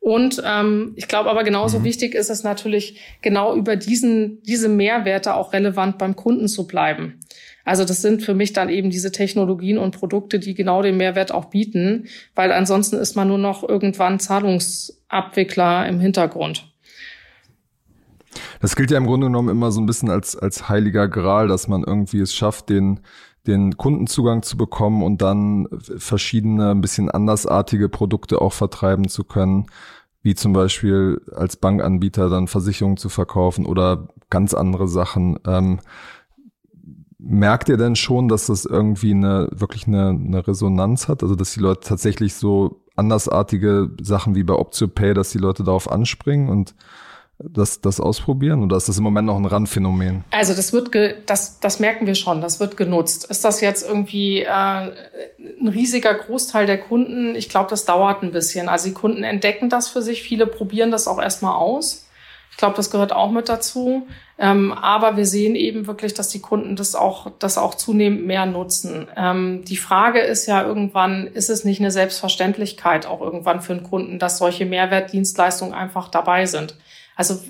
Und 0.00 0.42
ähm, 0.44 0.92
ich 0.96 1.08
glaube 1.08 1.30
aber 1.30 1.44
genauso 1.44 1.78
mhm. 1.78 1.84
wichtig 1.84 2.14
ist 2.14 2.28
es 2.28 2.42
natürlich, 2.42 3.00
genau 3.22 3.56
über 3.56 3.76
diesen, 3.76 4.42
diese 4.42 4.68
Mehrwerte 4.68 5.34
auch 5.34 5.54
relevant 5.54 5.96
beim 5.96 6.14
Kunden 6.14 6.46
zu 6.46 6.66
bleiben. 6.66 7.20
Also 7.64 7.84
das 7.84 8.02
sind 8.02 8.22
für 8.22 8.34
mich 8.34 8.52
dann 8.52 8.68
eben 8.68 8.90
diese 8.90 9.10
Technologien 9.10 9.78
und 9.78 9.96
Produkte, 9.96 10.38
die 10.38 10.54
genau 10.54 10.82
den 10.82 10.96
Mehrwert 10.96 11.32
auch 11.32 11.46
bieten, 11.46 12.06
weil 12.34 12.52
ansonsten 12.52 12.96
ist 12.96 13.16
man 13.16 13.28
nur 13.28 13.38
noch 13.38 13.66
irgendwann 13.66 14.20
Zahlungsabwickler 14.20 15.86
im 15.88 15.98
Hintergrund. 15.98 16.70
Das 18.60 18.76
gilt 18.76 18.90
ja 18.90 18.98
im 18.98 19.06
Grunde 19.06 19.26
genommen 19.26 19.48
immer 19.48 19.72
so 19.72 19.80
ein 19.80 19.86
bisschen 19.86 20.10
als, 20.10 20.36
als 20.36 20.68
heiliger 20.68 21.08
Gral, 21.08 21.48
dass 21.48 21.68
man 21.68 21.84
irgendwie 21.84 22.20
es 22.20 22.34
schafft, 22.34 22.68
den, 22.68 23.00
den 23.46 23.76
Kundenzugang 23.76 24.42
zu 24.42 24.56
bekommen 24.56 25.02
und 25.02 25.22
dann 25.22 25.68
verschiedene, 25.98 26.70
ein 26.70 26.80
bisschen 26.80 27.10
andersartige 27.10 27.88
Produkte 27.88 28.40
auch 28.40 28.52
vertreiben 28.52 29.08
zu 29.08 29.24
können, 29.24 29.66
wie 30.22 30.34
zum 30.34 30.52
Beispiel 30.52 31.20
als 31.34 31.56
Bankanbieter 31.56 32.28
dann 32.30 32.48
Versicherungen 32.48 32.96
zu 32.96 33.08
verkaufen 33.08 33.66
oder 33.66 34.08
ganz 34.30 34.54
andere 34.54 34.88
Sachen. 34.88 35.38
Ähm, 35.46 35.80
merkt 37.26 37.68
ihr 37.68 37.76
denn 37.76 37.96
schon, 37.96 38.28
dass 38.28 38.46
das 38.46 38.64
irgendwie 38.64 39.12
eine, 39.12 39.48
wirklich 39.50 39.86
eine, 39.86 40.10
eine 40.10 40.46
Resonanz 40.46 41.08
hat? 41.08 41.22
Also, 41.22 41.34
dass 41.34 41.52
die 41.54 41.60
Leute 41.60 41.80
tatsächlich 41.80 42.34
so 42.34 42.80
andersartige 42.96 43.90
Sachen 44.00 44.34
wie 44.34 44.44
bei 44.44 44.54
OptioPay, 44.54 45.14
dass 45.14 45.30
die 45.30 45.38
Leute 45.38 45.64
darauf 45.64 45.90
anspringen 45.90 46.48
und 46.48 46.74
das, 47.38 47.80
das 47.80 48.00
ausprobieren 48.00 48.62
oder 48.62 48.76
ist 48.76 48.88
das 48.88 48.98
im 48.98 49.04
Moment 49.04 49.26
noch 49.26 49.36
ein 49.36 49.44
Randphänomen? 49.44 50.24
Also 50.30 50.54
das 50.54 50.72
wird 50.72 50.92
ge 50.92 51.16
das, 51.26 51.58
das 51.58 51.80
merken 51.80 52.06
wir 52.06 52.14
schon, 52.14 52.40
das 52.40 52.60
wird 52.60 52.76
genutzt. 52.76 53.24
Ist 53.28 53.44
das 53.44 53.60
jetzt 53.60 53.86
irgendwie 53.86 54.42
äh, 54.42 54.46
ein 54.48 55.68
riesiger 55.68 56.14
Großteil 56.14 56.66
der 56.66 56.78
Kunden? 56.78 57.34
Ich 57.34 57.48
glaube, 57.48 57.70
das 57.70 57.84
dauert 57.84 58.22
ein 58.22 58.30
bisschen. 58.30 58.68
Also 58.68 58.88
die 58.88 58.94
Kunden 58.94 59.24
entdecken 59.24 59.68
das 59.68 59.88
für 59.88 60.00
sich, 60.00 60.22
viele 60.22 60.46
probieren 60.46 60.92
das 60.92 61.08
auch 61.08 61.20
erstmal 61.20 61.56
aus. 61.56 62.03
Ich 62.50 62.56
glaube, 62.56 62.76
das 62.76 62.90
gehört 62.90 63.12
auch 63.12 63.30
mit 63.30 63.48
dazu. 63.48 64.06
Ähm, 64.38 64.72
aber 64.72 65.16
wir 65.16 65.26
sehen 65.26 65.54
eben 65.54 65.86
wirklich, 65.86 66.14
dass 66.14 66.28
die 66.28 66.40
Kunden 66.40 66.76
das 66.76 66.94
auch, 66.94 67.30
das 67.38 67.56
auch 67.56 67.74
zunehmend 67.74 68.26
mehr 68.26 68.46
nutzen. 68.46 69.06
Ähm, 69.16 69.64
die 69.64 69.76
Frage 69.76 70.20
ist 70.20 70.46
ja 70.46 70.64
irgendwann, 70.64 71.26
ist 71.28 71.50
es 71.50 71.64
nicht 71.64 71.80
eine 71.80 71.90
Selbstverständlichkeit 71.90 73.06
auch 73.06 73.20
irgendwann 73.20 73.60
für 73.60 73.74
einen 73.74 73.84
Kunden, 73.84 74.18
dass 74.18 74.38
solche 74.38 74.66
Mehrwertdienstleistungen 74.66 75.74
einfach 75.74 76.08
dabei 76.08 76.46
sind? 76.46 76.76
Also 77.16 77.40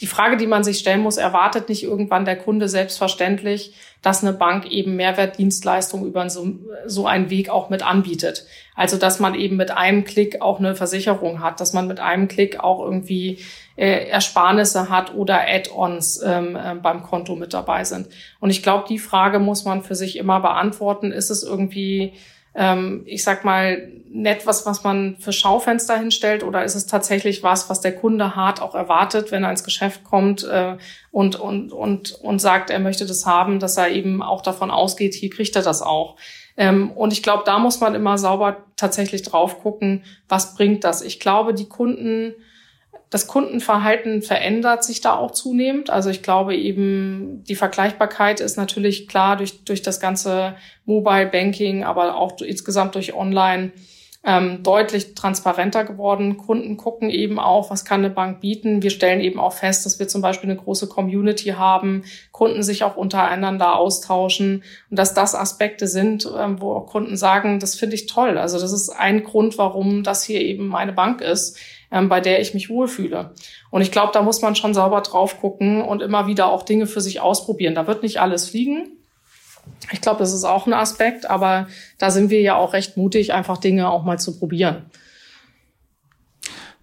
die 0.00 0.06
Frage, 0.06 0.36
die 0.36 0.46
man 0.46 0.62
sich 0.62 0.78
stellen 0.78 1.00
muss, 1.00 1.16
erwartet 1.16 1.70
nicht 1.70 1.82
irgendwann 1.82 2.26
der 2.26 2.36
Kunde 2.36 2.68
selbstverständlich, 2.68 3.74
dass 4.02 4.22
eine 4.22 4.34
Bank 4.34 4.70
eben 4.70 4.94
Mehrwertdienstleistungen 4.96 6.06
über 6.06 6.28
so, 6.28 6.46
so 6.84 7.06
einen 7.06 7.30
Weg 7.30 7.48
auch 7.48 7.70
mit 7.70 7.82
anbietet. 7.82 8.46
Also 8.74 8.98
dass 8.98 9.20
man 9.20 9.34
eben 9.34 9.56
mit 9.56 9.70
einem 9.70 10.04
Klick 10.04 10.42
auch 10.42 10.58
eine 10.58 10.74
Versicherung 10.74 11.40
hat, 11.40 11.60
dass 11.60 11.72
man 11.72 11.86
mit 11.86 11.98
einem 11.98 12.28
Klick 12.28 12.60
auch 12.60 12.84
irgendwie 12.84 13.38
äh, 13.76 14.08
Ersparnisse 14.08 14.90
hat 14.90 15.14
oder 15.14 15.48
Add-ons 15.48 16.20
ähm, 16.22 16.56
äh, 16.56 16.74
beim 16.74 17.02
Konto 17.02 17.34
mit 17.34 17.54
dabei 17.54 17.84
sind. 17.84 18.08
Und 18.38 18.50
ich 18.50 18.62
glaube, 18.62 18.84
die 18.88 18.98
Frage 18.98 19.38
muss 19.38 19.64
man 19.64 19.82
für 19.82 19.94
sich 19.94 20.16
immer 20.16 20.40
beantworten. 20.40 21.10
Ist 21.10 21.30
es 21.30 21.42
irgendwie 21.42 22.12
ähm, 22.56 23.02
ich 23.06 23.22
sag 23.22 23.44
mal, 23.44 23.92
nett 24.08 24.46
was, 24.46 24.64
was 24.64 24.82
man 24.82 25.16
für 25.18 25.32
Schaufenster 25.32 25.98
hinstellt 25.98 26.42
oder 26.42 26.64
ist 26.64 26.74
es 26.74 26.86
tatsächlich 26.86 27.42
was, 27.42 27.68
was 27.68 27.80
der 27.80 27.94
Kunde 27.94 28.34
hart 28.34 28.62
auch 28.62 28.74
erwartet, 28.74 29.30
wenn 29.30 29.44
er 29.44 29.50
ins 29.50 29.64
Geschäft 29.64 30.04
kommt 30.04 30.42
äh, 30.44 30.76
und, 31.10 31.36
und, 31.36 31.72
und, 31.72 32.12
und 32.12 32.38
sagt, 32.40 32.70
er 32.70 32.78
möchte 32.78 33.04
das 33.04 33.26
haben, 33.26 33.60
dass 33.60 33.76
er 33.76 33.90
eben 33.90 34.22
auch 34.22 34.40
davon 34.40 34.70
ausgeht, 34.70 35.14
hier 35.14 35.30
kriegt 35.30 35.54
er 35.54 35.62
das 35.62 35.82
auch. 35.82 36.16
Ähm, 36.56 36.90
und 36.92 37.12
ich 37.12 37.22
glaube, 37.22 37.42
da 37.44 37.58
muss 37.58 37.80
man 37.80 37.94
immer 37.94 38.16
sauber 38.16 38.64
tatsächlich 38.76 39.22
drauf 39.22 39.60
gucken, 39.60 40.04
was 40.28 40.54
bringt 40.54 40.84
das. 40.84 41.02
Ich 41.02 41.20
glaube, 41.20 41.52
die 41.52 41.68
Kunden 41.68 42.34
das 43.10 43.28
Kundenverhalten 43.28 44.22
verändert 44.22 44.82
sich 44.82 45.00
da 45.00 45.14
auch 45.16 45.30
zunehmend. 45.30 45.90
Also 45.90 46.10
ich 46.10 46.22
glaube 46.22 46.56
eben, 46.56 47.44
die 47.44 47.54
Vergleichbarkeit 47.54 48.40
ist 48.40 48.56
natürlich 48.56 49.06
klar 49.06 49.36
durch, 49.36 49.64
durch 49.64 49.82
das 49.82 50.00
ganze 50.00 50.56
Mobile 50.84 51.26
Banking, 51.26 51.84
aber 51.84 52.16
auch 52.16 52.40
insgesamt 52.40 52.96
durch 52.96 53.14
Online 53.14 53.70
ähm, 54.26 54.64
deutlich 54.64 55.14
transparenter 55.14 55.84
geworden. 55.84 56.36
Kunden 56.36 56.76
gucken 56.76 57.10
eben 57.10 57.38
auch, 57.38 57.70
was 57.70 57.84
kann 57.84 58.00
eine 58.00 58.12
Bank 58.12 58.40
bieten. 58.40 58.82
Wir 58.82 58.90
stellen 58.90 59.20
eben 59.20 59.38
auch 59.38 59.52
fest, 59.52 59.86
dass 59.86 60.00
wir 60.00 60.08
zum 60.08 60.20
Beispiel 60.20 60.50
eine 60.50 60.58
große 60.58 60.88
Community 60.88 61.50
haben, 61.50 62.02
Kunden 62.32 62.64
sich 62.64 62.82
auch 62.82 62.96
untereinander 62.96 63.76
austauschen 63.76 64.64
und 64.90 64.98
dass 64.98 65.14
das 65.14 65.36
Aspekte 65.36 65.86
sind, 65.86 66.28
ähm, 66.36 66.60
wo 66.60 66.72
auch 66.72 66.86
Kunden 66.86 67.16
sagen, 67.16 67.60
das 67.60 67.76
finde 67.76 67.94
ich 67.94 68.06
toll. 68.06 68.36
Also 68.36 68.58
das 68.58 68.72
ist 68.72 68.90
ein 68.90 69.22
Grund, 69.22 69.58
warum 69.58 70.02
das 70.02 70.24
hier 70.24 70.40
eben 70.40 70.66
meine 70.66 70.92
Bank 70.92 71.20
ist 71.20 71.56
ähm, 71.90 72.08
bei 72.08 72.20
der 72.20 72.40
ich 72.40 72.54
mich 72.54 72.68
wohlfühle. 72.68 73.34
Und 73.70 73.82
ich 73.82 73.92
glaube, 73.92 74.12
da 74.12 74.22
muss 74.22 74.42
man 74.42 74.56
schon 74.56 74.74
sauber 74.74 75.00
drauf 75.00 75.40
gucken 75.40 75.82
und 75.82 76.02
immer 76.02 76.26
wieder 76.26 76.46
auch 76.46 76.62
Dinge 76.62 76.86
für 76.86 77.00
sich 77.00 77.20
ausprobieren. 77.20 77.74
Da 77.74 77.86
wird 77.86 78.02
nicht 78.02 78.20
alles 78.20 78.48
fliegen. 78.48 78.88
Ich 79.92 80.00
glaube, 80.00 80.18
das 80.18 80.32
ist 80.32 80.44
auch 80.44 80.66
ein 80.66 80.72
Aspekt, 80.72 81.28
aber 81.28 81.66
da 81.98 82.10
sind 82.10 82.30
wir 82.30 82.40
ja 82.40 82.56
auch 82.56 82.72
recht 82.72 82.96
mutig, 82.96 83.32
einfach 83.32 83.58
Dinge 83.58 83.90
auch 83.90 84.04
mal 84.04 84.18
zu 84.18 84.38
probieren. 84.38 84.86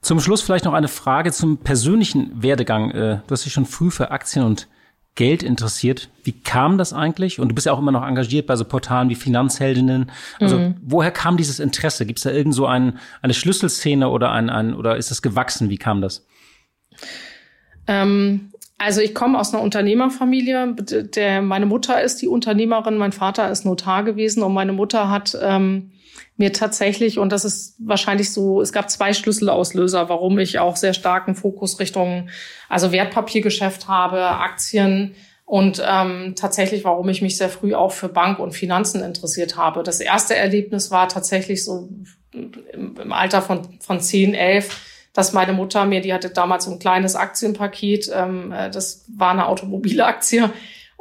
Zum 0.02 0.20
Schluss 0.20 0.42
vielleicht 0.42 0.66
noch 0.66 0.74
eine 0.74 0.90
Frage 0.90 1.32
zum 1.32 1.60
persönlichen 1.60 2.44
Werdegang. 2.44 2.92
Du 2.92 3.24
hast 3.30 3.46
dich 3.46 3.54
schon 3.54 3.66
früh 3.66 3.90
für 3.90 4.12
Aktien 4.12 4.44
und 4.44 4.68
Geld 5.16 5.44
interessiert. 5.44 6.10
Wie 6.24 6.32
kam 6.32 6.78
das 6.78 6.92
eigentlich? 6.92 7.40
Und 7.40 7.50
du 7.50 7.56
bist 7.56 7.68
ja 7.68 7.74
auch 7.74 7.80
immer 7.80 7.92
noch 7.92 8.06
engagiert 8.06 8.48
bei 8.48 8.56
so 8.56 8.66
Portalen 8.66 9.10
wie 9.10 9.16
Finanzheldinnen. 9.16 10.12
Also 10.40 10.58
mhm. 10.58 10.76
woher 10.82 11.12
kam 11.12 11.38
dieses 11.38 11.60
Interesse? 11.60 12.06
Gibt 12.06 12.20
es 12.20 12.24
da 12.24 12.32
irgend 12.32 12.56
so 12.56 12.66
ein, 12.66 12.98
eine 13.22 13.34
Schlüsselszene 13.34 14.10
oder 14.10 14.32
ein, 14.32 14.50
ein 14.50 14.74
oder 14.74 14.98
ist 14.98 15.12
es 15.12 15.22
gewachsen? 15.22 15.70
Wie 15.70 15.78
kam 15.78 16.02
das? 16.02 16.26
Ähm, 17.88 18.52
also 18.80 19.02
ich 19.02 19.14
komme 19.14 19.40
aus 19.40 19.54
einer 19.54 19.64
Unternehmerfamilie. 19.64 20.76
Der, 20.76 21.42
meine 21.42 21.68
Mutter 21.68 22.02
ist 22.02 22.22
die 22.22 22.28
Unternehmerin, 22.28 22.98
mein 22.98 23.12
Vater 23.12 23.50
ist 23.50 23.66
Notar 23.66 24.04
gewesen 24.04 24.44
und 24.44 24.54
meine 24.54 24.74
Mutter 24.74 25.10
hat 25.10 25.38
ähm, 25.42 25.93
mir 26.44 26.52
tatsächlich, 26.52 27.20
und 27.20 27.32
das 27.32 27.46
ist 27.46 27.76
wahrscheinlich 27.80 28.34
so, 28.34 28.62
es 28.62 28.74
gab 28.74 28.90
zwei 28.90 29.14
Schlüsselauslöser, 29.14 30.10
warum 30.10 30.38
ich 30.40 30.60
auch 30.60 30.76
sehr 30.76 30.94
starken 30.94 31.36
Fokus 31.36 31.80
Richtung, 31.80 32.30
also 32.68 32.92
Wertpapiergeschäft 32.92 33.88
habe, 33.88 34.22
Aktien 34.22 35.16
und 35.46 35.82
ähm, 35.86 36.34
tatsächlich, 36.36 36.84
warum 36.84 37.08
ich 37.08 37.22
mich 37.22 37.38
sehr 37.38 37.48
früh 37.48 37.74
auch 37.74 37.94
für 37.94 38.10
Bank 38.10 38.40
und 38.40 38.52
Finanzen 38.52 39.02
interessiert 39.02 39.56
habe. 39.56 39.84
Das 39.84 40.02
erste 40.02 40.36
Erlebnis 40.36 40.92
war 40.92 41.08
tatsächlich 41.08 41.64
so 41.64 41.88
im, 42.34 42.98
im 43.02 43.14
Alter 43.14 43.42
von, 43.42 43.80
von 43.80 44.02
10, 44.02 44.34
11, 44.34 44.82
dass 45.14 45.32
meine 45.32 45.54
Mutter 45.54 45.86
mir, 45.86 46.02
die 46.02 46.14
hatte 46.14 46.30
damals 46.30 46.66
so 46.66 46.72
ein 46.72 46.80
kleines 46.80 47.16
Aktienpaket, 47.16 48.12
ähm, 48.14 48.52
äh, 48.52 48.70
das 48.70 49.06
war 49.16 49.32
eine 49.32 49.48
Automobilaktie, 49.48 50.50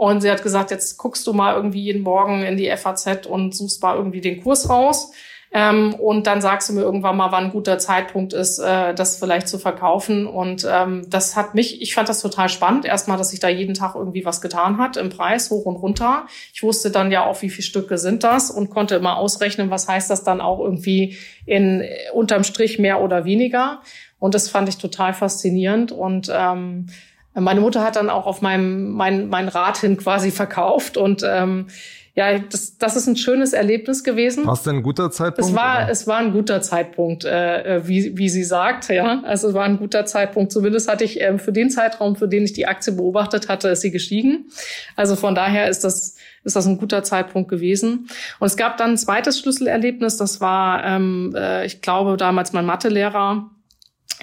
und 0.02 0.20
sie 0.20 0.30
hat 0.30 0.42
gesagt, 0.42 0.72
jetzt 0.72 0.98
guckst 0.98 1.26
du 1.26 1.32
mal 1.32 1.54
irgendwie 1.54 1.80
jeden 1.80 2.02
Morgen 2.02 2.42
in 2.42 2.56
die 2.56 2.68
FAZ 2.76 3.26
und 3.26 3.54
suchst 3.54 3.82
mal 3.82 3.96
irgendwie 3.96 4.20
den 4.20 4.42
Kurs 4.42 4.68
raus. 4.68 5.12
Ähm, 5.54 5.94
und 5.94 6.26
dann 6.26 6.40
sagst 6.40 6.70
du 6.70 6.72
mir 6.72 6.80
irgendwann 6.80 7.16
mal, 7.16 7.30
wann 7.30 7.44
ein 7.44 7.50
guter 7.52 7.78
Zeitpunkt 7.78 8.32
ist, 8.32 8.58
äh, 8.58 8.94
das 8.94 9.18
vielleicht 9.18 9.48
zu 9.48 9.58
verkaufen. 9.58 10.26
Und 10.26 10.66
ähm, 10.68 11.04
das 11.10 11.36
hat 11.36 11.54
mich, 11.54 11.82
ich 11.82 11.94
fand 11.94 12.08
das 12.08 12.22
total 12.22 12.48
spannend. 12.48 12.86
Erstmal, 12.86 13.18
dass 13.18 13.30
sich 13.30 13.40
da 13.40 13.48
jeden 13.48 13.74
Tag 13.74 13.94
irgendwie 13.94 14.24
was 14.24 14.40
getan 14.40 14.78
hat 14.78 14.96
im 14.96 15.10
Preis, 15.10 15.50
hoch 15.50 15.66
und 15.66 15.76
runter. 15.76 16.26
Ich 16.54 16.62
wusste 16.62 16.90
dann 16.90 17.12
ja 17.12 17.26
auch, 17.26 17.42
wie 17.42 17.50
viele 17.50 17.64
Stücke 17.64 17.98
sind 17.98 18.24
das 18.24 18.50
und 18.50 18.70
konnte 18.70 18.94
immer 18.94 19.18
ausrechnen, 19.18 19.68
was 19.68 19.88
heißt 19.88 20.08
das 20.08 20.24
dann 20.24 20.40
auch 20.40 20.58
irgendwie 20.58 21.18
in 21.44 21.84
unterm 22.14 22.44
Strich 22.44 22.78
mehr 22.78 23.02
oder 23.02 23.26
weniger. 23.26 23.82
Und 24.18 24.34
das 24.34 24.48
fand 24.48 24.70
ich 24.70 24.78
total 24.78 25.12
faszinierend. 25.12 25.92
Und 25.92 26.30
ähm, 26.34 26.86
meine 27.34 27.60
Mutter 27.60 27.82
hat 27.84 27.96
dann 27.96 28.08
auch 28.08 28.26
auf 28.26 28.40
meinem 28.40 28.92
mein, 28.92 29.28
mein 29.28 29.48
Rat 29.48 29.78
hin 29.78 29.98
quasi 29.98 30.30
verkauft 30.30 30.96
und 30.96 31.22
ähm, 31.26 31.66
ja, 32.14 32.38
das, 32.38 32.76
das 32.76 32.94
ist 32.94 33.06
ein 33.06 33.16
schönes 33.16 33.54
Erlebnis 33.54 34.04
gewesen. 34.04 34.46
War 34.46 34.52
es 34.52 34.62
denn 34.64 34.76
ein 34.76 34.82
guter 34.82 35.10
Zeitpunkt? 35.10 35.48
Es 35.48 35.56
war, 35.56 35.84
oder? 35.84 35.90
es 35.90 36.06
war 36.06 36.18
ein 36.18 36.32
guter 36.32 36.60
Zeitpunkt, 36.60 37.24
äh, 37.24 37.76
äh, 37.76 37.88
wie, 37.88 38.18
wie 38.18 38.28
sie 38.28 38.44
sagt, 38.44 38.90
ja. 38.90 39.22
Also 39.24 39.48
es 39.48 39.54
war 39.54 39.64
ein 39.64 39.78
guter 39.78 40.04
Zeitpunkt. 40.04 40.52
Zumindest 40.52 40.90
hatte 40.90 41.04
ich 41.04 41.22
äh, 41.22 41.38
für 41.38 41.52
den 41.52 41.70
Zeitraum, 41.70 42.14
für 42.14 42.28
den 42.28 42.44
ich 42.44 42.52
die 42.52 42.66
Aktie 42.66 42.92
beobachtet 42.92 43.48
hatte, 43.48 43.70
ist 43.70 43.80
sie 43.80 43.90
gestiegen. 43.90 44.50
Also 44.94 45.16
von 45.16 45.34
daher 45.34 45.70
ist 45.70 45.84
das, 45.84 46.16
ist 46.44 46.54
das 46.54 46.66
ein 46.66 46.76
guter 46.76 47.02
Zeitpunkt 47.02 47.48
gewesen. 47.48 48.08
Und 48.40 48.46
es 48.46 48.58
gab 48.58 48.76
dann 48.76 48.90
ein 48.90 48.98
zweites 48.98 49.38
Schlüsselerlebnis, 49.38 50.18
das 50.18 50.42
war, 50.42 50.84
ähm, 50.84 51.32
äh, 51.34 51.64
ich 51.64 51.80
glaube, 51.80 52.18
damals 52.18 52.52
mein 52.52 52.66
Mathelehrer, 52.66 53.50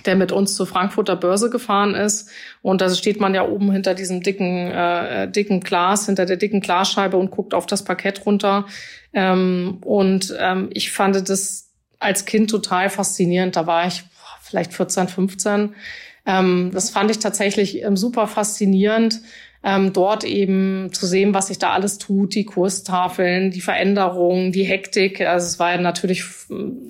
der 0.06 0.16
mit 0.16 0.32
uns 0.32 0.56
zur 0.56 0.68
Frankfurter 0.68 1.16
Börse 1.16 1.50
gefahren 1.50 1.96
ist. 1.96 2.30
Und 2.62 2.82
da 2.82 2.90
steht 2.90 3.20
man 3.20 3.34
ja 3.34 3.48
oben 3.48 3.72
hinter 3.72 3.94
diesem 3.94 4.22
dicken, 4.22 4.72
äh, 4.72 5.30
dicken 5.30 5.60
Glas, 5.60 6.06
hinter 6.06 6.26
der 6.26 6.38
dicken 6.38 6.62
Glasscheibe 6.62 7.18
und 7.18 7.32
guckt 7.32 7.54
auf 7.54 7.66
das 7.66 7.84
Parkett 7.84 8.26
runter. 8.26 8.66
Ähm, 9.14 9.80
und 9.82 10.36
ähm, 10.40 10.70
ich 10.74 10.92
fand 10.92 11.30
das 11.30 11.70
als 12.00 12.26
Kind 12.26 12.50
total 12.50 12.90
faszinierend. 12.90 13.56
Da 13.56 13.68
war 13.68 13.88
ich 13.88 14.04
vielleicht 14.42 14.74
14, 14.74 15.08
15. 15.08 15.76
Ähm, 16.26 16.72
das 16.74 16.90
fand 16.90 17.12
ich 17.12 17.20
tatsächlich 17.20 17.84
ähm, 17.84 17.98
super 17.98 18.28
faszinierend, 18.28 19.22
ähm, 19.64 19.92
dort 19.94 20.24
eben 20.24 20.90
zu 20.94 21.06
sehen, 21.06 21.34
was 21.34 21.48
sich 21.48 21.60
da 21.60 21.72
alles 21.72 21.98
tut, 21.98 22.34
die 22.34 22.46
Kurstafeln, 22.46 23.52
die 23.52 23.62
Veränderungen, 23.62 24.52
die 24.52 24.64
Hektik. 24.64 25.22
Also 25.22 25.48
es 25.48 25.60
war 25.60 25.72
ja 25.72 25.82
natürlich, 25.82 26.24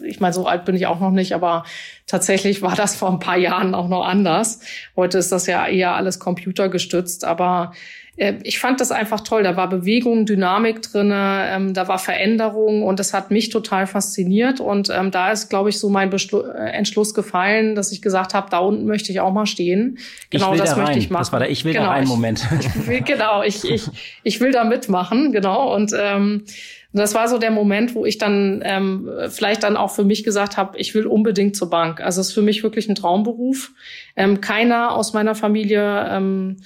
ich 0.04 0.20
meine, 0.20 0.34
so 0.34 0.46
alt 0.46 0.66
bin 0.66 0.76
ich 0.76 0.86
auch 0.86 1.00
noch 1.00 1.12
nicht, 1.12 1.34
aber 1.34 1.64
tatsächlich 2.10 2.62
war 2.62 2.76
das 2.76 2.96
vor 2.96 3.10
ein 3.10 3.20
paar 3.20 3.38
Jahren 3.38 3.74
auch 3.74 3.88
noch 3.88 4.06
anders. 4.06 4.60
Heute 4.96 5.20
ist 5.20 5.32
das 5.32 5.48
ja 5.48 5.66
eher 5.68 5.96
alles 5.96 6.20
computergestützt, 6.20 7.24
aber 7.24 7.72
äh, 8.18 8.34
ich 8.44 8.60
fand 8.60 8.82
das 8.82 8.92
einfach 8.92 9.22
toll. 9.22 9.44
Da 9.44 9.56
war 9.56 9.70
Bewegung, 9.70 10.26
Dynamik 10.26 10.82
drinne, 10.82 11.46
ähm, 11.50 11.74
da 11.74 11.88
war 11.88 12.00
Veränderung 12.00 12.84
und 12.84 13.00
das 13.00 13.14
hat 13.14 13.32
mich 13.32 13.50
total 13.50 13.88
fasziniert. 13.88 14.60
Und 14.60 14.90
ähm, 14.90 15.12
da 15.12 15.32
ist, 15.32 15.50
glaube 15.50 15.70
ich, 15.70 15.80
so 15.80 15.90
mein 15.90 16.10
Beschlu 16.10 16.42
äh, 16.42 16.72
Entschluss 16.72 17.14
gefallen, 17.14 17.76
dass 17.76 17.92
ich 17.92 18.02
gesagt 18.02 18.34
habe, 18.34 18.50
da 18.50 18.58
unten 18.58 18.86
möchte 18.86 19.12
ich 19.12 19.22
auch 19.22 19.32
mal 19.32 19.46
stehen. 19.46 20.00
Genau 20.30 20.56
das 20.56 20.72
da 20.72 20.78
möchte 20.78 21.00
ich 21.00 21.10
machen. 21.10 21.22
Das 21.22 21.32
war 21.32 21.40
der 21.40 21.50
Ich 21.50 21.64
will 21.64 21.74
genau, 21.74 21.86
da 21.86 21.92
rein 21.92 22.08
Moment. 22.08 22.48
Ich, 22.60 22.88
will, 22.88 23.02
genau, 23.02 23.44
ich, 23.44 23.64
ich, 23.64 23.84
ich 24.24 24.42
will 24.42 24.52
da 24.52 24.64
mitmachen, 24.64 25.32
genau. 25.32 25.74
Und 25.74 25.94
ähm, 25.98 26.44
das 26.92 27.14
war 27.14 27.28
so 27.28 27.38
der 27.38 27.52
Moment, 27.52 27.94
wo 27.94 28.06
ich 28.06 28.18
dann 28.18 28.62
ähm, 28.66 29.10
vielleicht 29.30 29.64
dann 29.64 29.78
auch 29.78 29.92
für 29.92 30.04
mich 30.04 30.24
gesagt 30.24 30.58
habe, 30.58 30.78
ich 30.78 30.96
will 30.96 31.06
unbedingt 31.06 31.56
zur 31.56 31.70
Bank. 31.70 32.02
Also 32.02 32.22
es 32.22 32.30
ist 32.30 32.34
für 32.34 32.42
mich 32.42 32.64
wirklich 32.64 32.90
ein 32.90 32.96
Traumberuf. 32.96 33.72
Ähm, 34.16 34.42
keiner 34.42 34.96
aus 34.96 35.14
meiner 35.14 35.36
Familie 35.36 36.08
ähm, 36.10 36.58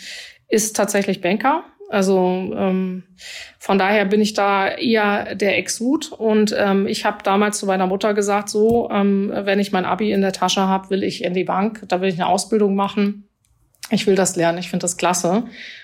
ist 0.47 0.75
tatsächlich 0.75 1.19
Banker. 1.19 1.65
Also 1.89 2.53
ähm, 2.55 3.03
von 3.59 3.77
daher 3.77 4.05
bin 4.05 4.21
ich 4.21 4.33
da 4.33 4.69
eher 4.69 5.35
der 5.35 5.57
Exot. 5.57 6.11
Und 6.11 6.55
ähm, 6.57 6.87
ich 6.87 7.03
habe 7.03 7.17
damals 7.23 7.59
zu 7.59 7.65
meiner 7.65 7.85
Mutter 7.85 8.13
gesagt, 8.13 8.49
so, 8.49 8.89
ähm, 8.91 9.31
wenn 9.35 9.59
ich 9.59 9.73
mein 9.73 9.85
Abi 9.85 10.11
in 10.11 10.21
der 10.21 10.31
Tasche 10.31 10.61
habe, 10.61 10.89
will 10.89 11.03
ich 11.03 11.23
in 11.23 11.33
die 11.33 11.43
Bank, 11.43 11.83
da 11.89 11.99
will 11.99 12.09
ich 12.09 12.15
eine 12.15 12.27
Ausbildung 12.27 12.75
machen. 12.75 13.27
Ich 13.89 14.07
will 14.07 14.15
das 14.15 14.37
lernen, 14.37 14.57
ich 14.57 14.69
finde 14.69 14.85
das 14.85 14.95
klasse. 14.95 15.43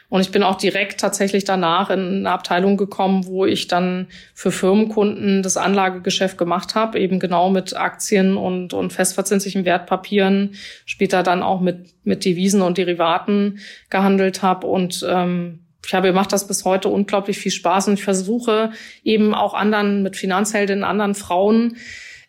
Und 0.09 0.21
ich 0.21 0.31
bin 0.31 0.41
auch 0.41 0.55
direkt 0.55 0.99
tatsächlich 0.99 1.43
danach 1.43 1.91
in 1.91 1.99
eine 1.99 2.31
Abteilung 2.31 2.77
gekommen, 2.77 3.27
wo 3.27 3.45
ich 3.45 3.67
dann 3.67 4.07
für 4.33 4.51
Firmenkunden 4.51 5.43
das 5.43 5.55
Anlagegeschäft 5.55 6.37
gemacht 6.37 6.73
habe, 6.73 6.99
eben 6.99 7.19
genau 7.19 7.51
mit 7.51 7.75
Aktien 7.75 8.35
und, 8.35 8.73
und 8.73 8.91
festverzinslichen 8.91 9.65
Wertpapieren, 9.65 10.55
später 10.85 11.21
dann 11.21 11.43
auch 11.43 11.61
mit, 11.61 11.93
mit 12.03 12.25
Devisen 12.25 12.63
und 12.63 12.79
Derivaten 12.79 13.59
gehandelt 13.91 14.41
habe. 14.41 14.65
Und 14.65 15.05
ähm, 15.07 15.59
ich 15.85 15.93
habe, 15.93 16.07
mir 16.07 16.13
macht 16.13 16.33
das 16.33 16.47
bis 16.47 16.65
heute 16.65 16.89
unglaublich 16.89 17.37
viel 17.37 17.51
Spaß 17.51 17.87
und 17.87 17.93
ich 17.95 18.03
versuche 18.03 18.71
eben 19.03 19.35
auch 19.35 19.53
anderen 19.53 20.01
mit 20.01 20.17
Finanzheldinnen, 20.17 20.83
anderen 20.83 21.13
Frauen, 21.13 21.77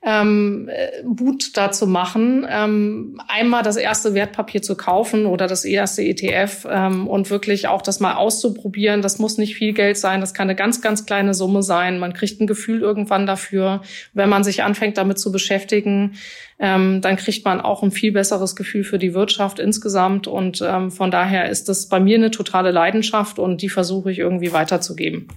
ähm, 0.02 0.70
äh, 0.72 1.02
Mut 1.02 1.56
dazu 1.58 1.86
machen, 1.86 2.46
ähm, 2.48 3.20
einmal 3.28 3.62
das 3.62 3.76
erste 3.76 4.14
Wertpapier 4.14 4.62
zu 4.62 4.74
kaufen 4.74 5.26
oder 5.26 5.46
das 5.46 5.66
erste 5.66 6.02
ETF 6.02 6.66
ähm, 6.70 7.06
und 7.06 7.28
wirklich 7.28 7.68
auch 7.68 7.82
das 7.82 8.00
mal 8.00 8.14
auszuprobieren. 8.14 9.02
Das 9.02 9.18
muss 9.18 9.36
nicht 9.36 9.56
viel 9.56 9.74
Geld 9.74 9.98
sein, 9.98 10.22
das 10.22 10.32
kann 10.32 10.48
eine 10.48 10.56
ganz, 10.56 10.80
ganz 10.80 11.04
kleine 11.04 11.34
Summe 11.34 11.62
sein. 11.62 11.98
Man 11.98 12.14
kriegt 12.14 12.40
ein 12.40 12.46
Gefühl 12.46 12.80
irgendwann 12.80 13.26
dafür. 13.26 13.82
Wenn 14.14 14.30
man 14.30 14.42
sich 14.42 14.62
anfängt, 14.62 14.96
damit 14.96 15.18
zu 15.18 15.32
beschäftigen, 15.32 16.14
ähm, 16.58 17.02
dann 17.02 17.16
kriegt 17.16 17.44
man 17.44 17.60
auch 17.60 17.82
ein 17.82 17.90
viel 17.90 18.12
besseres 18.12 18.56
Gefühl 18.56 18.84
für 18.84 18.98
die 18.98 19.12
Wirtschaft 19.12 19.58
insgesamt. 19.58 20.26
Und 20.26 20.62
ähm, 20.66 20.90
von 20.90 21.10
daher 21.10 21.50
ist 21.50 21.68
das 21.68 21.88
bei 21.88 22.00
mir 22.00 22.16
eine 22.16 22.30
totale 22.30 22.70
Leidenschaft 22.70 23.38
und 23.38 23.60
die 23.60 23.68
versuche 23.68 24.10
ich 24.10 24.18
irgendwie 24.18 24.52
weiterzugeben. 24.52 25.28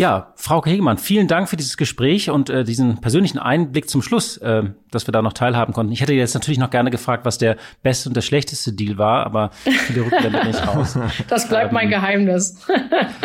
Ja, 0.00 0.32
Frau 0.34 0.64
Hegemann, 0.64 0.96
vielen 0.96 1.28
Dank 1.28 1.50
für 1.50 1.58
dieses 1.58 1.76
Gespräch 1.76 2.30
und 2.30 2.48
äh, 2.48 2.64
diesen 2.64 3.02
persönlichen 3.02 3.38
Einblick 3.38 3.90
zum 3.90 4.00
Schluss, 4.00 4.38
äh, 4.38 4.62
dass 4.90 5.06
wir 5.06 5.12
da 5.12 5.20
noch 5.20 5.34
teilhaben 5.34 5.74
konnten. 5.74 5.92
Ich 5.92 6.00
hätte 6.00 6.14
jetzt 6.14 6.32
natürlich 6.32 6.58
noch 6.58 6.70
gerne 6.70 6.90
gefragt, 6.90 7.26
was 7.26 7.36
der 7.36 7.58
beste 7.82 8.08
und 8.08 8.14
der 8.14 8.22
schlechteste 8.22 8.72
Deal 8.72 8.96
war, 8.96 9.26
aber 9.26 9.50
viele 9.52 10.06
Rückblende 10.06 10.42
nicht 10.46 10.66
raus. 10.66 10.98
Das 11.28 11.50
bleibt 11.50 11.68
ähm, 11.68 11.74
mein 11.74 11.90
Geheimnis. 11.90 12.66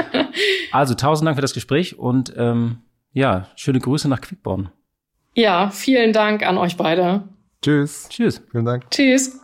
also 0.73 0.95
tausend 0.95 1.27
Dank 1.27 1.37
für 1.37 1.41
das 1.41 1.53
Gespräch 1.53 1.97
und 1.97 2.33
ähm, 2.35 2.79
ja, 3.13 3.47
schöne 3.55 3.79
Grüße 3.79 4.09
nach 4.09 4.19
Quickborn. 4.19 4.69
Ja, 5.33 5.69
vielen 5.69 6.11
Dank 6.11 6.45
an 6.45 6.57
euch 6.57 6.75
beide. 6.75 7.23
Tschüss. 7.61 8.09
Tschüss. 8.09 8.41
Vielen 8.51 8.65
Dank. 8.65 8.91
Tschüss. 8.91 9.39